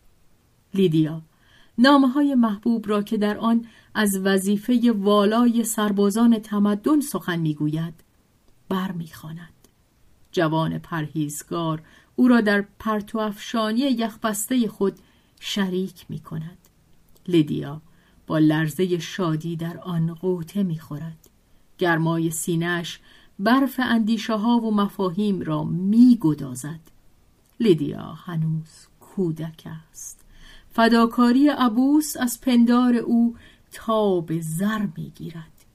لیدیا 0.74 1.22
نامه 1.82 2.08
های 2.08 2.36
محبوب 2.36 2.90
را 2.90 3.04
که 3.04 3.18
در 3.18 3.38
آن 3.38 3.66
از 3.94 4.20
وظیفه 4.24 4.94
والای 4.98 5.64
سربازان 5.64 6.40
تمدن 6.40 7.02
سخن 7.02 7.40
می‌گوید 7.40 7.94
بر 8.70 8.92
می‌خواند 8.92 9.54
جوان 10.32 10.78
پرهیزگار 10.78 11.82
او 12.16 12.28
را 12.28 12.42
در 12.42 12.66
پرتو 12.80 13.20
افشانی 13.20 13.80
یخبسته 13.80 14.68
خود 14.68 15.00
شریک 15.40 16.06
می 16.10 16.20
کند. 16.20 16.58
لیدیا 17.28 17.82
با 18.28 18.40
لرزه 18.40 19.00
شادی 19.00 19.56
در 19.56 19.78
آن 19.78 20.14
قوطه 20.14 20.64
می 20.64 20.80
خورد. 20.80 21.30
گرمای 21.78 22.30
سینهش 22.30 23.00
برف 23.40 23.80
اندیشه 23.84 24.36
ها 24.36 24.58
و 24.58 24.76
مفاهیم 24.76 25.42
را 25.42 25.64
می 25.64 26.18
گدازد. 26.22 26.80
لیدیا 27.60 28.14
هنوز 28.14 28.88
کودک 29.00 29.68
است. 29.92 30.21
فداکاری 30.72 31.50
ابوس 31.50 32.18
از 32.18 32.42
پندار 32.42 32.96
او 32.96 33.36
تاب 33.72 34.40
زر 34.40 34.88
می 34.98 35.10
گیرد. 35.16 35.66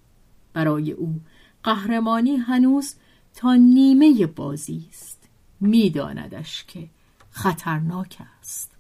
برای 0.52 0.92
او 0.92 1.20
قهرمانی 1.62 2.36
هنوز 2.36 2.94
تا 3.34 3.54
نیمه 3.54 4.26
بازی 4.26 4.86
است. 4.88 5.28
میداندش 5.60 6.64
که 6.64 6.88
خطرناک 7.30 8.18
است. 8.40 8.76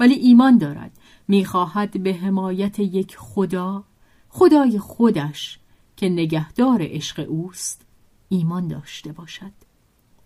ولی 0.00 0.14
ایمان 0.14 0.58
دارد 0.58 0.98
می‌خواهد 1.28 2.02
به 2.02 2.14
حمایت 2.14 2.78
یک 2.78 3.16
خدا 3.16 3.84
خدای 4.28 4.78
خودش 4.78 5.58
که 5.96 6.08
نگهدار 6.08 6.78
عشق 6.82 7.26
اوست 7.28 7.84
ایمان 8.28 8.68
داشته 8.68 9.12
باشد 9.12 9.52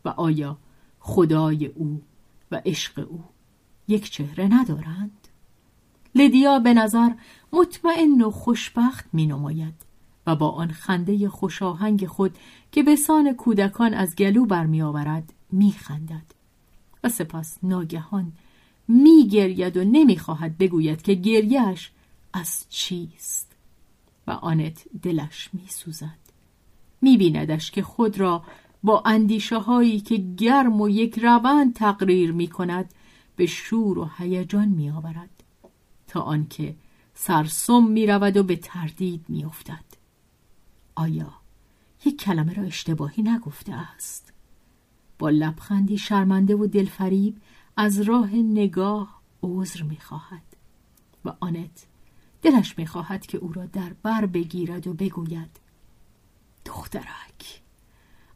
و 0.04 0.08
آیا 0.08 0.58
خدای 0.98 1.66
او 1.66 2.02
و 2.50 2.62
عشق 2.66 3.06
او 3.10 3.24
یک 3.88 4.10
چهره 4.10 4.48
ندارند؟ 4.50 5.25
لدیا 6.16 6.58
به 6.58 6.74
نظر 6.74 7.10
مطمئن 7.52 8.22
و 8.22 8.30
خوشبخت 8.30 9.04
می 9.12 9.26
نماید 9.26 9.74
و 10.26 10.36
با 10.36 10.50
آن 10.50 10.72
خنده 10.72 11.28
خوشاهنگ 11.28 12.06
خود 12.06 12.38
که 12.72 12.82
به 12.82 12.96
سان 12.96 13.32
کودکان 13.32 13.94
از 13.94 14.16
گلو 14.16 14.46
برمی 14.46 14.82
آورد 14.82 15.32
می 15.52 15.72
خندد. 15.72 16.36
و 17.04 17.08
سپس 17.08 17.58
ناگهان 17.62 18.32
می 18.88 19.28
گرید 19.28 19.76
و 19.76 19.84
نمی‌خواهد 19.84 20.58
بگوید 20.58 21.02
که 21.02 21.14
گریهش 21.14 21.90
از 22.32 22.66
چیست 22.68 23.52
و 24.26 24.30
آنت 24.30 24.84
دلش 25.02 25.50
می 25.52 25.68
سوزد 25.68 26.18
می 27.02 27.16
بیندش 27.16 27.70
که 27.70 27.82
خود 27.82 28.20
را 28.20 28.42
با 28.82 29.02
اندیشه 29.06 29.58
هایی 29.58 30.00
که 30.00 30.16
گرم 30.16 30.80
و 30.80 30.88
یک 30.88 31.18
روند 31.18 31.74
تقریر 31.74 32.32
می 32.32 32.48
کند 32.48 32.94
به 33.36 33.46
شور 33.46 33.98
و 33.98 34.10
هیجان 34.18 34.68
می 34.68 34.90
آورد 34.90 35.35
تا 36.16 36.22
آنکه 36.22 36.76
سرسم 37.14 37.84
می 37.84 38.06
رود 38.06 38.36
و 38.36 38.42
به 38.42 38.56
تردید 38.56 39.24
می 39.28 39.44
افتد. 39.44 39.84
آیا 40.94 41.32
یک 42.04 42.20
کلمه 42.20 42.54
را 42.54 42.62
اشتباهی 42.62 43.22
نگفته 43.22 43.74
است؟ 43.74 44.32
با 45.18 45.30
لبخندی 45.30 45.98
شرمنده 45.98 46.54
و 46.54 46.66
دلفریب 46.66 47.36
از 47.76 48.00
راه 48.00 48.34
نگاه 48.34 49.20
عذر 49.42 49.82
می‌خواهد 49.82 50.56
و 51.24 51.32
آنت 51.40 51.86
دلش 52.42 52.78
می‌خواهد 52.78 53.26
که 53.26 53.38
او 53.38 53.52
را 53.52 53.66
در 53.66 53.92
بر 54.02 54.26
بگیرد 54.26 54.86
و 54.86 54.94
بگوید 54.94 55.60
دخترک 56.64 57.62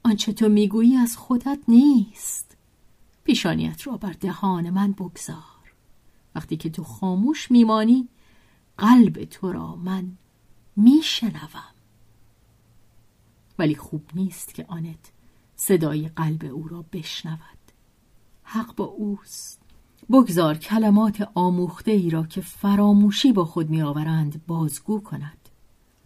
آنچه 0.02 0.32
تو 0.32 0.48
می‌گویی 0.48 0.96
از 0.96 1.16
خودت 1.16 1.58
نیست 1.68 2.56
پیشانیت 3.24 3.86
را 3.86 3.96
بر 3.96 4.12
دهان 4.12 4.70
من 4.70 4.92
بگذار 4.92 5.59
وقتی 6.34 6.56
که 6.56 6.70
تو 6.70 6.84
خاموش 6.84 7.50
میمانی 7.50 8.08
قلب 8.78 9.24
تو 9.24 9.52
را 9.52 9.76
من 9.76 10.12
میشنوم. 10.76 11.74
ولی 13.58 13.74
خوب 13.74 14.02
نیست 14.14 14.54
که 14.54 14.64
آنت 14.68 15.12
صدای 15.56 16.08
قلب 16.08 16.44
او 16.44 16.68
را 16.68 16.84
بشنود. 16.92 17.40
حق 18.42 18.74
با 18.74 18.84
اوست. 18.84 19.62
بگذار 20.10 20.58
کلمات 20.58 21.28
آموخته 21.34 21.90
ای 21.90 22.10
را 22.10 22.26
که 22.26 22.40
فراموشی 22.40 23.32
با 23.32 23.44
خود 23.44 23.70
میآورند 23.70 24.46
بازگو 24.46 25.00
کند. 25.00 25.48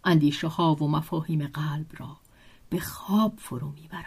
اندیشه 0.03 0.47
ها 0.47 0.75
و 0.75 0.87
مفاهیم 0.87 1.47
قلب 1.47 1.87
را 1.97 2.17
به 2.69 2.79
خواب 2.79 3.33
فرو 3.37 3.71
می‌برند. 3.71 4.05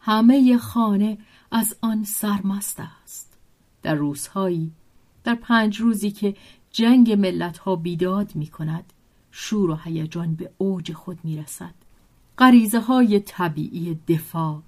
همه 0.00 0.58
خانه 0.58 1.18
از 1.50 1.76
آن 1.80 2.04
سرمست 2.04 2.80
است. 2.80 3.38
در 3.82 3.94
روزهایی 3.94 4.72
در 5.24 5.34
پنج 5.34 5.80
روزی 5.80 6.10
که 6.10 6.34
جنگ 6.70 7.12
ملت 7.12 7.58
ها 7.58 7.76
بیداد 7.76 8.36
می 8.36 8.46
کند 8.46 8.92
شور 9.30 9.70
و 9.70 9.74
هیجان 9.74 10.34
به 10.34 10.50
اوج 10.58 10.92
خود 10.92 11.18
می 11.24 11.36
رسد 11.36 11.74
غریزه 12.38 12.80
های 12.80 13.20
طبیعی 13.20 13.98
دفاع 14.08 14.62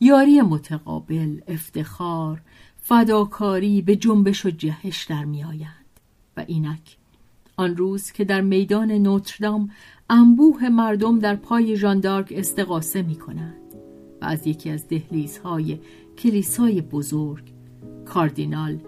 یاری 0.00 0.42
متقابل 0.42 1.40
افتخار 1.48 2.40
فداکاری 2.76 3.82
به 3.82 3.96
جنبش 3.96 4.46
و 4.46 4.50
جهش 4.50 5.04
در 5.04 5.24
میآیند. 5.24 5.84
و 6.36 6.44
اینک 6.46 6.96
آن 7.56 7.76
روز 7.76 8.12
که 8.12 8.24
در 8.24 8.40
میدان 8.40 8.92
نوتردام 8.92 9.70
انبوه 10.10 10.68
مردم 10.68 11.18
در 11.18 11.36
پای 11.36 11.76
ژاندارک 11.76 12.32
استقاسه 12.36 13.02
می 13.02 13.16
کنند 13.16 13.74
و 14.20 14.24
از 14.24 14.46
یکی 14.46 14.70
از 14.70 14.88
دهلیزهای 14.88 15.78
کلیسای 16.18 16.80
بزرگ 16.80 17.52
کاردینال 18.04 18.78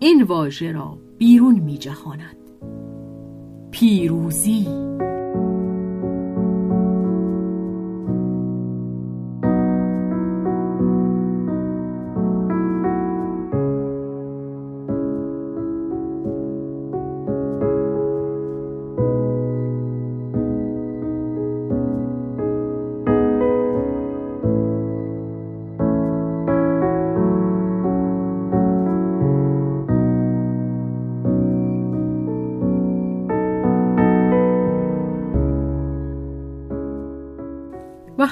این 0.00 0.22
واژه 0.22 0.72
را 0.72 0.98
بیرون 1.18 1.54
می 1.54 1.78
جهاند. 1.78 2.36
پیروزی 3.70 4.66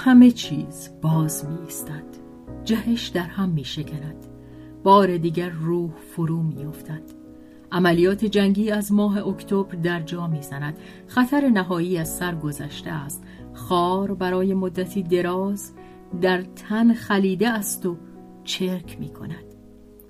همه 0.06 0.30
چیز 0.30 0.90
باز 1.02 1.44
می 1.44 1.58
ایستد 1.64 2.04
جهش 2.64 3.08
در 3.08 3.22
هم 3.22 3.48
می 3.48 3.64
شکند 3.64 4.26
بار 4.82 5.16
دیگر 5.16 5.48
روح 5.48 5.90
فرو 6.16 6.42
می 6.42 6.64
افتد 6.64 7.02
عملیات 7.72 8.24
جنگی 8.24 8.70
از 8.70 8.92
ماه 8.92 9.28
اکتبر 9.28 9.74
در 9.74 10.00
جا 10.00 10.26
می‌زند. 10.26 10.78
خطر 11.06 11.48
نهایی 11.48 11.98
از 11.98 12.16
سر 12.16 12.34
گذشته 12.34 12.90
است. 12.90 13.24
خار 13.54 14.14
برای 14.14 14.54
مدتی 14.54 15.02
دراز 15.02 15.72
در 16.20 16.42
تن 16.42 16.94
خلیده 16.94 17.48
است 17.48 17.86
و 17.86 17.96
چرک 18.44 19.00
می 19.00 19.08
کند 19.08 19.44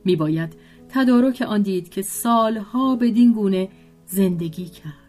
می 0.04 0.16
باید 0.16 0.56
تدارک 0.88 1.42
آن 1.48 1.62
دید 1.62 1.88
که 1.88 2.02
سالها 2.02 2.96
بدین 2.96 3.32
گونه 3.32 3.68
زندگی 4.06 4.64
کرد. 4.64 5.06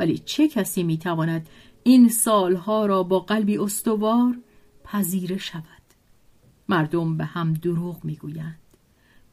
ولی 0.00 0.18
چه 0.18 0.48
کسی 0.48 0.82
می‌تواند 0.82 1.48
این 1.86 2.08
سالها 2.08 2.86
را 2.86 3.02
با 3.02 3.20
قلبی 3.20 3.58
استوار 3.58 4.38
پذیره 4.84 5.38
شود. 5.38 5.64
مردم 6.68 7.16
به 7.16 7.24
هم 7.24 7.52
دروغ 7.52 8.04
می‌گویند. 8.04 8.58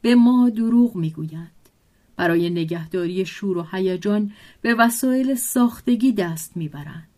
به 0.02 0.14
ما 0.14 0.50
دروغ 0.50 0.96
می‌گویند. 0.96 1.68
برای 2.16 2.50
نگهداری 2.50 3.26
شور 3.26 3.58
و 3.58 3.66
هیجان 3.72 4.32
به 4.60 4.74
وسایل 4.74 5.34
ساختگی 5.34 6.12
دست 6.12 6.56
می‌برند. 6.56 7.08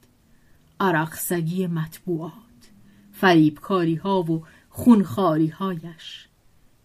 عرقسگی 0.81 1.67
مطبوعات 1.67 2.33
فریبکاری 3.13 3.95
ها 3.95 4.23
و 4.23 4.45
خونخاری 4.69 5.49
هایش 5.49 6.29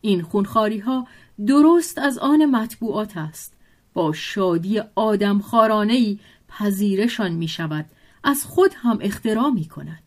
این 0.02 0.22
خونخاری 0.22 0.80
ها 0.80 1.08
درست 1.48 1.98
از 1.98 2.18
آن 2.18 2.46
مطبوعات 2.46 3.18
است. 3.18 3.54
با 3.94 4.14
شادی 4.14 4.80
آدم 4.96 5.40
خارانهی 5.40 6.20
پذیرشان 6.48 7.32
می 7.32 7.48
شود 7.48 7.86
از 8.24 8.46
خود 8.46 8.72
هم 8.76 8.98
اختراع 9.02 9.50
می 9.50 9.66
کند 9.66 10.04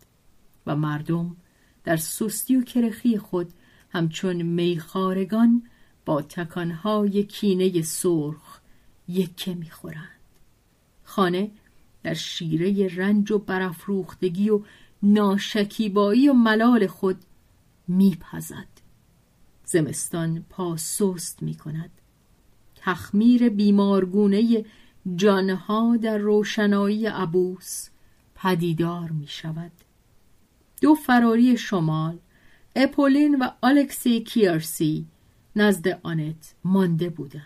و 0.67 0.77
مردم 0.77 1.37
در 1.85 1.97
سستی 1.97 2.57
و 2.57 2.63
کرخی 2.63 3.19
خود 3.19 3.53
همچون 3.93 4.43
میخارگان 4.43 5.63
با 6.05 6.23
تکانهای 6.23 7.25
کینه 7.25 7.83
سرخ 7.83 8.61
یکه 9.09 9.55
می‌خورند. 9.55 10.09
خانه 11.05 11.51
در 12.03 12.15
شیره 12.15 12.97
رنج 12.97 13.33
و 13.33 13.39
برافروختگی 13.39 14.51
و 14.51 14.61
ناشکیبایی 15.03 16.29
و 16.29 16.33
ملال 16.33 16.87
خود 16.87 17.17
میپزد. 17.89 18.69
زمستان 19.65 20.45
پا 20.51 20.77
سست 20.77 21.43
می 21.43 21.55
کند 21.55 21.91
تخمیر 22.77 23.49
بیمارگونه 23.49 24.65
جانها 25.17 25.97
در 25.97 26.19
روشنایی 26.19 27.07
عبوس 27.07 27.89
پدیدار 28.45 29.11
می 29.11 29.27
شود. 29.27 29.73
دو 30.83 30.95
فراری 30.95 31.57
شمال 31.57 32.19
اپولین 32.77 33.39
و 33.39 33.49
آلکسی 33.63 34.21
کیرسی 34.21 35.07
نزد 35.57 36.01
آنت 36.03 36.55
مانده 36.65 37.09
بودند. 37.09 37.43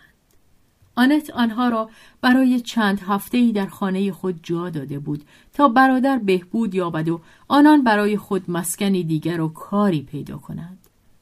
آنت 0.95 1.31
آنها 1.31 1.69
را 1.69 1.91
برای 2.21 2.61
چند 2.61 3.01
هفته 3.01 3.39
ای 3.39 3.53
در 3.53 3.67
خانه 3.67 4.13
خود 4.13 4.41
جا 4.43 4.71
داده 4.71 4.99
بود 4.99 5.25
تا 5.53 5.69
برادر 5.69 6.19
بهبود 6.19 6.75
یابد 6.75 7.09
و 7.09 7.21
آنان 7.49 7.85
برای 7.85 8.17
خود 8.17 8.51
مسکنی 8.51 9.05
دیگر 9.05 9.41
و 9.41 9.49
کاری 9.49 10.03
پیدا 10.03 10.37
کنند. 10.39 10.79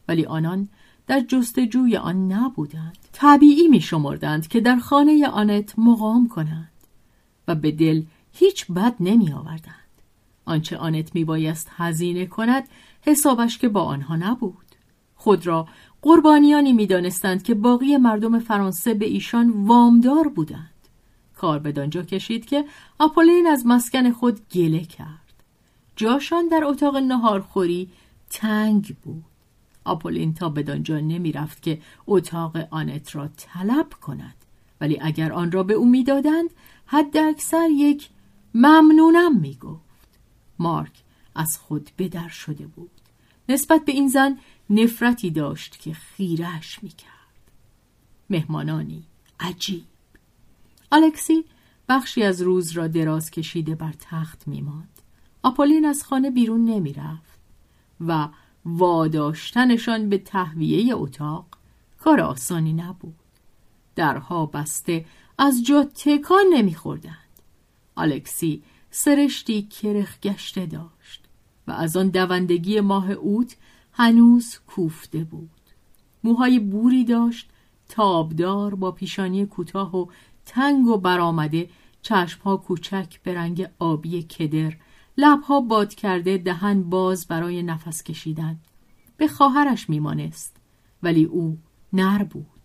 ولی 0.08 0.24
آنان 0.24 0.68
در 1.06 1.20
جستجوی 1.20 1.96
آن 1.96 2.32
نبودند. 2.32 2.98
طبیعی 3.12 3.68
می 3.68 3.80
شمردند 3.80 4.48
که 4.48 4.60
در 4.60 4.76
خانه 4.76 5.28
آنت 5.28 5.78
مقام 5.78 6.28
کنند 6.28 6.70
و 7.48 7.54
به 7.54 7.70
دل 7.70 8.02
هیچ 8.38 8.66
بد 8.66 8.94
نمی 9.00 9.32
آوردند. 9.32 9.74
آنچه 10.44 10.76
آنت 10.76 11.14
می 11.14 11.24
بایست 11.24 11.70
هزینه 11.76 12.26
کند 12.26 12.68
حسابش 13.00 13.58
که 13.58 13.68
با 13.68 13.82
آنها 13.82 14.16
نبود. 14.16 14.66
خود 15.14 15.46
را 15.46 15.68
قربانیانی 16.02 16.72
می 16.72 16.86
دانستند 16.86 17.42
که 17.42 17.54
باقی 17.54 17.96
مردم 17.96 18.38
فرانسه 18.38 18.94
به 18.94 19.06
ایشان 19.06 19.50
وامدار 19.50 20.28
بودند. 20.28 20.70
کار 21.36 21.58
به 21.58 21.72
دانجا 21.72 22.02
کشید 22.02 22.46
که 22.46 22.64
آپولین 22.98 23.46
از 23.46 23.66
مسکن 23.66 24.12
خود 24.12 24.48
گله 24.48 24.84
کرد. 24.84 25.42
جاشان 25.96 26.48
در 26.48 26.64
اتاق 26.64 26.96
نهارخوری 26.96 27.90
تنگ 28.30 28.96
بود. 29.02 29.24
آپولین 29.84 30.34
تا 30.34 30.48
بدانجا 30.48 31.00
نمی 31.00 31.32
رفت 31.32 31.62
که 31.62 31.80
اتاق 32.06 32.56
آنت 32.70 33.16
را 33.16 33.28
طلب 33.36 33.86
کند. 34.02 34.34
ولی 34.80 34.98
اگر 35.00 35.32
آن 35.32 35.52
را 35.52 35.62
به 35.62 35.74
او 35.74 35.86
می‌دادند 35.86 36.50
حد 36.86 37.16
اکثر 37.16 37.68
یک 37.70 38.08
ممنونم 38.58 39.40
می 39.40 39.54
گفت 39.54 40.18
مارک 40.58 41.02
از 41.34 41.58
خود 41.58 41.90
بدر 41.98 42.28
شده 42.28 42.66
بود. 42.66 42.90
نسبت 43.48 43.84
به 43.84 43.92
این 43.92 44.08
زن 44.08 44.38
نفرتی 44.70 45.30
داشت 45.30 45.80
که 45.80 45.92
خیرش 45.92 46.82
می 46.82 46.88
کرد 46.88 47.50
مهمانانی 48.30 49.04
عجیب. 49.40 49.84
الکسی 50.92 51.44
بخشی 51.88 52.22
از 52.22 52.42
روز 52.42 52.72
را 52.72 52.86
دراز 52.86 53.30
کشیده 53.30 53.74
بر 53.74 53.94
تخت 54.00 54.48
می 54.48 54.60
ماند. 54.60 55.02
آپولین 55.42 55.84
از 55.84 56.04
خانه 56.04 56.30
بیرون 56.30 56.64
نمی 56.64 56.92
رفت 56.92 57.38
و 58.00 58.28
واداشتنشان 58.64 60.08
به 60.08 60.18
تهویه 60.18 60.94
اتاق 60.94 61.46
کار 62.00 62.20
آسانی 62.20 62.72
نبود. 62.72 63.14
درها 63.96 64.46
بسته 64.46 65.06
از 65.38 65.64
جا 65.64 65.84
تکان 65.84 66.44
نمیخوردند. 66.52 67.25
الکسی 67.96 68.62
سرشتی 68.90 69.62
کرخ 69.62 70.20
گشته 70.20 70.66
داشت 70.66 71.24
و 71.66 71.72
از 71.72 71.96
آن 71.96 72.08
دوندگی 72.08 72.80
ماه 72.80 73.10
اوت 73.10 73.56
هنوز 73.92 74.58
کوفته 74.66 75.24
بود. 75.24 75.50
موهای 76.24 76.58
بوری 76.58 77.04
داشت 77.04 77.50
تابدار 77.88 78.74
با 78.74 78.92
پیشانی 78.92 79.46
کوتاه 79.46 79.96
و 79.96 80.06
تنگ 80.46 80.86
و 80.86 80.96
برآمده 80.96 81.68
چشمها 82.02 82.56
کوچک 82.56 83.20
به 83.22 83.34
رنگ 83.34 83.68
آبی 83.78 84.22
کدر 84.22 84.76
لبها 85.18 85.60
باد 85.60 85.94
کرده 85.94 86.38
دهن 86.38 86.82
باز 86.82 87.26
برای 87.26 87.62
نفس 87.62 88.02
کشیدن. 88.02 88.58
به 89.16 89.28
خواهرش 89.28 89.90
میمانست 89.90 90.56
ولی 91.02 91.24
او 91.24 91.58
نر 91.92 92.22
بود. 92.22 92.55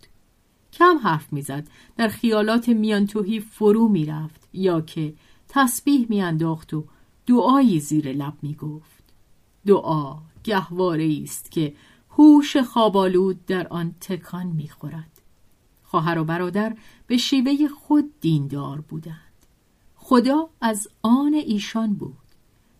کم 0.73 0.97
حرف 0.97 1.33
می‌زد. 1.33 1.67
در 1.97 2.07
خیالات 2.07 2.69
میانتوهی 2.69 3.39
فرو 3.39 3.87
می‌رفت. 3.87 4.49
یا 4.53 4.81
که 4.81 5.13
تسبیح 5.49 6.05
میانداخت 6.09 6.73
و 6.73 6.85
دعایی 7.27 7.79
زیر 7.79 8.11
لب 8.11 8.33
می‌گفت. 8.41 9.03
دعا 9.65 10.17
گهواره 10.43 11.19
است 11.23 11.51
که 11.51 11.73
هوش 12.09 12.57
خوابالود 12.57 13.45
در 13.45 13.67
آن 13.67 13.95
تکان 14.01 14.47
می‌خورد. 14.47 15.21
خواهر 15.83 16.19
و 16.19 16.23
برادر 16.23 16.75
به 17.07 17.17
شیوه 17.17 17.67
خود 17.67 18.19
دیندار 18.21 18.81
بودند. 18.81 19.15
خدا 19.95 20.49
از 20.61 20.87
آن 21.01 21.33
ایشان 21.33 21.93
بود. 21.93 22.17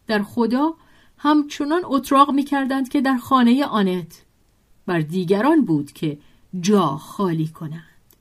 در 0.08 0.24
خدا 0.24 0.74
همچنان 1.18 1.82
اتراق 1.86 2.32
می 2.32 2.44
کردند 2.44 2.90
که 2.90 3.02
در 3.02 3.18
خانه 3.18 3.66
آنت. 3.66 4.26
بر 4.86 5.00
دیگران 5.00 5.66
بود 5.66 5.92
که 5.92 6.20
جا 6.60 6.98
خالی 6.98 7.48
کنند. 7.48 8.16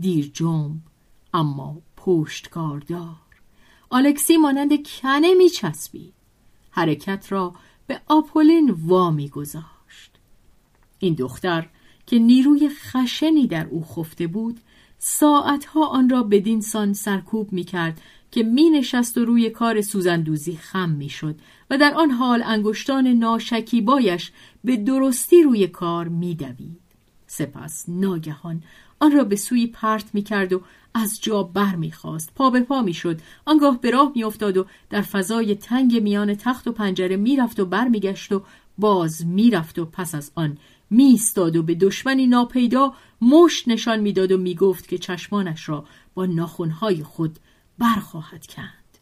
دیر 0.00 0.30
جنب 0.34 0.76
اما 1.34 1.78
پشتکاردار. 1.96 3.16
آلکسی 3.90 4.36
مانند 4.36 4.86
کنه 4.86 5.34
می 5.34 5.48
چسبید. 5.48 6.14
حرکت 6.70 7.32
را 7.32 7.54
به 7.86 8.00
آپولین 8.06 8.70
وامی 8.70 9.28
گذاشت. 9.28 10.10
این 10.98 11.14
دختر 11.14 11.68
که 12.06 12.18
نیروی 12.18 12.68
خشنی 12.68 13.46
در 13.46 13.66
او 13.66 13.84
خفته 13.84 14.26
بود 14.26 14.60
ساعتها 14.98 15.86
آن 15.86 16.08
را 16.08 16.22
بدین 16.22 16.60
سان 16.60 16.92
سرکوب 16.92 17.52
می 17.52 17.64
کرد 17.64 18.00
که 18.30 18.42
می 18.42 18.70
نشست 18.70 19.18
و 19.18 19.24
روی 19.24 19.50
کار 19.50 19.80
سوزندوزی 19.80 20.56
خم 20.56 20.90
می 20.90 21.08
شد 21.08 21.38
و 21.70 21.78
در 21.78 21.94
آن 21.94 22.10
حال 22.10 22.42
انگشتان 22.42 23.06
ناشکیبایش 23.06 24.32
به 24.64 24.76
درستی 24.76 25.42
روی 25.42 25.66
کار 25.66 26.08
می 26.08 26.34
دوید. 26.34 26.83
سپس 27.36 27.84
ناگهان 27.88 28.62
آن 29.00 29.12
را 29.12 29.24
به 29.24 29.36
سوی 29.36 29.66
پرت 29.66 30.14
می 30.14 30.22
کرد 30.22 30.52
و 30.52 30.62
از 30.94 31.20
جا 31.22 31.42
بر 31.42 31.76
می 31.76 31.92
خواست. 31.92 32.34
پا 32.34 32.50
به 32.50 32.60
پا 32.60 32.82
می 32.82 32.94
شد. 32.94 33.20
آنگاه 33.44 33.80
به 33.80 33.90
راه 33.90 34.12
می 34.14 34.24
افتاد 34.24 34.56
و 34.56 34.66
در 34.90 35.02
فضای 35.02 35.54
تنگ 35.54 36.02
میان 36.02 36.34
تخت 36.34 36.68
و 36.68 36.72
پنجره 36.72 37.16
می 37.16 37.36
رفت 37.36 37.60
و 37.60 37.66
بر 37.66 37.88
می 37.88 38.00
گشت 38.00 38.32
و 38.32 38.42
باز 38.78 39.26
می 39.26 39.50
رفت 39.50 39.78
و 39.78 39.84
پس 39.84 40.14
از 40.14 40.32
آن 40.34 40.58
میستاد 40.90 41.56
و 41.56 41.62
به 41.62 41.74
دشمنی 41.74 42.26
ناپیدا 42.26 42.94
مشت 43.20 43.68
نشان 43.68 44.00
می‌داد 44.00 44.32
و 44.32 44.38
می‌گفت 44.38 44.88
که 44.88 44.98
چشمانش 44.98 45.68
را 45.68 45.84
با 46.14 46.26
ناخونهای 46.26 47.02
خود 47.02 47.38
برخواهد 47.78 48.46
کند 48.46 48.98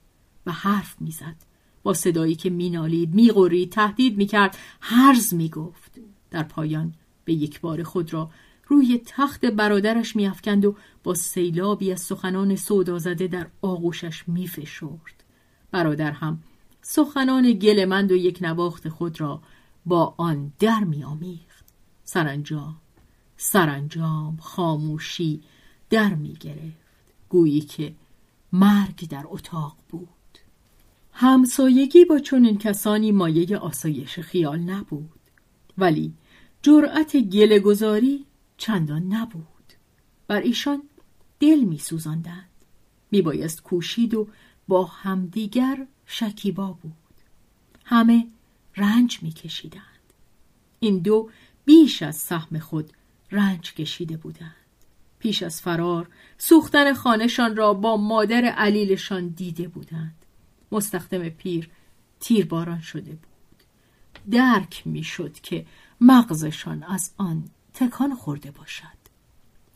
و 0.47 0.53
حرف 0.53 0.97
می‌زد 1.01 1.37
با 1.83 1.95
صدایی 1.95 2.35
که 2.35 2.51
مینالید 2.51 3.15
میغرید 3.15 3.73
تهدید 3.73 4.17
می‌کرد 4.17 4.59
هرز 4.81 5.35
می‌گفت 5.35 5.99
در 6.31 6.43
پایان 6.43 6.95
به 7.25 7.33
یک 7.33 7.61
بار 7.61 7.83
خود 7.83 8.13
را 8.13 8.31
روی 8.67 9.01
تخت 9.07 9.45
برادرش 9.45 10.17
میافکند 10.17 10.65
و 10.65 10.77
با 11.05 11.15
سیلابی 11.15 11.93
از 11.93 12.01
سخنان 12.01 12.57
سودا 12.57 12.99
زده 12.99 13.27
در 13.27 13.47
آغوشش 13.63 14.29
میفشرد. 14.29 15.25
برادر 15.71 16.11
هم 16.11 16.43
سخنان 16.83 17.53
گلمند 17.53 18.13
و 18.13 18.17
یک 18.17 18.39
نواخت 18.41 18.89
خود 18.89 19.21
را 19.21 19.43
با 19.87 20.15
آن 20.17 20.53
در 20.59 20.85
میآمیخت. 20.85 21.65
سرانجام 22.05 22.77
سرانجام 23.37 24.37
خاموشی 24.37 25.43
در 25.91 26.15
می‌گرفت. 26.15 26.83
گویی 27.29 27.61
که 27.61 27.95
مرگ 28.53 29.09
در 29.09 29.25
اتاق 29.27 29.77
بود. 29.89 30.09
همسایگی 31.13 32.05
با 32.05 32.19
چنین 32.19 32.59
کسانی 32.59 33.13
مایه 33.13 33.59
آسایش 33.59 34.19
خیال 34.19 34.59
نبود. 34.59 35.21
ولی 35.79 36.15
جرأت 36.63 37.17
گلهگذاری 37.17 38.25
چندان 38.57 39.03
نبود 39.03 39.73
بر 40.27 40.41
ایشان 40.41 40.83
دل 41.41 41.61
می 41.61 41.79
سوزندند. 41.79 42.49
می 43.11 43.23
بایست 43.23 43.63
کوشید 43.63 44.15
و 44.15 44.29
با 44.69 44.85
همدیگر 44.85 45.87
شکیبا 46.07 46.73
بود. 46.73 46.93
همه 47.85 48.27
رنج 48.77 49.19
می 49.23 49.33
کشیدند. 49.33 49.83
این 50.81 50.99
دو 50.99 51.31
بیش 51.65 52.03
از 52.03 52.17
سهم 52.17 52.59
خود 52.59 52.93
رنج 53.31 53.75
کشیده 53.75 54.17
بودند. 54.17 54.55
پیش 55.19 55.43
از 55.43 55.61
فرار 55.61 56.09
سوختن 56.39 56.95
خانهشان 56.95 57.57
را 57.57 57.75
با 57.75 57.97
مادر 57.97 58.45
علیلشان 58.45 59.29
دیده 59.29 59.69
بودند. 59.69 60.25
مستخدم 60.73 61.29
پیر 61.29 61.71
تیرباران 62.21 62.81
شده 62.81 63.11
بود. 63.11 63.27
درک 64.31 64.83
می‌شد 64.87 65.33
که 65.33 65.67
مغزشان 66.03 66.83
از 66.83 67.11
آن 67.17 67.45
تکان 67.75 68.15
خورده 68.15 68.51
باشد. 68.51 69.03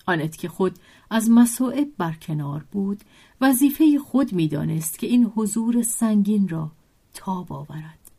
آنت 0.07 0.37
که 0.37 0.49
خود 0.49 0.79
از 1.11 1.31
مسائب 1.31 1.89
برکنار 1.99 2.65
بود 2.73 3.05
وظیفه 3.41 3.99
خود 3.99 4.33
می‌دانست 4.33 4.99
که 4.99 5.07
این 5.07 5.33
حضور 5.37 5.83
سنگین 5.83 6.49
را 6.49 6.71
تاب 7.15 7.53
آورد. 7.53 8.11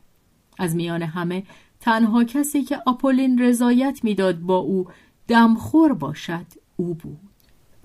از 0.58 0.76
میان 0.76 1.02
همه 1.02 1.44
تنها 1.80 2.24
کسی 2.24 2.64
که 2.64 2.82
آپولین 2.86 3.40
رضایت 3.40 4.04
می‌داد 4.04 4.40
با 4.40 4.58
او 4.58 4.88
دمخور 5.28 5.94
باشد 5.94 6.46
او 6.76 6.94
بود. 6.94 7.20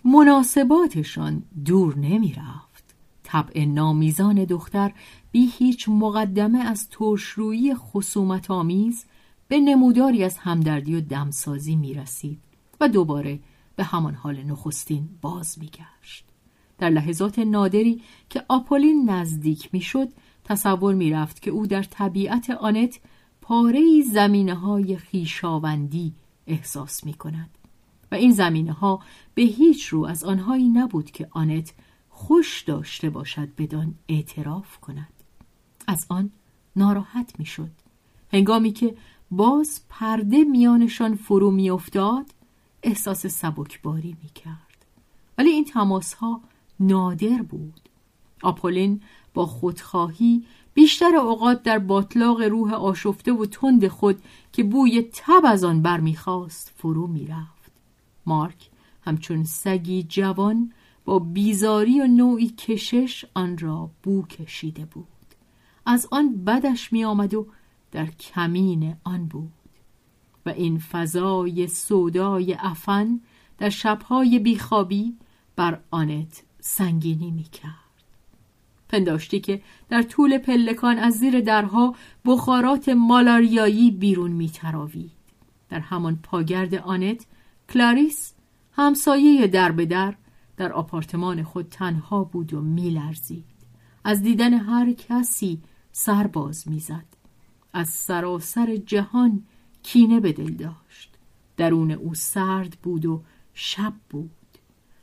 مناسباتشان 0.04 1.42
دور 1.64 1.98
نمی 1.98 2.32
رفت 2.32 2.94
طبع 3.22 3.64
نامیزان 3.64 4.44
دختر 4.44 4.92
بی 5.32 5.46
هیچ 5.46 5.88
مقدمه 5.88 6.58
از 6.58 6.88
ترشرویی 6.88 7.74
خصومت 7.74 8.50
آمیز 8.50 9.04
به 9.52 9.60
نموداری 9.60 10.24
از 10.24 10.38
همدردی 10.38 10.94
و 10.94 11.00
دمسازی 11.00 11.76
می 11.76 11.94
رسید 11.94 12.40
و 12.80 12.88
دوباره 12.88 13.40
به 13.76 13.84
همان 13.84 14.14
حال 14.14 14.42
نخستین 14.42 15.08
باز 15.22 15.58
میگشت. 15.58 16.24
در 16.78 16.90
لحظات 16.90 17.38
نادری 17.38 18.02
که 18.30 18.44
آپولین 18.48 19.10
نزدیک 19.10 19.68
می‌شد 19.72 20.08
تصور 20.44 20.94
می‌رفت 20.94 21.42
که 21.42 21.50
او 21.50 21.66
در 21.66 21.82
طبیعت 21.82 22.50
آنت 22.50 23.00
پاره 23.40 24.02
زمینه 24.12 24.54
های 24.54 24.96
خیشاوندی 24.96 26.14
احساس 26.46 27.04
می 27.04 27.14
کند 27.14 27.50
و 28.12 28.14
این 28.14 28.32
زمینه 28.32 28.72
ها 28.72 29.00
به 29.34 29.42
هیچ 29.42 29.86
رو 29.86 30.04
از 30.04 30.24
آنهایی 30.24 30.68
نبود 30.68 31.10
که 31.10 31.28
آنت 31.30 31.72
خوش 32.08 32.62
داشته 32.62 33.10
باشد 33.10 33.48
بدان 33.58 33.94
اعتراف 34.08 34.78
کند. 34.78 35.12
از 35.86 36.06
آن 36.08 36.30
ناراحت 36.76 37.32
می‌شد. 37.38 37.70
هنگامی 38.32 38.72
که 38.72 38.94
باز 39.32 39.80
پرده 39.88 40.44
میانشان 40.44 41.14
فرو 41.14 41.50
میافتاد 41.50 42.26
احساس 42.82 43.26
سبکباری 43.26 44.16
می 44.22 44.28
کرد. 44.28 44.86
ولی 45.38 45.50
این 45.50 45.64
تماس 45.64 46.14
ها 46.14 46.40
نادر 46.80 47.42
بود. 47.42 47.80
آپولین 48.42 49.00
با 49.34 49.46
خودخواهی 49.46 50.44
بیشتر 50.74 51.16
اوقات 51.16 51.62
در 51.62 51.78
باطلاق 51.78 52.42
روح 52.42 52.72
آشفته 52.72 53.32
و 53.32 53.46
تند 53.46 53.88
خود 53.88 54.22
که 54.52 54.64
بوی 54.64 55.02
تب 55.12 55.42
از 55.44 55.64
آن 55.64 55.82
برمیخواست 55.82 56.72
فرو 56.76 57.06
می‌رفت. 57.06 57.72
مارک 58.26 58.70
همچون 59.02 59.44
سگی 59.44 60.02
جوان 60.02 60.72
با 61.04 61.18
بیزاری 61.18 62.00
و 62.00 62.06
نوعی 62.06 62.48
کشش 62.48 63.24
آن 63.34 63.58
را 63.58 63.90
بو 64.02 64.22
کشیده 64.22 64.84
بود. 64.84 65.06
از 65.86 66.08
آن 66.10 66.44
بدش 66.44 66.92
می 66.92 67.04
آمد 67.04 67.34
و 67.34 67.46
در 67.92 68.06
کمین 68.06 68.96
آن 69.04 69.26
بود. 69.26 69.52
و 70.46 70.48
این 70.48 70.78
فضای 70.78 71.66
سودای 71.66 72.56
افن 72.58 73.20
در 73.58 73.68
شبهای 73.68 74.38
بیخوابی 74.38 75.16
بر 75.56 75.80
آنت 75.90 76.42
سنگینی 76.60 77.30
می 77.30 77.42
کرد. 77.42 77.72
پنداشتی 78.88 79.40
که 79.40 79.62
در 79.88 80.02
طول 80.02 80.38
پلکان 80.38 80.98
از 80.98 81.14
زیر 81.14 81.40
درها 81.40 81.94
بخارات 82.24 82.88
مالاریایی 82.88 83.90
بیرون 83.90 84.32
می 84.32 84.48
تراوید. 84.48 85.12
در 85.68 85.80
همان 85.80 86.16
پاگرد 86.22 86.74
آنت 86.74 87.26
کلاریس 87.68 88.34
همسایه 88.72 89.46
در 89.46 89.72
به 89.72 89.86
در 89.86 90.14
در 90.56 90.72
آپارتمان 90.72 91.42
خود 91.42 91.68
تنها 91.68 92.24
بود 92.24 92.54
و 92.54 92.60
میلرزید 92.60 93.44
از 94.04 94.22
دیدن 94.22 94.54
هر 94.54 94.92
کسی 94.92 95.62
سرباز 95.92 96.68
می‌زد 96.68 97.21
از 97.72 97.88
سراسر 97.88 98.76
جهان 98.76 99.42
کینه 99.82 100.20
به 100.20 100.32
دل 100.32 100.50
داشت. 100.52 101.14
درون 101.56 101.90
او 101.90 102.14
سرد 102.14 102.76
بود 102.82 103.06
و 103.06 103.22
شب 103.54 103.92
بود. 104.10 104.30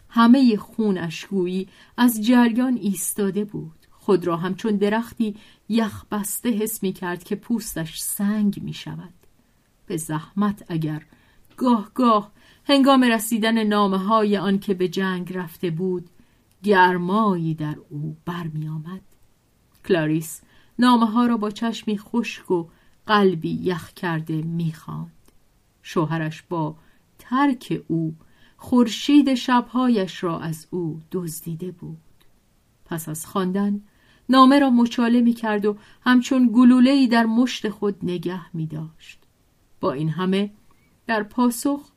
همه 0.10 0.58
خون 0.58 0.98
اشگویی 0.98 1.68
از 1.98 2.26
جریان 2.26 2.78
ایستاده 2.82 3.46
بود. 3.46 3.80
خود 3.92 4.28
را 4.28 4.38
همچون 4.38 4.76
درختی 4.76 5.36
یخ 5.70 6.06
بسته 6.12 6.50
حس 6.50 6.84
می 6.84 6.94
کرد 6.94 7.24
که 7.24 7.36
پوستش 7.36 8.00
سنگ 8.00 8.64
می 8.64 8.74
شود. 8.74 9.14
به 9.88 9.98
زحمت 9.98 10.64
اگر 10.68 11.06
گاه 11.58 11.92
گاه 11.94 12.32
هنگام 12.66 13.04
رسیدن 13.04 13.64
نامه 13.64 13.98
های 13.98 14.38
آن 14.38 14.60
که 14.60 14.74
به 14.74 14.88
جنگ 14.88 15.34
رفته 15.34 15.72
بود 15.72 16.10
گرمایی 16.64 17.54
در 17.54 17.76
او 17.90 18.18
برمی 18.26 18.68
آمد 18.68 19.02
کلاریس 19.86 20.42
نامه 20.80 21.06
ها 21.06 21.26
را 21.26 21.38
با 21.38 21.52
چشمی 21.52 21.98
خشک 21.98 22.52
و 22.52 22.66
قلبی 23.08 23.60
یخ 23.64 23.94
کرده 23.94 24.42
می‌خواند 24.42 25.12
شوهرش 25.84 26.44
با 26.50 26.76
ترک 27.20 27.82
او 27.88 28.16
خورشید 28.58 29.34
شبهایش 29.34 30.24
را 30.24 30.40
از 30.40 30.68
او 30.72 31.00
دزدیده 31.12 31.72
بود 31.72 31.98
پس 32.86 33.10
از 33.10 33.26
خواندن 33.26 33.82
نامه 34.30 34.60
را 34.60 34.70
مچاله 34.70 35.22
می 35.22 35.34
کرد 35.34 35.66
و 35.66 35.78
همچون 36.02 36.50
گلوله‌ای 36.54 37.08
در 37.08 37.26
مشت 37.26 37.70
خود 37.70 37.96
نگه 38.04 38.56
می 38.56 38.68
داشت. 38.68 39.20
با 39.80 39.92
این 39.92 40.10
همه 40.10 40.52
در 41.08 41.24
پاسخ 41.24 41.90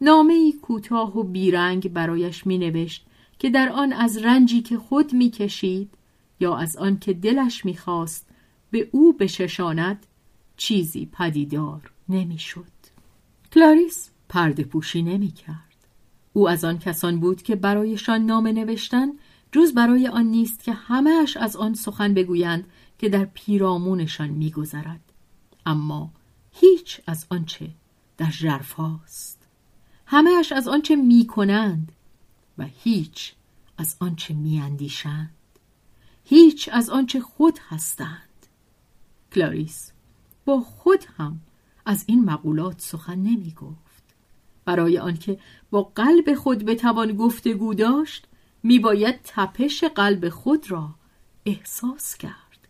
نامه 0.00 0.52
کوتاه 0.62 1.18
و 1.18 1.22
بیرنگ 1.22 1.92
برایش 1.92 2.46
می 2.46 2.58
نوشت 2.58 3.06
که 3.38 3.50
در 3.50 3.68
آن 3.68 3.92
از 3.92 4.18
رنجی 4.18 4.62
که 4.62 4.78
خود 4.78 5.12
می 5.12 5.30
کشید 5.30 5.94
یا 6.40 6.56
از 6.56 6.76
آن 6.76 6.98
که 6.98 7.12
دلش 7.12 7.64
می 7.64 7.76
خواست 7.76 8.26
به 8.70 8.88
او 8.92 9.12
بششاند 9.12 10.06
چیزی 10.56 11.06
پدیدار 11.12 11.90
نمی‌شد. 12.08 12.72
کلاریس 13.52 14.10
پرده 14.28 14.64
پوشی 14.64 15.02
نمی 15.02 15.30
کرد. 15.30 15.86
او 16.32 16.48
از 16.48 16.64
آن 16.64 16.78
کسان 16.78 17.20
بود 17.20 17.42
که 17.42 17.56
برایشان 17.56 18.26
نامه 18.26 18.52
نوشتن 18.52 19.08
جز 19.52 19.74
برای 19.74 20.08
آن 20.08 20.26
نیست 20.26 20.62
که 20.62 20.72
همهش 20.72 21.36
از 21.36 21.56
آن 21.56 21.74
سخن 21.74 22.14
بگویند 22.14 22.64
که 22.98 23.08
در 23.08 23.24
پیرامونشان 23.24 24.28
میگذرد 24.28 25.12
اما 25.66 26.10
هیچ 26.52 27.00
از 27.06 27.26
آنچه 27.30 27.70
در 28.16 28.30
ژرف 28.30 28.72
هاست 28.72 29.48
همهش 30.06 30.52
از 30.52 30.68
آنچه 30.68 30.96
می‌کنند 30.96 31.92
و 32.58 32.66
هیچ 32.82 33.32
از 33.78 33.96
آنچه 34.00 34.34
میاندیشند 34.34 35.34
هیچ 36.30 36.68
از 36.72 36.90
آنچه 36.90 37.20
خود 37.20 37.58
هستند. 37.68 38.46
کلاریس 39.32 39.92
با 40.44 40.60
خود 40.60 41.04
هم 41.16 41.40
از 41.86 42.04
این 42.06 42.24
مقولات 42.24 42.80
سخن 42.80 43.14
نمی 43.18 43.54
گفت 43.56 44.02
برای 44.64 44.98
آنکه 44.98 45.38
با 45.70 45.82
قلب 45.82 46.34
خود 46.34 46.64
بتوان 46.64 47.12
گفتگو 47.16 47.74
داشت 47.74 48.26
میباید 48.62 49.20
تپش 49.24 49.84
قلب 49.84 50.28
خود 50.28 50.70
را 50.70 50.94
احساس 51.46 52.16
کرد. 52.16 52.68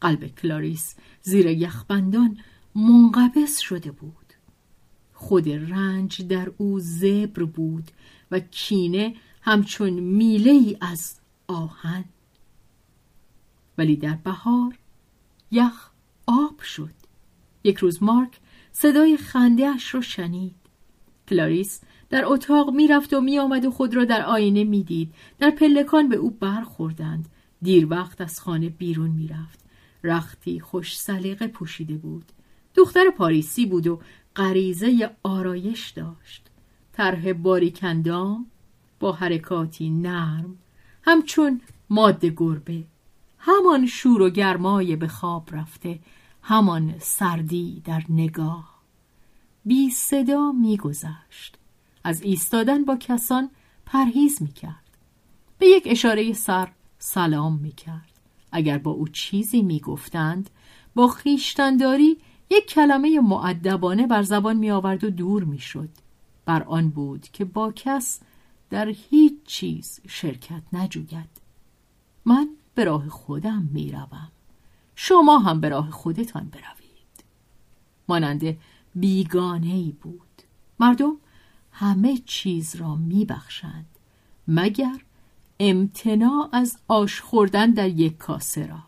قلب 0.00 0.26
کلاریس 0.26 0.94
زیر 1.22 1.46
یخبندان 1.46 2.38
منقبض 2.74 3.58
شده 3.58 3.90
بود. 3.90 4.32
خود 5.14 5.48
رنج 5.48 6.22
در 6.22 6.52
او 6.56 6.80
زبر 6.80 7.44
بود 7.44 7.90
و 8.30 8.40
کینه 8.40 9.14
همچون 9.42 9.90
میله 9.90 10.76
از 10.80 11.20
آهن 11.48 12.04
ولی 13.78 13.96
در 13.96 14.14
بهار 14.14 14.78
یخ 15.50 15.90
آب 16.26 16.60
شد. 16.60 16.94
یک 17.64 17.76
روز 17.78 18.02
مارک 18.02 18.40
صدای 18.72 19.16
خندهاش 19.16 19.94
را 19.94 20.00
شنید. 20.00 20.54
کلاریس 21.28 21.80
در 22.10 22.24
اتاق 22.24 22.70
می‌رفت 22.70 23.14
و 23.14 23.20
میآمد 23.20 23.64
و 23.64 23.70
خود 23.70 23.94
را 23.94 24.04
در 24.04 24.22
آینه 24.22 24.64
می‌دید. 24.64 25.14
در 25.38 25.50
پلکان 25.50 26.08
به 26.08 26.16
او 26.16 26.30
برخوردند. 26.30 27.28
دیر 27.62 27.86
وقت 27.90 28.20
از 28.20 28.40
خانه 28.40 28.68
بیرون 28.68 29.10
می‌رفت. 29.10 29.64
رختی 30.04 30.60
خوش 30.60 30.98
سلیقه 30.98 31.46
پوشیده 31.46 31.96
بود. 31.96 32.24
دختر 32.74 33.10
پاریسی 33.10 33.66
بود 33.66 33.86
و 33.86 34.00
غریزه 34.36 35.10
آرایش 35.22 35.90
داشت. 35.90 36.50
طرح 36.92 37.32
باریکندام 37.32 38.46
با 39.00 39.12
حرکاتی 39.12 39.90
نرم 39.90 40.58
همچون 41.02 41.60
ماده 41.90 42.32
گربه. 42.36 42.84
همان 43.46 43.86
شور 43.86 44.22
و 44.22 44.30
گرمای 44.30 44.96
به 44.96 45.08
خواب 45.08 45.48
رفته 45.52 45.98
همان 46.42 46.94
سردی 46.98 47.82
در 47.84 48.02
نگاه 48.08 48.82
بی 49.64 49.90
صدا 49.90 50.52
میگذشت 50.52 51.58
از 52.04 52.22
ایستادن 52.22 52.84
با 52.84 52.96
کسان 52.96 53.50
پرهیز 53.86 54.42
می 54.42 54.52
کرد. 54.52 54.98
به 55.58 55.66
یک 55.66 55.82
اشاره 55.86 56.32
سر 56.32 56.68
سلام 56.98 57.58
می 57.58 57.72
کرد. 57.72 58.10
اگر 58.52 58.78
با 58.78 58.90
او 58.90 59.08
چیزی 59.08 59.62
می 59.62 59.80
گفتند 59.80 60.50
با 60.94 61.08
خیشتنداری 61.08 62.18
یک 62.50 62.66
کلمه 62.66 63.20
معدبانه 63.20 64.06
بر 64.06 64.22
زبان 64.22 64.56
می 64.56 64.70
آورد 64.70 65.04
و 65.04 65.10
دور 65.10 65.44
می 65.44 65.58
شد. 65.58 65.88
بر 66.44 66.62
آن 66.62 66.88
بود 66.88 67.28
که 67.32 67.44
با 67.44 67.72
کس 67.72 68.20
در 68.70 68.88
هیچ 68.88 69.34
چیز 69.44 70.00
شرکت 70.08 70.62
نجوید. 70.72 71.30
من 72.24 72.48
به 72.74 72.84
راه 72.84 73.08
خودم 73.08 73.68
می 73.72 73.92
روم. 73.92 74.28
شما 74.94 75.38
هم 75.38 75.60
به 75.60 75.68
راه 75.68 75.90
خودتان 75.90 76.44
بروید. 76.44 77.24
مانند 78.08 78.56
بیگانه 78.94 79.74
ای 79.74 79.94
بود. 80.02 80.42
مردم 80.80 81.16
همه 81.72 82.18
چیز 82.18 82.76
را 82.76 82.96
می 82.96 83.24
بخشند. 83.24 83.86
مگر 84.48 85.00
امتناع 85.60 86.48
از 86.52 86.78
آش 86.88 87.20
خوردن 87.20 87.70
در 87.70 87.88
یک 87.88 88.18
کاسه 88.18 88.66
را 88.66 88.78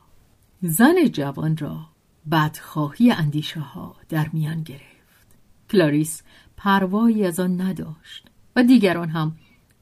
زن 0.62 1.08
جوان 1.12 1.56
را 1.56 1.86
بدخواهی 2.30 3.12
اندیشه 3.12 3.60
ها 3.60 3.96
در 4.08 4.30
میان 4.32 4.62
گرفت 4.62 5.26
کلاریس 5.70 6.22
پروایی 6.56 7.24
از 7.24 7.40
آن 7.40 7.60
نداشت 7.60 8.28
و 8.56 8.62
دیگران 8.62 9.08
هم 9.08 9.36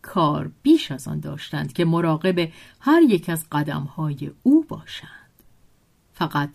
کار 0.04 0.50
بیش 0.62 0.90
از 0.90 1.08
آن 1.08 1.20
داشتند 1.20 1.72
که 1.72 1.84
مراقب 1.84 2.48
هر 2.80 3.02
یک 3.02 3.28
از 3.28 3.46
قدم 3.52 3.82
های 3.82 4.30
او 4.42 4.64
باشند. 4.68 5.30
فقط 6.12 6.50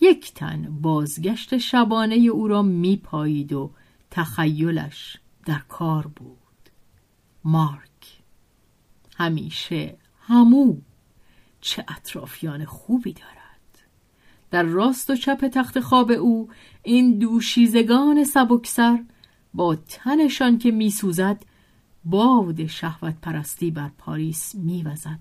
یک 0.00 0.34
تن 0.34 0.78
بازگشت 0.80 1.58
شبانه 1.58 2.14
او 2.14 2.48
را 2.48 2.62
میپایید 2.62 3.52
و 3.52 3.70
تخیلش 4.10 5.16
در 5.46 5.62
کار 5.68 6.06
بود. 6.06 6.38
مارک 7.44 8.20
همیشه 9.16 9.96
همو 10.20 10.76
چه 11.60 11.84
اطرافیان 11.88 12.64
خوبی 12.64 13.12
دارد. 13.12 13.36
در 14.50 14.62
راست 14.62 15.10
و 15.10 15.16
چپ 15.16 15.48
تخت 15.48 15.80
خواب 15.80 16.10
او 16.10 16.48
این 16.82 17.18
دوشیزگان 17.18 18.24
سبکسر 18.24 19.04
با 19.54 19.76
تنشان 19.76 20.58
که 20.58 20.70
میسوزد 20.70 21.44
باد 22.06 22.66
شهوت 22.66 23.14
پرستی 23.22 23.70
بر 23.70 23.90
پاریس 23.98 24.54
میوزد. 24.54 25.20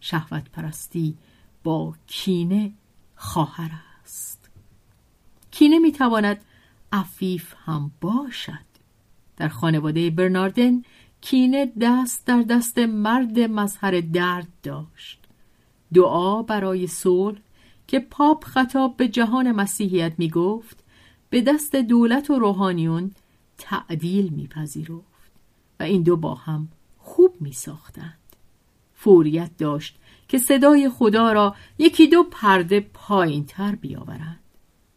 شهوت 0.00 0.50
پرستی 0.50 1.16
با 1.64 1.94
کینه 2.06 2.72
خواهر 3.16 3.70
است. 4.02 4.50
کینه 5.50 5.78
می‌تواند 5.78 6.40
عفیف 6.92 7.54
هم 7.64 7.90
باشد. 8.00 8.70
در 9.36 9.48
خانواده 9.48 10.10
برناردن 10.10 10.82
کینه 11.20 11.72
دست 11.80 12.26
در 12.26 12.42
دست 12.42 12.78
مرد 12.78 13.40
مظهر 13.40 14.00
درد 14.00 14.48
داشت. 14.62 15.20
دعا 15.94 16.42
برای 16.42 16.86
صلح 16.86 17.38
که 17.86 18.00
پاپ 18.00 18.44
خطاب 18.44 18.96
به 18.96 19.08
جهان 19.08 19.52
مسیحیت 19.52 20.12
می 20.18 20.30
گفت 20.30 20.84
به 21.30 21.40
دست 21.40 21.76
دولت 21.76 22.30
و 22.30 22.38
روحانیون 22.38 23.10
تعدیل 23.58 24.28
میپذیرفت. 24.28 25.09
و 25.80 25.82
این 25.82 26.02
دو 26.02 26.16
با 26.16 26.34
هم 26.34 26.68
خوب 26.98 27.34
می 27.40 27.52
ساختند. 27.52 28.18
فوریت 28.94 29.50
داشت 29.58 29.98
که 30.28 30.38
صدای 30.38 30.88
خدا 30.88 31.32
را 31.32 31.54
یکی 31.78 32.08
دو 32.08 32.22
پرده 32.30 32.80
پایین 32.80 33.44
تر 33.44 33.74
بیاورند. 33.74 34.40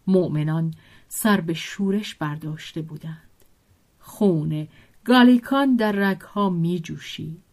مؤمنان 0.07 0.73
سر 1.07 1.41
به 1.41 1.53
شورش 1.53 2.15
برداشته 2.15 2.81
بودند. 2.81 3.29
خون 3.99 4.67
گالیکان 5.05 5.75
در 5.75 5.91
رگها 5.91 6.49
می 6.49 6.79
جوشید. 6.79 7.43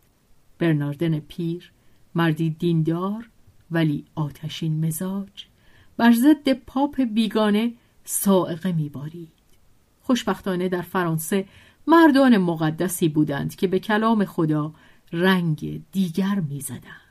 برناردن 0.59 1.21
پیر 1.21 1.73
مردی 2.15 2.51
دیندار 2.51 3.31
ولی 3.71 4.05
آتشین 4.15 4.87
مزاج 4.87 5.47
بر 5.97 6.13
ضد 6.13 6.53
پاپ 6.53 7.01
بیگانه 7.01 7.73
سائقه 8.05 8.73
میبارید 8.73 9.33
خوشبختانه 10.01 10.69
در 10.69 10.83
فرانسه 10.83 11.49
مردان 11.87 12.39
مقدسی 12.39 13.09
بودند 13.09 13.55
که 13.55 13.67
به 13.67 13.79
کلام 13.79 14.25
خدا 14.25 14.75
رنگ 15.13 15.83
دیگر 15.93 16.41
می‌زدند. 16.41 17.11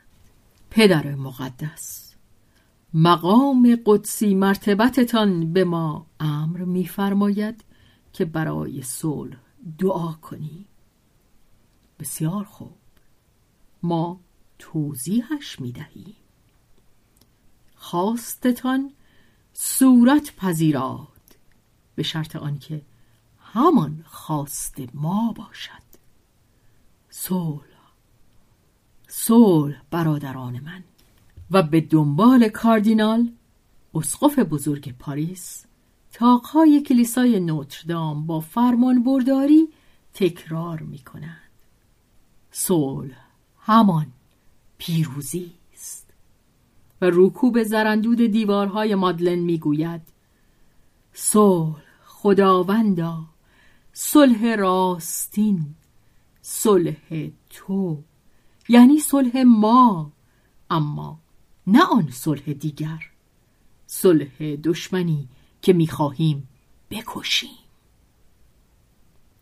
پدر 0.69 1.15
مقدس 1.15 2.15
مقام 2.93 3.79
قدسی 3.85 4.35
مرتبتتان 4.35 5.53
به 5.53 5.63
ما 5.63 6.05
امر 6.19 6.59
میفرماید 6.59 7.63
که 8.13 8.25
برای 8.25 8.81
صلح 8.81 9.37
دعا 9.77 10.11
کنی. 10.11 10.65
بسیار 11.99 12.43
خوب. 12.43 12.77
ما 13.83 14.19
توضیحش 14.59 15.59
می 15.59 15.71
دهیم 15.71 16.15
خواستتان 17.75 18.91
صورت 19.53 20.35
پذیراد 20.35 21.07
به 21.95 22.03
شرط 22.03 22.35
آنکه 22.35 22.81
همان 23.53 24.03
خواست 24.07 24.75
ما 24.93 25.33
باشد. 25.37 25.89
صلح. 27.09 27.59
صلح 29.07 29.81
برادران 29.91 30.59
من. 30.59 30.83
و 31.51 31.63
به 31.63 31.81
دنبال 31.81 32.49
کاردینال 32.49 33.31
اسقف 33.95 34.39
بزرگ 34.39 34.97
پاریس 34.97 35.65
تاقهای 36.13 36.81
کلیسای 36.81 37.39
نوتردام 37.39 38.25
با 38.25 38.39
فرمان 38.39 39.03
برداری 39.03 39.69
تکرار 40.13 40.79
می 40.79 40.99
کنند. 40.99 41.49
صلح 42.51 43.17
همان 43.59 44.07
پیروزی 44.77 45.51
است. 45.73 46.13
و 47.01 47.09
رکوب 47.13 47.63
زرندود 47.63 48.21
دیوارهای 48.21 48.95
مادلن 48.95 49.39
می‌گوید 49.39 50.01
صلح 51.13 51.81
خداوندا 52.05 53.25
صلح 54.01 54.55
راستین 54.55 55.75
صلح 56.41 57.29
تو 57.49 58.03
یعنی 58.69 58.99
صلح 58.99 59.43
ما 59.45 60.11
اما 60.69 61.19
نه 61.67 61.83
آن 61.83 62.09
صلح 62.11 62.53
دیگر. 62.53 63.11
صلح 63.87 64.55
دشمنی 64.63 65.27
که 65.61 65.73
می‌خواهیم 65.73 66.47
بکشیم. 66.89 67.57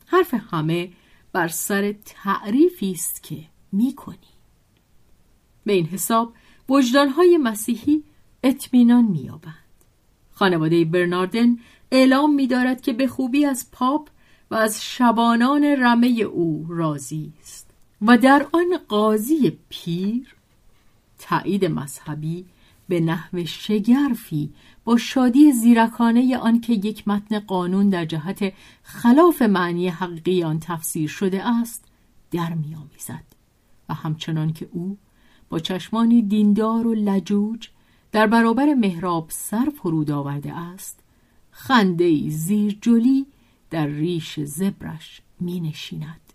حرف 0.06 0.34
همه 0.34 0.92
بر 1.32 1.48
سر 1.48 1.96
تعریفی 2.06 2.92
است 2.92 3.24
که 3.24 3.46
می‌کنیم. 3.72 4.38
به 5.66 5.74
این 5.74 5.86
حساب 5.86 6.34
وجدانهای 6.70 7.38
مسیحی 7.38 8.04
اطمینان 8.44 9.06
مییابند. 9.06 9.84
خانواده 10.32 10.86
برناردن 10.86 11.58
اعلام 11.92 12.36
میدارد 12.36 12.82
که 12.82 12.94
به 12.94 13.08
خوبی 13.08 13.46
از 13.46 13.72
پاپ 13.72 14.10
و 14.52 14.56
از 14.56 14.84
شبانان 14.84 15.64
رمه 15.64 16.08
او 16.08 16.66
راضی 16.70 17.34
است. 17.42 17.68
و 18.02 18.18
در 18.18 18.48
آن 18.52 18.78
قاضی 18.88 19.58
پیر 19.70 20.36
تایید 21.20 21.66
مذهبی 21.66 22.46
به 22.90 23.00
نحو 23.00 23.46
شگرفی 23.46 24.54
با 24.84 24.98
شادی 24.98 25.52
زیرکانه 25.52 26.38
آنکه 26.38 26.74
یک 26.74 27.08
متن 27.08 27.40
قانون 27.40 27.90
در 27.90 28.06
جهت 28.06 28.54
خلاف 28.84 29.42
معنی 29.42 29.90
حقیقی 29.90 30.44
آن 30.44 30.60
تفسیر 30.60 31.10
شده 31.10 31.48
است 31.48 31.86
در 32.32 32.54
میآمیزد 32.54 33.24
و 33.90 33.94
همچنان 33.94 34.54
که 34.54 34.70
او 34.72 34.98
با 35.50 35.60
چشمانی 35.60 36.22
دیندار 36.22 36.88
و 36.88 36.94
لجوج 36.94 37.68
در 38.12 38.28
برابر 38.28 38.74
محراب 38.74 39.26
سر 39.30 39.72
فرود 39.82 40.12
آورده 40.12 40.54
است 40.58 41.00
خنده 41.52 42.30
زیر 42.30 42.78
جلی 42.82 43.26
در 43.70 43.86
ریش 43.88 44.40
زبرش 44.40 45.22
می 45.40 45.60
نشیند 45.60 46.34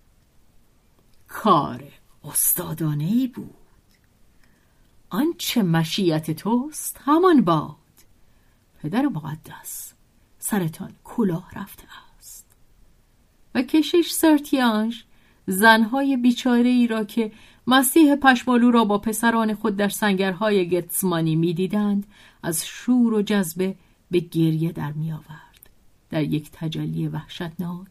کار 1.28 1.85
استادانه 2.24 3.05
ای 3.05 3.26
بود. 3.26 3.55
آنچه 5.11 5.62
مشیت 5.62 6.30
توست 6.30 7.01
همان 7.05 7.41
باد. 7.41 7.76
پدر 8.83 9.03
مقدس 9.03 9.93
سرتان 10.39 10.93
کلاه 11.05 11.51
رفته 11.57 11.85
است. 12.18 12.47
و 13.55 13.62
کشش 13.62 14.11
سرتیانش 14.11 15.05
زنهای 15.47 16.16
بیچاره 16.16 16.68
ای 16.68 16.87
را 16.87 17.05
که 17.05 17.33
مسیح 17.66 18.16
پشمالو 18.16 18.70
را 18.70 18.85
با 18.85 18.99
پسران 18.99 19.55
خود 19.55 19.76
در 19.76 19.89
سنگرهای 19.89 20.68
گتسمانی 20.68 21.37
می‌دیدند 21.37 22.07
از 22.43 22.66
شور 22.66 23.14
و 23.14 23.22
جذبه 23.22 23.76
به 24.11 24.20
گریه 24.20 24.72
در 24.72 24.93
می 24.93 25.12
آورد. 25.12 25.52
در 26.13 26.23
یک 26.23 26.51
تجلی 26.53 27.09
وحشتناک. 27.09 27.89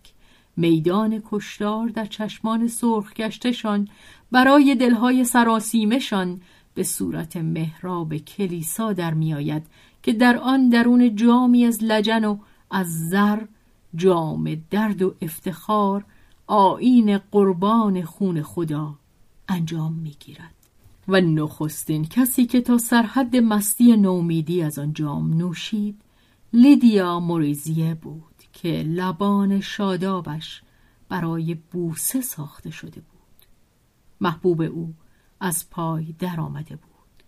میدان 0.58 1.24
کشتار 1.32 1.88
در 1.88 2.06
چشمان 2.06 2.68
سرخ 2.68 3.14
گشتشان 3.14 3.88
برای 4.32 4.76
دلهای 4.76 5.24
سراسیمشان 5.26 6.42
به 6.74 6.84
صورت 6.84 7.38
محراب 7.38 8.18
کلیسا 8.18 8.94
در 8.94 9.14
میآید 9.14 9.64
که 10.04 10.14
در 10.14 10.38
آن 10.38 10.70
درون 10.70 11.16
جامی 11.16 11.66
از 11.66 11.84
لجن 11.84 12.26
و 12.26 12.38
از 12.72 13.10
زر 13.10 13.40
جام 13.96 14.56
درد 14.70 15.02
و 15.02 15.16
افتخار 15.22 16.06
آین 16.48 17.18
قربان 17.18 18.04
خون 18.04 18.42
خدا 18.42 18.96
انجام 19.50 19.94
می‌گیرد. 19.94 20.56
و 21.08 21.22
نخستین 21.22 22.06
کسی 22.06 22.46
که 22.46 22.62
تا 22.62 22.78
سرحد 22.78 23.36
مستی 23.36 23.98
نومیدی 23.98 24.62
از 24.62 24.80
آن 24.80 24.94
جام 24.94 25.34
نوشید 25.34 26.02
لیدیا 26.54 27.20
موریزیه 27.20 27.96
بود 27.96 28.44
که 28.54 28.70
لبان 28.88 29.62
شادابش 29.62 30.62
برای 31.10 31.54
بوسه 31.54 32.22
ساخته 32.22 32.72
شده 32.72 33.02
بود. 33.02 33.46
محبوب 34.22 34.62
او 34.62 34.94
از 35.40 35.70
پای 35.70 36.16
درآمده 36.20 36.76
بود. 36.76 37.24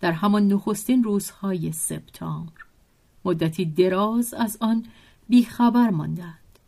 در 0.00 0.12
همان 0.12 0.48
نخستین 0.48 1.04
روزهای 1.04 1.72
سپتامبر 1.72 2.52
مدتی 3.24 3.64
دراز 3.64 4.34
از 4.34 4.58
آن 4.60 4.86
بیخبر 5.28 5.90
ماندند. 5.90 6.58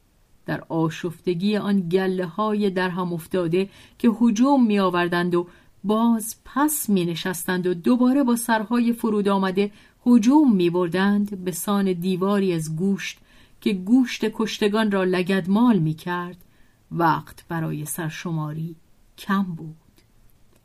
در 0.46 0.64
آشفتگی 0.68 1.56
آن 1.56 1.88
گله 1.88 2.26
های 2.26 2.70
در 2.70 2.88
هم 2.88 3.12
افتاده 3.12 3.68
که 3.98 4.08
هجوم 4.20 4.66
می 4.66 4.78
آوردند 4.78 5.34
و 5.34 5.48
باز 5.84 6.36
پس 6.44 6.88
می 6.88 7.04
نشستند 7.04 7.66
و 7.66 7.74
دوباره 7.74 8.22
با 8.22 8.36
سرهای 8.36 8.92
فرود 8.92 9.28
آمده 9.28 9.70
هجوم 10.06 10.52
می 10.56 10.70
بردند 10.70 11.44
به 11.44 11.52
سان 11.52 11.92
دیواری 11.92 12.52
از 12.52 12.76
گوشت 12.76 13.18
که 13.60 13.72
گوشت 13.72 14.24
کشتگان 14.32 14.90
را 14.90 15.04
لگدمال 15.04 15.78
می 15.78 15.94
کرد 15.94 16.44
وقت 16.92 17.48
برای 17.48 17.84
سرشماری 17.84 18.76
کم 19.18 19.42
بود. 19.42 19.76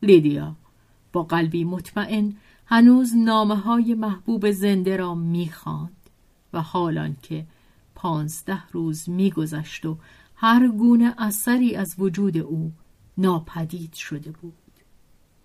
لیدیا 0.01 0.55
با 1.13 1.23
قلبی 1.23 1.63
مطمئن 1.63 2.35
هنوز 2.65 3.15
نامه 3.15 3.55
های 3.55 3.93
محبوب 3.93 4.51
زنده 4.51 4.97
را 4.97 5.15
می‌خواند 5.15 6.09
و 6.53 6.61
حالان 6.61 7.17
که 7.21 7.45
پانزده 7.95 8.63
روز 8.71 9.09
میگذشت 9.09 9.85
و 9.85 9.97
هر 10.35 10.67
گونه 10.67 11.15
اثری 11.17 11.75
از 11.75 11.95
وجود 11.97 12.38
او 12.38 12.71
ناپدید 13.17 13.93
شده 13.93 14.31
بود. 14.31 14.53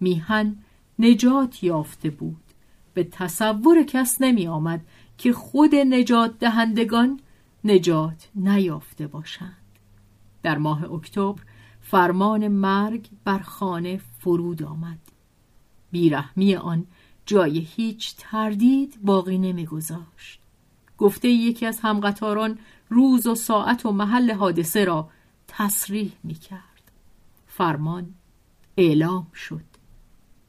میهن 0.00 0.56
نجات 0.98 1.64
یافته 1.64 2.10
بود. 2.10 2.51
به 2.94 3.04
تصور 3.04 3.82
کس 3.82 4.20
نمی 4.20 4.46
آمد 4.46 4.80
که 5.18 5.32
خود 5.32 5.74
نجات 5.74 6.38
دهندگان 6.38 7.20
نجات 7.64 8.28
نیافته 8.34 9.06
باشند 9.06 9.56
در 10.42 10.58
ماه 10.58 10.92
اکتبر 10.92 11.42
فرمان 11.80 12.48
مرگ 12.48 13.08
بر 13.24 13.38
خانه 13.38 14.00
فرود 14.18 14.62
آمد 14.62 14.98
بیرحمی 15.90 16.54
آن 16.54 16.86
جای 17.26 17.58
هیچ 17.58 18.14
تردید 18.18 18.98
باقی 19.02 19.38
نمیگذاشت 19.38 20.40
گفته 20.98 21.28
یکی 21.28 21.66
از 21.66 21.80
همقطاران 21.80 22.58
روز 22.88 23.26
و 23.26 23.34
ساعت 23.34 23.86
و 23.86 23.92
محل 23.92 24.32
حادثه 24.32 24.84
را 24.84 25.08
تصریح 25.48 26.12
می 26.24 26.34
کرد. 26.34 26.92
فرمان 27.46 28.14
اعلام 28.76 29.26
شد. 29.34 29.64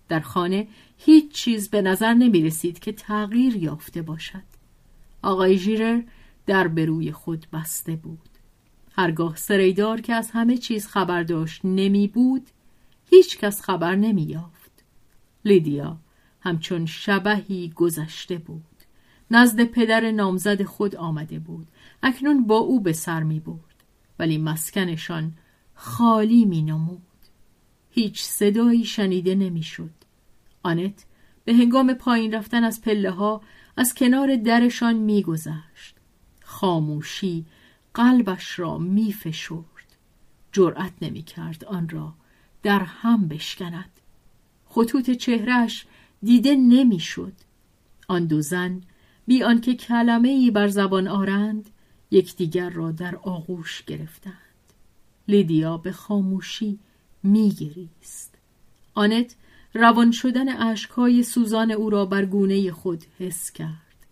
در 0.07 0.19
خانه 0.19 0.67
هیچ 1.06 1.32
چیز 1.32 1.70
به 1.70 1.82
نظر 1.82 2.14
نمی 2.14 2.41
رسید 2.41 2.80
که 2.80 2.91
تغییر 2.91 3.56
یافته 3.56 4.01
باشد. 4.01 4.43
آقای 5.22 5.58
ژیرر 5.58 6.01
در 6.45 6.68
به 6.68 6.86
روی 6.86 7.12
خود 7.12 7.47
بسته 7.54 7.95
بود. 7.95 8.30
هرگاه 8.91 9.36
سریدار 9.36 10.01
که 10.01 10.14
از 10.14 10.32
همه 10.32 10.58
چیز 10.58 10.88
خبر 10.88 11.24
داشت 11.24 11.62
نمی 11.64 12.08
بود 12.08 12.47
هیچ 13.10 13.38
کس 13.38 13.62
خبر 13.62 13.95
نمی 13.95 14.24
یافت. 14.24 14.84
لیدیا 15.45 15.97
همچون 16.41 16.86
شبهی 16.86 17.70
گذشته 17.76 18.38
بود. 18.38 18.64
نزد 19.32 19.64
پدر 19.64 20.12
نامزد 20.12 20.64
خود 20.64 20.95
آمده 20.95 21.39
بود 21.39 21.68
اکنون 22.04 22.47
با 22.47 22.58
او 22.58 22.80
به 22.80 22.93
سر 22.93 23.24
می 23.24 23.39
برد 23.39 23.84
ولی 24.20 24.38
مسکنشان 24.38 25.34
خالی 25.74 26.45
می 26.45 26.62
نمود 26.62 27.01
هیچ 27.89 28.22
صدایی 28.24 28.86
شنیده 28.86 29.36
نمی 29.36 29.64
شد 29.64 30.03
آنت 30.64 31.05
به 31.45 31.53
هنگام 31.53 31.93
پایین 31.93 32.34
رفتن 32.34 32.64
از 32.64 32.82
پله 32.82 33.11
ها 33.11 33.41
از 33.78 33.93
کنار 33.93 34.36
درشان 34.36 34.95
می 34.95 35.24
گذشت 35.24 35.95
خاموشی 36.43 37.45
قلبش 37.93 38.59
را 38.59 38.78
می 38.78 39.14
فشرد 39.14 39.64
جرأت 40.51 40.93
نمی 41.01 41.22
کرد 41.24 41.66
آن 41.66 41.89
را 41.89 42.14
در 42.64 42.80
هم 42.80 43.28
بشکند. 43.28 43.89
خطوط 44.66 45.09
چهرش 45.09 45.86
دیده 46.24 46.55
نمی‌شد. 46.55 47.34
آن 48.07 48.26
دو 48.26 48.41
زن 48.41 48.82
بی 49.28 49.43
آنکه 49.43 49.76
کلمه 49.76 50.30
ای 50.30 50.51
بر 50.51 50.68
زبان 50.68 51.07
آرند 51.07 51.70
یکدیگر 52.11 52.70
را 52.70 52.91
در 52.91 53.16
آغوش 53.16 53.84
گرفتند. 53.84 54.34
لیدیا 55.28 55.78
به 55.78 55.91
خاموشی 55.91 56.80
میگریست. 57.24 58.38
آنت 58.93 59.36
روان 59.74 60.11
شدن 60.11 60.61
اشکهای 60.61 61.24
سوزان 61.24 61.71
او 61.71 61.89
را 61.89 62.05
بر 62.05 62.26
گونه 62.26 62.71
خود 62.71 63.03
حس 63.19 63.51
کرد 63.51 64.07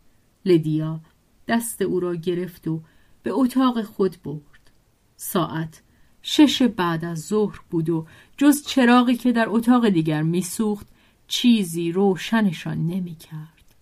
لیدیا 0.45 0.99
دست 1.47 1.82
او 1.82 1.99
را 1.99 2.16
گرفت 2.16 2.68
و 2.68 2.82
به 3.24 3.32
اتاق 3.32 3.82
خود 3.82 4.18
برد 4.24 4.72
ساعت 5.16 5.82
شش 6.22 6.62
بعد 6.62 7.05
از 7.05 7.20
ظهر 7.20 7.59
بود 7.70 7.89
و 7.89 8.05
جز 8.38 8.66
چراغی 8.66 9.16
که 9.16 9.32
در 9.32 9.49
اتاق 9.49 9.89
دیگر 9.89 10.22
میسوخت 10.22 10.88
چیزی 11.28 11.91
روشنشان 11.91 12.88
نمی 12.88 13.16
کرد. 13.16 13.76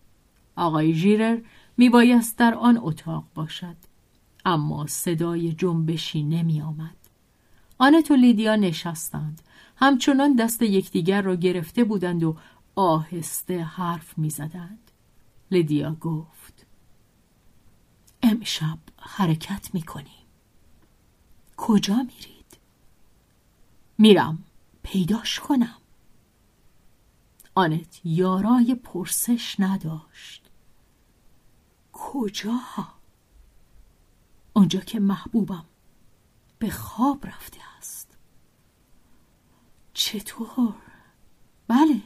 آقای 0.55 0.93
ژیرر 0.93 1.37
می 1.77 1.89
بایست 1.89 2.37
در 2.37 2.53
آن 2.53 2.79
اتاق 2.81 3.23
باشد. 3.35 3.75
اما 4.45 4.87
صدای 4.87 5.53
جنبشی 5.53 6.23
نمی 6.23 6.61
آمد. 6.61 6.95
آنت 7.77 8.11
و 8.11 8.15
لیدیا 8.15 8.55
نشستند. 8.55 9.41
همچنان 9.81 10.35
دست 10.35 10.61
یکدیگر 10.61 11.21
را 11.21 11.35
گرفته 11.35 11.83
بودند 11.83 12.23
و 12.23 12.37
آهسته 12.75 13.63
حرف 13.63 14.17
می 14.17 14.29
زدند. 14.29 14.91
لیدیا 15.51 15.95
گفت 15.95 16.65
امشب 18.23 18.77
حرکت 18.97 19.69
می 19.73 19.81
کنیم. 19.81 20.25
کجا 21.57 21.95
میرید؟ 21.95 22.57
میرم 23.97 24.43
پیداش 24.83 25.39
کنم. 25.39 25.75
آنت 27.55 28.01
یارای 28.03 28.75
پرسش 28.75 29.55
نداشت 29.59 30.49
کجا؟ 31.93 32.59
آنجا 34.53 34.79
که 34.79 34.99
محبوبم 34.99 35.65
به 36.59 36.69
خواب 36.69 37.27
رفته 37.27 37.68
چطور؟ 39.99 40.75
بله 41.67 42.01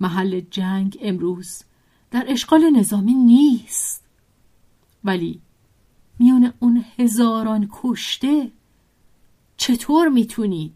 محل 0.00 0.40
جنگ 0.40 0.98
امروز 1.00 1.62
در 2.10 2.24
اشغال 2.28 2.70
نظامی 2.70 3.14
نیست. 3.14 4.04
ولی 5.04 5.42
میان 6.18 6.54
اون 6.58 6.84
هزاران 6.98 7.68
کشته 7.72 8.52
چطور 9.56 10.08
می‌تونید؟ 10.08 10.74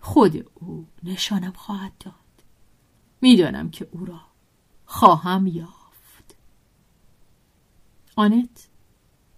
خود 0.00 0.50
او 0.54 0.86
نشانم 1.02 1.52
خواهد 1.52 1.92
داد. 1.98 2.14
می‌دانم 3.20 3.70
که 3.70 3.88
او 3.92 4.04
را 4.04 4.20
خواهم 4.86 5.46
یافت. 5.46 6.36
آنت 8.16 8.68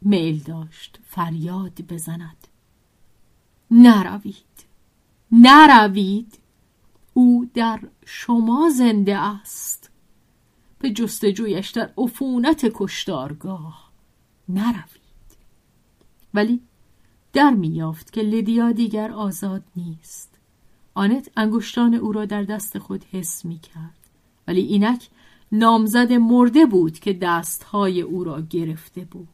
میل 0.01 0.43
داشت 0.43 0.99
فریاد 1.05 1.81
بزند. 1.81 2.49
نروید. 3.71 4.66
نروید 5.43 6.39
او 7.15 7.51
در 7.55 7.81
شما 8.05 8.71
زنده 8.71 9.17
است. 9.17 9.91
به 10.79 10.91
جستجویش 10.91 11.71
در 11.71 11.93
عفونت 11.99 12.71
کشتارگاه 12.75 13.93
نروید. 14.49 14.97
ولی 16.35 16.61
در 17.33 17.51
میافت 17.51 18.13
که 18.13 18.23
لدیا 18.23 18.73
دیگر 18.73 19.13
آزاد 19.13 19.65
نیست. 19.77 20.39
آنت 20.95 21.31
انگشتان 21.37 21.95
او 21.95 22.13
را 22.13 22.25
در 22.25 22.43
دست 22.43 22.79
خود 22.79 23.05
حس 23.05 23.45
می 23.45 23.59
کرد 23.59 23.99
ولی 24.49 24.61
اینک 24.61 25.09
نامزد 25.53 26.13
مرده 26.13 26.67
بود 26.67 26.99
که 26.99 27.13
دستهای 27.13 28.01
او 28.03 28.25
را 28.25 28.41
گرفته 28.41 29.05
بود. 29.05 29.29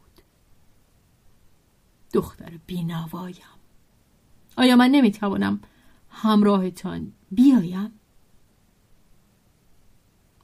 دختر 2.12 2.52
بینوایم 2.66 3.36
آیا 4.56 4.76
من 4.76 4.90
نمی‌توانم 4.90 5.60
همراهتان 6.12 7.12
بیایم؟ 7.30 7.92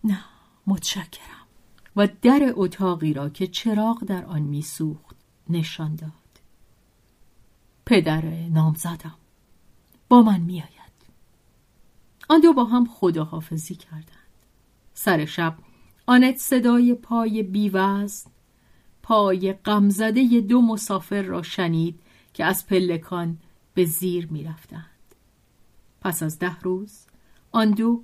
نه 0.04 0.24
متشکرم 0.66 1.46
و 1.96 2.08
در 2.22 2.52
اتاقی 2.54 3.12
را 3.12 3.28
که 3.28 3.46
چراغ 3.46 4.04
در 4.04 4.24
آن 4.24 4.42
میسوخت 4.42 5.16
نشان 5.48 5.96
داد 5.96 6.12
پدر 7.86 8.24
نامزدم 8.48 9.14
با 10.08 10.22
من 10.22 10.40
میآید 10.40 10.78
آن 12.28 12.40
دو 12.40 12.52
با 12.52 12.64
هم 12.64 12.86
خداحافظی 12.86 13.74
کردند 13.74 14.28
سر 14.94 15.24
شب 15.24 15.58
آنت 16.06 16.36
صدای 16.36 16.94
پای 16.94 17.42
بیوزن 17.42 18.30
پای 19.02 19.52
غمزده 19.52 20.40
دو 20.40 20.62
مسافر 20.62 21.22
را 21.22 21.42
شنید 21.42 22.00
که 22.34 22.44
از 22.44 22.66
پلکان 22.66 23.38
به 23.74 23.84
زیر 23.84 24.26
می 24.30 24.44
رفتند. 24.44 24.97
پس 26.00 26.22
از 26.22 26.38
ده 26.38 26.60
روز 26.60 27.06
آن 27.52 27.70
دو 27.70 28.02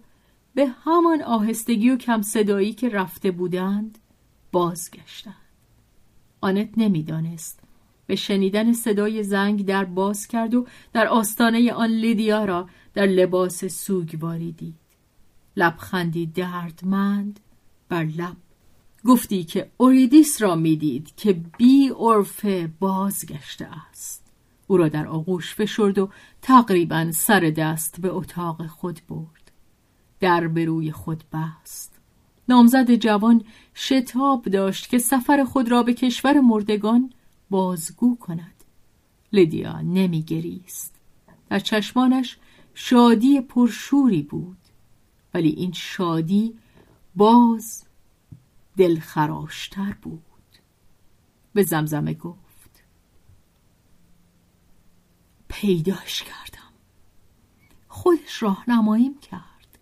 به 0.55 0.67
همان 0.67 1.23
آهستگی 1.23 1.91
و 1.91 1.97
کم 1.97 2.23
صدایی 2.23 2.73
که 2.73 2.89
رفته 2.89 3.31
بودند 3.31 3.99
بازگشتند. 4.53 5.35
آنت 6.41 6.69
نمی‌دانست. 6.77 7.61
به 8.07 8.17
شنیدن 8.17 8.73
صدای 8.73 9.23
زنگ 9.23 9.67
در 9.67 9.85
باز 9.85 10.27
کرد 10.27 10.55
و 10.55 10.67
در 10.93 11.09
آستانه 11.09 11.73
آن 11.73 11.91
لیدیا 11.91 12.45
را 12.45 12.69
در 12.95 13.07
لباس 13.07 13.65
سوگواری 13.65 14.53
دید. 14.53 14.75
لبخندی 15.57 16.27
دردمند 16.27 17.41
بر 17.89 18.05
لب. 18.05 18.37
گفتی 19.05 19.45
که 19.45 19.71
اوریدیس 19.77 20.43
را 20.43 20.55
می‌دید 20.55 21.15
که 21.17 21.33
بی 21.33 21.89
عرفه 21.89 22.71
بازگشته 22.81 23.69
است. 23.91 24.24
او 24.67 24.77
را 24.77 24.89
در 24.89 25.07
آغوش 25.07 25.55
فشرد 25.55 25.99
و 25.99 26.11
تقریبا 26.43 27.13
سر 27.13 27.41
دست 27.41 28.01
به 28.01 28.09
اتاق 28.09 28.67
خود 28.67 29.01
برد. 29.09 29.53
در 30.21 30.49
به 30.49 30.65
روی 30.65 30.93
خود 30.93 31.25
بست. 31.33 32.01
نامزد 32.49 32.95
جوان 32.95 33.45
شتاب 33.75 34.45
داشت 34.45 34.89
که 34.89 34.99
سفر 34.99 35.45
خود 35.45 35.71
را 35.71 35.83
به 35.83 35.95
کشور 35.95 36.41
مردگان 36.41 37.13
بازگو 37.51 38.17
کند. 38.17 38.65
لیدیا 39.33 39.81
نمیگریست. 39.81 40.95
در 41.51 41.59
چشمانش 41.59 42.39
شادی 42.75 43.41
پرشوری 43.41 44.23
بود. 44.23 44.57
ولی 45.35 45.49
این 45.49 45.73
شادی 45.73 46.55
باز 47.17 47.85
دلخراشتر 48.77 49.97
بود. 50.03 50.23
به 51.55 51.63
زمزمه 51.63 52.15
گفت. 52.15 52.44
پیداش 55.57 56.23
کردم. 56.23 56.73
خودش 57.89 58.43
راهنماییم 58.43 59.19
کرد. 59.19 59.79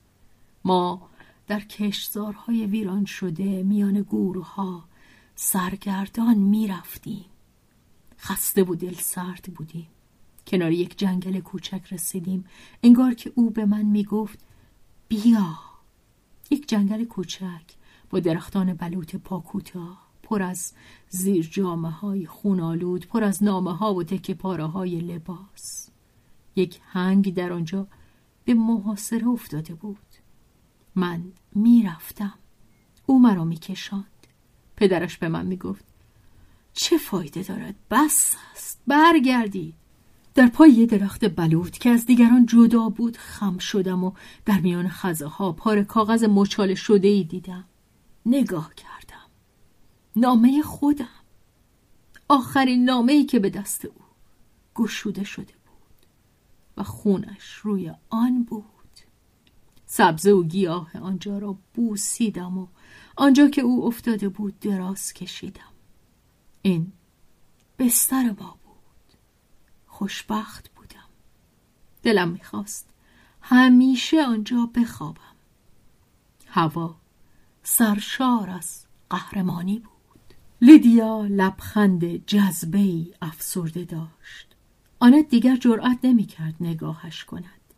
ما 0.65 1.09
در 1.47 1.61
کشزارهای 1.61 2.67
ویران 2.67 3.05
شده 3.05 3.63
میان 3.63 4.03
گورها 4.03 4.85
سرگردان 5.35 6.35
می‌رفتیم. 6.35 7.25
خسته 8.19 8.65
و 8.65 8.75
دل 8.75 8.95
سرد 8.95 9.43
بودیم. 9.55 9.87
کنار 10.47 10.73
یک 10.73 10.99
جنگل 10.99 11.41
کوچک 11.41 11.93
رسیدیم. 11.93 12.45
انگار 12.83 13.15
که 13.15 13.33
او 13.35 13.51
به 13.51 13.65
من 13.65 13.83
می‌گفت 13.83 14.39
بیا. 15.09 15.59
یک 16.51 16.69
جنگل 16.69 17.05
کوچک 17.05 17.75
با 18.11 18.21
درختان 18.21 18.75
بلوط 18.75 19.17
پاکوتا 19.17 19.99
پر 20.23 20.43
از 20.43 20.73
زیر 21.09 21.49
جامعه 21.53 21.91
های 21.91 22.27
خونالود 22.27 23.07
پر 23.07 23.25
از 23.25 23.43
نامه 23.43 23.77
ها 23.77 23.95
و 23.95 24.05
تکه 24.05 24.35
پاره 24.35 24.65
های 24.65 25.01
لباس. 25.01 25.91
یک 26.57 26.81
هنگ 26.85 27.35
در 27.35 27.53
آنجا 27.53 27.87
به 28.45 28.55
محاصره 28.55 29.29
افتاده 29.29 29.75
بود. 29.75 29.99
من 30.95 31.23
می‌رفتم. 31.55 32.35
او 33.07 33.23
مرا 33.23 33.45
میکشاند. 33.45 34.07
پدرش 34.77 35.19
به 35.19 35.29
من 35.29 35.47
می‌گفت 35.47 35.85
چه 36.73 36.99
فایده 36.99 37.43
دارد؟ 37.43 37.75
بس 37.91 38.37
است. 38.53 38.81
برگردید. 38.87 39.75
در 40.35 40.47
پای 40.47 40.71
یه 40.71 40.87
درخت 40.87 41.37
بلوط 41.37 41.79
که 41.79 41.91
از 41.91 42.07
دیگران 42.07 42.47
جدا 42.47 42.89
بود 42.89 43.17
خم 43.17 43.59
شدم 43.59 44.05
و 44.05 44.13
در 44.45 44.61
میان 44.61 44.89
خزه 44.89 45.27
ها 45.27 45.53
پار 45.53 45.83
کاغذ 45.83 46.25
مچاله 46.25 46.75
شده 46.75 47.09
ای 47.09 47.25
دیدم. 47.25 47.65
نگاه 48.27 48.75
کردم. 48.75 48.92
نامه 50.17 50.63
خودم. 50.63 51.09
آخرین 52.29 52.85
نامه 52.85 53.13
ای 53.13 53.25
که 53.25 53.39
به 53.39 53.51
دست 53.51 53.85
او 53.85 53.95
گشوده 54.75 55.25
شده 55.25 55.53
بود 55.53 56.07
و 56.77 56.83
خونش 56.83 57.53
روی 57.53 57.93
آن 58.11 58.43
بود. 58.43 58.65
سبزه 59.87 60.33
و 60.33 60.43
گیاه 60.43 60.99
آنجا 60.99 61.39
را 61.39 61.57
بوسیدم 61.75 62.59
و 62.59 62.67
آنجا 63.17 63.49
که 63.49 63.63
او 63.63 63.87
افتاده 63.87 64.29
بود 64.29 64.61
دراز 64.61 65.13
کشیدم. 65.13 65.73
این 66.63 66.93
بستر 67.79 68.25
ما 68.41 68.59
بود. 68.65 69.19
خوشبخت 69.87 70.71
بودم. 70.71 71.09
دلم 72.03 72.29
می‌خواست 72.29 72.89
همیشه 73.41 74.23
آنجا 74.23 74.71
بخوابم. 74.75 75.19
هوا 76.47 76.97
سرشار 77.63 78.51
از 78.51 78.85
قهرمانی 79.11 79.79
بود. 79.79 79.92
لیدیا 80.65 81.27
لبخند 81.31 82.27
جذبه 82.27 82.79
ای 82.79 83.07
افسرده 83.23 83.85
داشت. 83.85 84.47
آنت 85.01 85.29
دیگر 85.29 85.57
جرأت 85.57 85.99
نمی‌کرد 86.05 86.55
نگاهش 86.61 87.25
کند. 87.25 87.75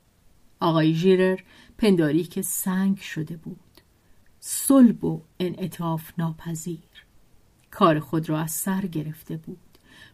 آقای 0.61 0.95
ژیرر 0.95 1.41
پنداری 1.79 2.25
که 2.25 2.43
سنگ 2.43 2.99
شده 2.99 3.37
بود. 3.37 3.81
صلب 4.41 5.05
و 5.05 5.23
انعطاف 5.41 6.13
ناپذیر. 6.19 6.79
کار 7.71 8.01
خود 8.01 8.29
را 8.29 8.41
از 8.41 8.51
سر 8.51 8.87
گرفته 8.87 9.37
بود. 9.37 9.59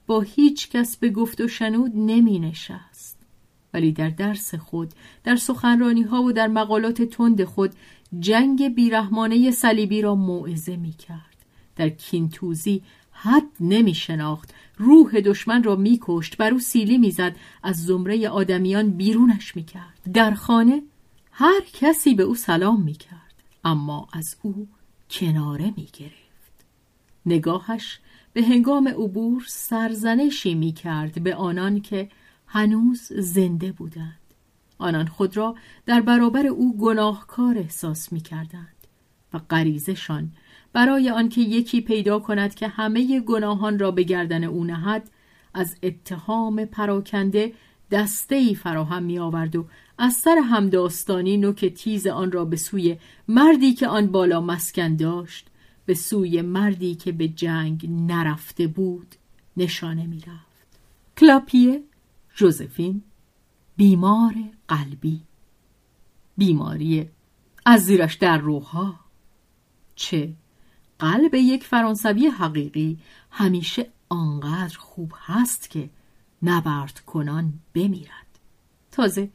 با 0.06 0.20
هیچ 0.20 0.70
کس 0.70 0.96
به 0.96 1.10
گفت 1.10 1.40
و 1.40 1.48
شنود 1.48 1.92
نمی 1.94 2.38
نشست 2.38 3.18
ولی 3.74 3.92
در 3.92 4.10
درس 4.10 4.54
خود 4.54 4.94
در 5.24 5.36
سخنرانی 5.36 6.02
ها 6.02 6.22
و 6.22 6.32
در 6.32 6.48
مقالات 6.48 7.02
تند 7.02 7.44
خود 7.44 7.72
جنگ 8.20 8.74
بیرحمانه 8.74 9.50
صلیبی 9.50 10.02
را 10.02 10.14
موعظه 10.14 10.76
می 10.76 10.92
کرد 10.92 11.29
در 11.80 11.88
کینتوزی 11.88 12.82
حد 13.10 13.48
نمی 13.60 13.94
شناخت. 13.94 14.54
روح 14.78 15.20
دشمن 15.20 15.62
را 15.62 15.76
می 15.76 15.98
کشت. 16.02 16.36
بر 16.36 16.52
او 16.52 16.58
سیلی 16.58 16.98
می 16.98 17.10
زد. 17.10 17.36
از 17.62 17.84
زمره 17.84 18.28
آدمیان 18.28 18.90
بیرونش 18.90 19.56
می 19.56 19.64
کرد. 19.64 20.12
در 20.12 20.34
خانه 20.34 20.82
هر 21.30 21.60
کسی 21.72 22.14
به 22.14 22.22
او 22.22 22.34
سلام 22.34 22.82
می 22.82 22.92
کرد. 22.92 23.34
اما 23.64 24.08
از 24.12 24.36
او 24.42 24.68
کناره 25.10 25.72
می 25.76 25.88
گرفت. 25.92 26.64
نگاهش 27.26 28.00
به 28.32 28.42
هنگام 28.42 28.88
عبور 28.88 29.44
سرزنشی 29.48 30.54
می 30.54 30.72
کرد 30.72 31.22
به 31.22 31.34
آنان 31.34 31.80
که 31.80 32.08
هنوز 32.46 33.12
زنده 33.12 33.72
بودند. 33.72 34.20
آنان 34.78 35.06
خود 35.06 35.36
را 35.36 35.54
در 35.86 36.00
برابر 36.00 36.46
او 36.46 36.78
گناهکار 36.78 37.58
احساس 37.58 38.12
می 38.12 38.20
کردند 38.20 38.76
و 39.32 39.38
غریزشان 39.38 40.32
برای 40.72 41.10
آنکه 41.10 41.40
یکی 41.40 41.80
پیدا 41.80 42.18
کند 42.18 42.54
که 42.54 42.68
همه 42.68 43.20
گناهان 43.20 43.78
را 43.78 43.90
به 43.90 44.02
گردن 44.02 44.44
او 44.44 44.64
نهد 44.64 45.10
از 45.54 45.76
اتهام 45.82 46.64
پراکنده 46.64 47.52
دسته 47.90 48.34
ای 48.34 48.54
فراهم 48.54 49.02
می 49.02 49.18
آورد 49.18 49.56
و 49.56 49.66
از 49.98 50.12
سر 50.12 50.38
همداستانی 50.44 51.36
نوک 51.36 51.66
تیز 51.66 52.06
آن 52.06 52.32
را 52.32 52.44
به 52.44 52.56
سوی 52.56 52.96
مردی 53.28 53.74
که 53.74 53.86
آن 53.86 54.06
بالا 54.06 54.40
مسکن 54.40 54.96
داشت 54.96 55.46
به 55.86 55.94
سوی 55.94 56.42
مردی 56.42 56.94
که 56.94 57.12
به 57.12 57.28
جنگ 57.28 57.86
نرفته 57.90 58.66
بود 58.66 59.14
نشانه 59.56 60.06
می 60.06 60.18
رفت. 60.20 60.78
کلاپیه 61.16 61.82
جوزفین 62.34 63.02
بیمار 63.76 64.34
قلبی 64.68 65.20
بیماری 66.36 67.08
از 67.66 67.84
زیرش 67.84 68.14
در 68.14 68.38
روحا 68.38 68.94
چه 69.94 70.32
قلب 71.00 71.34
یک 71.34 71.64
فرانسوی 71.64 72.26
حقیقی 72.26 72.98
همیشه 73.30 73.86
آنقدر 74.08 74.78
خوب 74.78 75.12
هست 75.16 75.70
که 75.70 75.90
نبرد 76.42 77.02
کنان 77.06 77.52
بمیرد. 77.74 78.26
تازه 78.92 79.30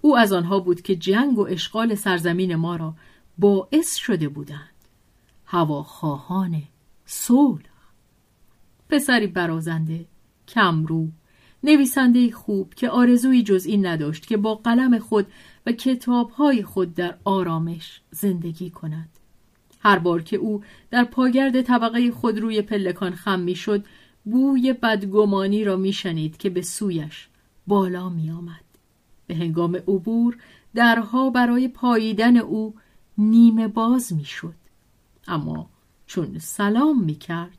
او 0.00 0.18
از 0.18 0.32
آنها 0.32 0.60
بود 0.60 0.82
که 0.82 0.96
جنگ 0.96 1.38
و 1.38 1.46
اشغال 1.50 1.94
سرزمین 1.94 2.54
ما 2.54 2.76
را 2.76 2.94
باعث 3.38 3.96
شده 3.96 4.28
بودند. 4.28 4.70
هواخواهان 5.46 6.62
صلح. 7.04 7.70
پسری 8.88 9.26
برازنده 9.26 10.06
کمرو 10.48 11.08
نویسنده 11.62 12.30
خوب 12.30 12.74
که 12.74 12.90
آرزوی 12.90 13.42
جز 13.42 13.66
این 13.66 13.86
نداشت 13.86 14.26
که 14.26 14.36
با 14.36 14.54
قلم 14.54 14.98
خود 14.98 15.26
و 15.66 15.72
کتابهای 15.72 16.62
خود 16.62 16.94
در 16.94 17.18
آرامش 17.24 18.00
زندگی 18.10 18.70
کند. 18.70 19.19
هر 19.80 19.98
بار 19.98 20.22
که 20.22 20.36
او 20.36 20.62
در 20.90 21.04
پاگرد 21.04 21.62
طبقه 21.62 22.10
خود 22.10 22.38
روی 22.38 22.62
پلکان 22.62 23.14
خم 23.14 23.40
می‌شد 23.40 23.84
بوی 24.24 24.72
بدگمانی 24.72 25.64
را 25.64 25.76
میشنید 25.76 26.36
که 26.36 26.50
به 26.50 26.62
سویش 26.62 27.28
بالا 27.66 28.08
می 28.08 28.30
آمد. 28.30 28.64
به 29.26 29.34
هنگام 29.34 29.76
عبور 29.76 30.36
درها 30.74 31.30
برای 31.30 31.68
پاییدن 31.68 32.36
او 32.36 32.74
نیمه 33.18 33.68
باز 33.68 34.12
می‌شد. 34.12 34.54
اما 35.28 35.70
چون 36.06 36.38
سلام 36.38 37.04
می 37.04 37.14
کرد 37.14 37.58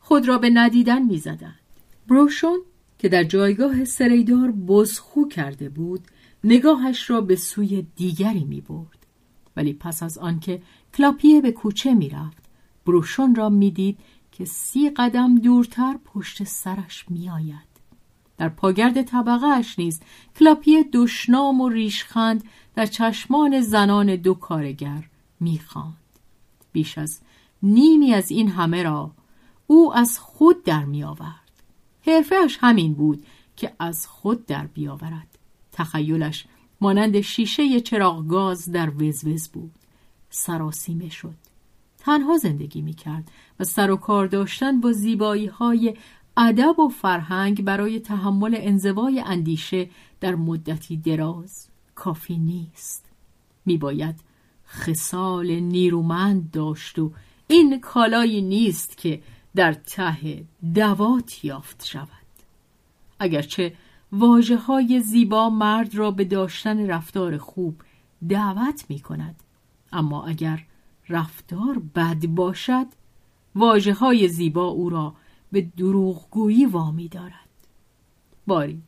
خود 0.00 0.28
را 0.28 0.38
به 0.38 0.50
ندیدن 0.50 1.02
می 1.02 1.18
زدند. 1.18 1.60
بروشون 2.08 2.58
که 2.98 3.08
در 3.08 3.24
جایگاه 3.24 3.84
سریدار 3.84 4.52
بزخو 4.52 5.28
کرده 5.28 5.68
بود 5.68 6.00
نگاهش 6.44 7.10
را 7.10 7.20
به 7.20 7.36
سوی 7.36 7.86
دیگری 7.96 8.44
می 8.44 8.60
برد. 8.60 9.06
ولی 9.58 9.72
پس 9.72 10.02
از 10.02 10.18
آنکه 10.18 10.62
کلاپیه 10.94 11.40
به 11.40 11.52
کوچه 11.52 11.94
می 11.94 12.08
رفت 12.08 12.42
بروشون 12.86 13.34
را 13.34 13.48
می 13.48 13.70
دید 13.70 13.98
که 14.32 14.44
سی 14.44 14.90
قدم 14.90 15.38
دورتر 15.38 15.96
پشت 16.04 16.44
سرش 16.44 17.04
می 17.08 17.30
آید. 17.30 17.68
در 18.36 18.48
پاگرد 18.48 19.02
طبقه 19.02 19.46
اش 19.46 19.78
نیز 19.78 20.00
کلاپیه 20.38 20.84
دشنام 20.92 21.60
و 21.60 21.68
ریشخند 21.68 22.44
در 22.74 22.86
چشمان 22.86 23.60
زنان 23.60 24.16
دو 24.16 24.34
کارگر 24.34 25.08
می‌خواند. 25.40 25.94
بیش 26.72 26.98
از 26.98 27.20
نیمی 27.62 28.14
از 28.14 28.30
این 28.30 28.50
همه 28.50 28.82
را 28.82 29.10
او 29.66 29.94
از 29.94 30.18
خود 30.18 30.64
در 30.64 30.84
میآورد. 30.84 31.62
حرفهاش 32.06 32.58
همین 32.60 32.94
بود 32.94 33.26
که 33.56 33.72
از 33.78 34.06
خود 34.06 34.46
در 34.46 34.66
بیاورد. 34.66 35.38
تخیلش 35.72 36.46
مانند 36.80 37.20
شیشه 37.20 37.80
چراغ 37.80 38.26
گاز 38.26 38.72
در 38.72 38.90
وزوز 38.90 39.48
بود. 39.48 39.70
سراسیمه 40.30 41.08
شد. 41.08 41.34
تنها 41.98 42.36
زندگی 42.36 42.82
می 42.82 42.94
کرد 42.94 43.30
و 43.60 43.64
سر 43.64 43.90
و 43.90 43.96
کار 43.96 44.26
داشتن 44.26 44.80
با 44.80 44.92
زیبایی 44.92 45.46
های 45.46 45.94
ادب 46.36 46.78
و 46.78 46.88
فرهنگ 46.88 47.64
برای 47.64 48.00
تحمل 48.00 48.56
انزوای 48.58 49.20
اندیشه 49.20 49.88
در 50.20 50.34
مدتی 50.34 50.96
دراز 50.96 51.66
کافی 51.94 52.38
نیست. 52.38 53.04
می 53.66 53.78
باید 53.78 54.14
خصال 54.68 55.50
نیرومند 55.50 56.50
داشت 56.50 56.98
و 56.98 57.12
این 57.48 57.80
کالایی 57.80 58.42
نیست 58.42 58.98
که 58.98 59.22
در 59.56 59.72
ته 59.72 60.44
دوات 60.74 61.44
یافت 61.44 61.84
شود. 61.84 62.08
اگرچه 63.18 63.72
واجه 64.12 64.56
های 64.56 65.00
زیبا 65.00 65.50
مرد 65.50 65.94
را 65.94 66.10
به 66.10 66.24
داشتن 66.24 66.86
رفتار 66.86 67.38
خوب 67.38 67.82
دعوت 68.28 68.84
می 68.88 69.00
کند 69.00 69.42
اما 69.92 70.26
اگر 70.26 70.64
رفتار 71.08 71.78
بد 71.78 72.26
باشد 72.26 72.86
واجه 73.54 73.94
های 73.94 74.28
زیبا 74.28 74.64
او 74.64 74.90
را 74.90 75.14
به 75.52 75.60
دروغگویی 75.60 76.66
وامی 76.66 77.08
دارد. 77.08 77.48
باری 78.46 78.82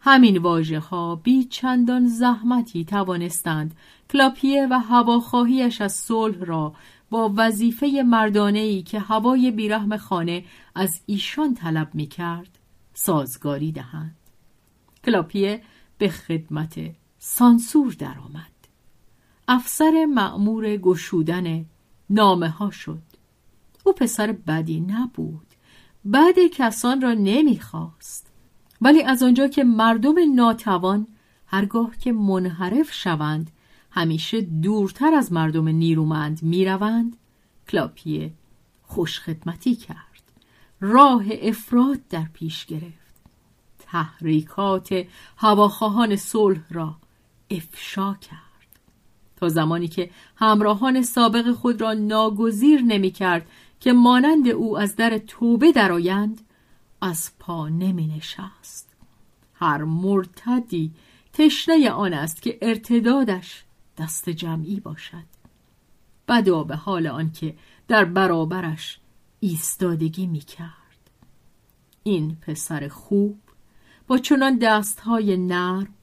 همین 0.00 0.38
واجه 0.38 0.78
ها 0.78 1.16
بی 1.16 1.44
چندان 1.44 2.06
زحمتی 2.08 2.84
توانستند 2.84 3.74
کلاپیه 4.10 4.66
و 4.70 4.78
هواخواهیش 4.78 5.80
از 5.80 5.92
صلح 5.92 6.44
را 6.44 6.74
با 7.10 7.32
وظیفه 7.36 8.02
مردانه 8.06 8.58
ای 8.58 8.82
که 8.82 8.98
هوای 9.00 9.50
بیرحم 9.50 9.96
خانه 9.96 10.44
از 10.74 11.00
ایشان 11.06 11.54
طلب 11.54 11.94
می 11.94 12.06
کرد 12.06 12.58
سازگاری 12.94 13.72
دهند. 13.72 14.17
کلاپیه 15.08 15.62
به 15.98 16.08
خدمت 16.08 16.80
سانسور 17.18 17.92
درآمد. 17.98 18.52
افسر 19.48 20.06
مأمور 20.14 20.76
گشودن 20.76 21.64
نامه 22.10 22.48
ها 22.48 22.70
شد. 22.70 23.02
او 23.84 23.92
پسر 23.92 24.32
بدی 24.32 24.80
نبود. 24.80 25.46
بعد 26.04 26.34
کسان 26.52 27.00
را 27.00 27.14
نمی‌خواست. 27.14 28.32
ولی 28.80 29.02
از 29.02 29.22
آنجا 29.22 29.48
که 29.48 29.64
مردم 29.64 30.34
ناتوان 30.34 31.06
هرگاه 31.46 31.96
که 31.96 32.12
منحرف 32.12 32.92
شوند 32.92 33.50
همیشه 33.90 34.40
دورتر 34.40 35.14
از 35.14 35.32
مردم 35.32 35.68
نیرومند 35.68 36.42
می‌روند 36.42 37.16
کلاپیه 37.68 38.32
خوشخدمتی 38.82 39.76
کرد. 39.76 40.32
راه 40.80 41.24
افراد 41.42 42.08
در 42.08 42.26
پیش 42.32 42.66
گرفت. 42.66 43.07
تحریکات 43.90 45.06
هواخواهان 45.36 46.16
صلح 46.16 46.62
را 46.70 46.96
افشا 47.50 48.14
کرد. 48.14 48.38
تا 49.36 49.48
زمانی 49.48 49.88
که 49.88 50.10
همراهان 50.36 51.02
سابق 51.02 51.52
خود 51.52 51.80
را 51.80 51.92
ناگزیر 51.92 52.80
نمی 52.80 53.10
کرد 53.10 53.50
که 53.80 53.92
مانند 53.92 54.48
او 54.48 54.78
از 54.78 54.96
در 54.96 55.18
توبه 55.18 55.72
درآیند 55.72 56.40
از 57.00 57.30
پا 57.38 57.68
نمی 57.68 58.06
نشست 58.06 58.96
هر 59.54 59.84
مرتدی 59.84 60.92
تشنه 61.32 61.90
آن 61.90 62.12
است 62.12 62.42
که 62.42 62.58
ارتدادش 62.62 63.64
دست 63.98 64.28
جمعی 64.28 64.80
باشد. 64.80 65.24
بدا 66.28 66.64
به 66.64 66.76
حال 66.76 67.06
آنکه 67.06 67.54
در 67.88 68.04
برابرش 68.04 68.98
ایستادگی 69.40 70.26
می 70.26 70.40
کرد 70.40 71.10
این 72.02 72.36
پسر 72.42 72.88
خوب 72.88 73.38
با 74.08 74.18
چنان 74.18 74.58
دستهای 74.58 75.36
نرم 75.36 75.94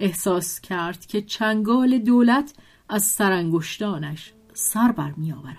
احساس 0.00 0.60
کرد 0.60 1.06
که 1.06 1.22
چنگال 1.22 1.98
دولت 1.98 2.54
از 2.88 3.02
سرانگشتانش 3.04 4.32
سر 4.52 4.92
بر 4.92 5.12
می 5.16 5.32
آورد. 5.32 5.56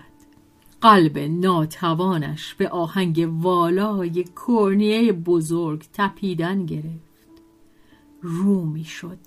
قلب 0.80 1.18
ناتوانش 1.18 2.54
به 2.54 2.68
آهنگ 2.68 3.28
والای 3.30 4.24
کرنیه 4.46 5.12
بزرگ 5.12 5.84
تپیدن 5.92 6.66
گرفت. 6.66 7.06
رو 8.22 8.64
می 8.64 8.84
شد 8.84 9.18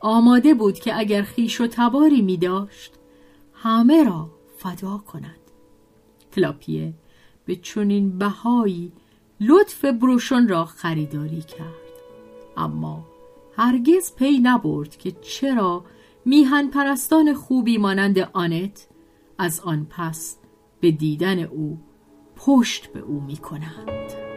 آماده 0.00 0.54
بود 0.54 0.74
که 0.74 0.98
اگر 0.98 1.22
خیش 1.22 1.60
و 1.60 1.66
تباری 1.66 2.22
می 2.22 2.36
داشت 2.36 2.92
همه 3.54 4.04
را 4.04 4.30
فدا 4.58 4.98
کند. 4.98 5.40
کلاپیه 6.34 6.94
به 7.44 7.56
چنین 7.56 8.18
بهایی 8.18 8.92
لطف 9.40 9.84
بروشون 9.84 10.48
را 10.48 10.64
خریداری 10.64 11.40
کرد. 11.40 11.81
اما 12.56 13.06
هرگز 13.56 14.14
پی 14.14 14.38
نبرد 14.42 14.96
که 14.96 15.12
چرا 15.12 15.84
میهن 16.24 16.70
پرستان 16.70 17.34
خوبی 17.34 17.78
مانند 17.78 18.18
آنت 18.18 18.88
از 19.38 19.60
آن 19.60 19.86
پس 19.90 20.38
به 20.80 20.90
دیدن 20.90 21.38
او 21.38 21.78
پشت 22.36 22.92
به 22.92 23.00
او 23.00 23.20
می 23.20 23.36
کنند. 23.36 24.31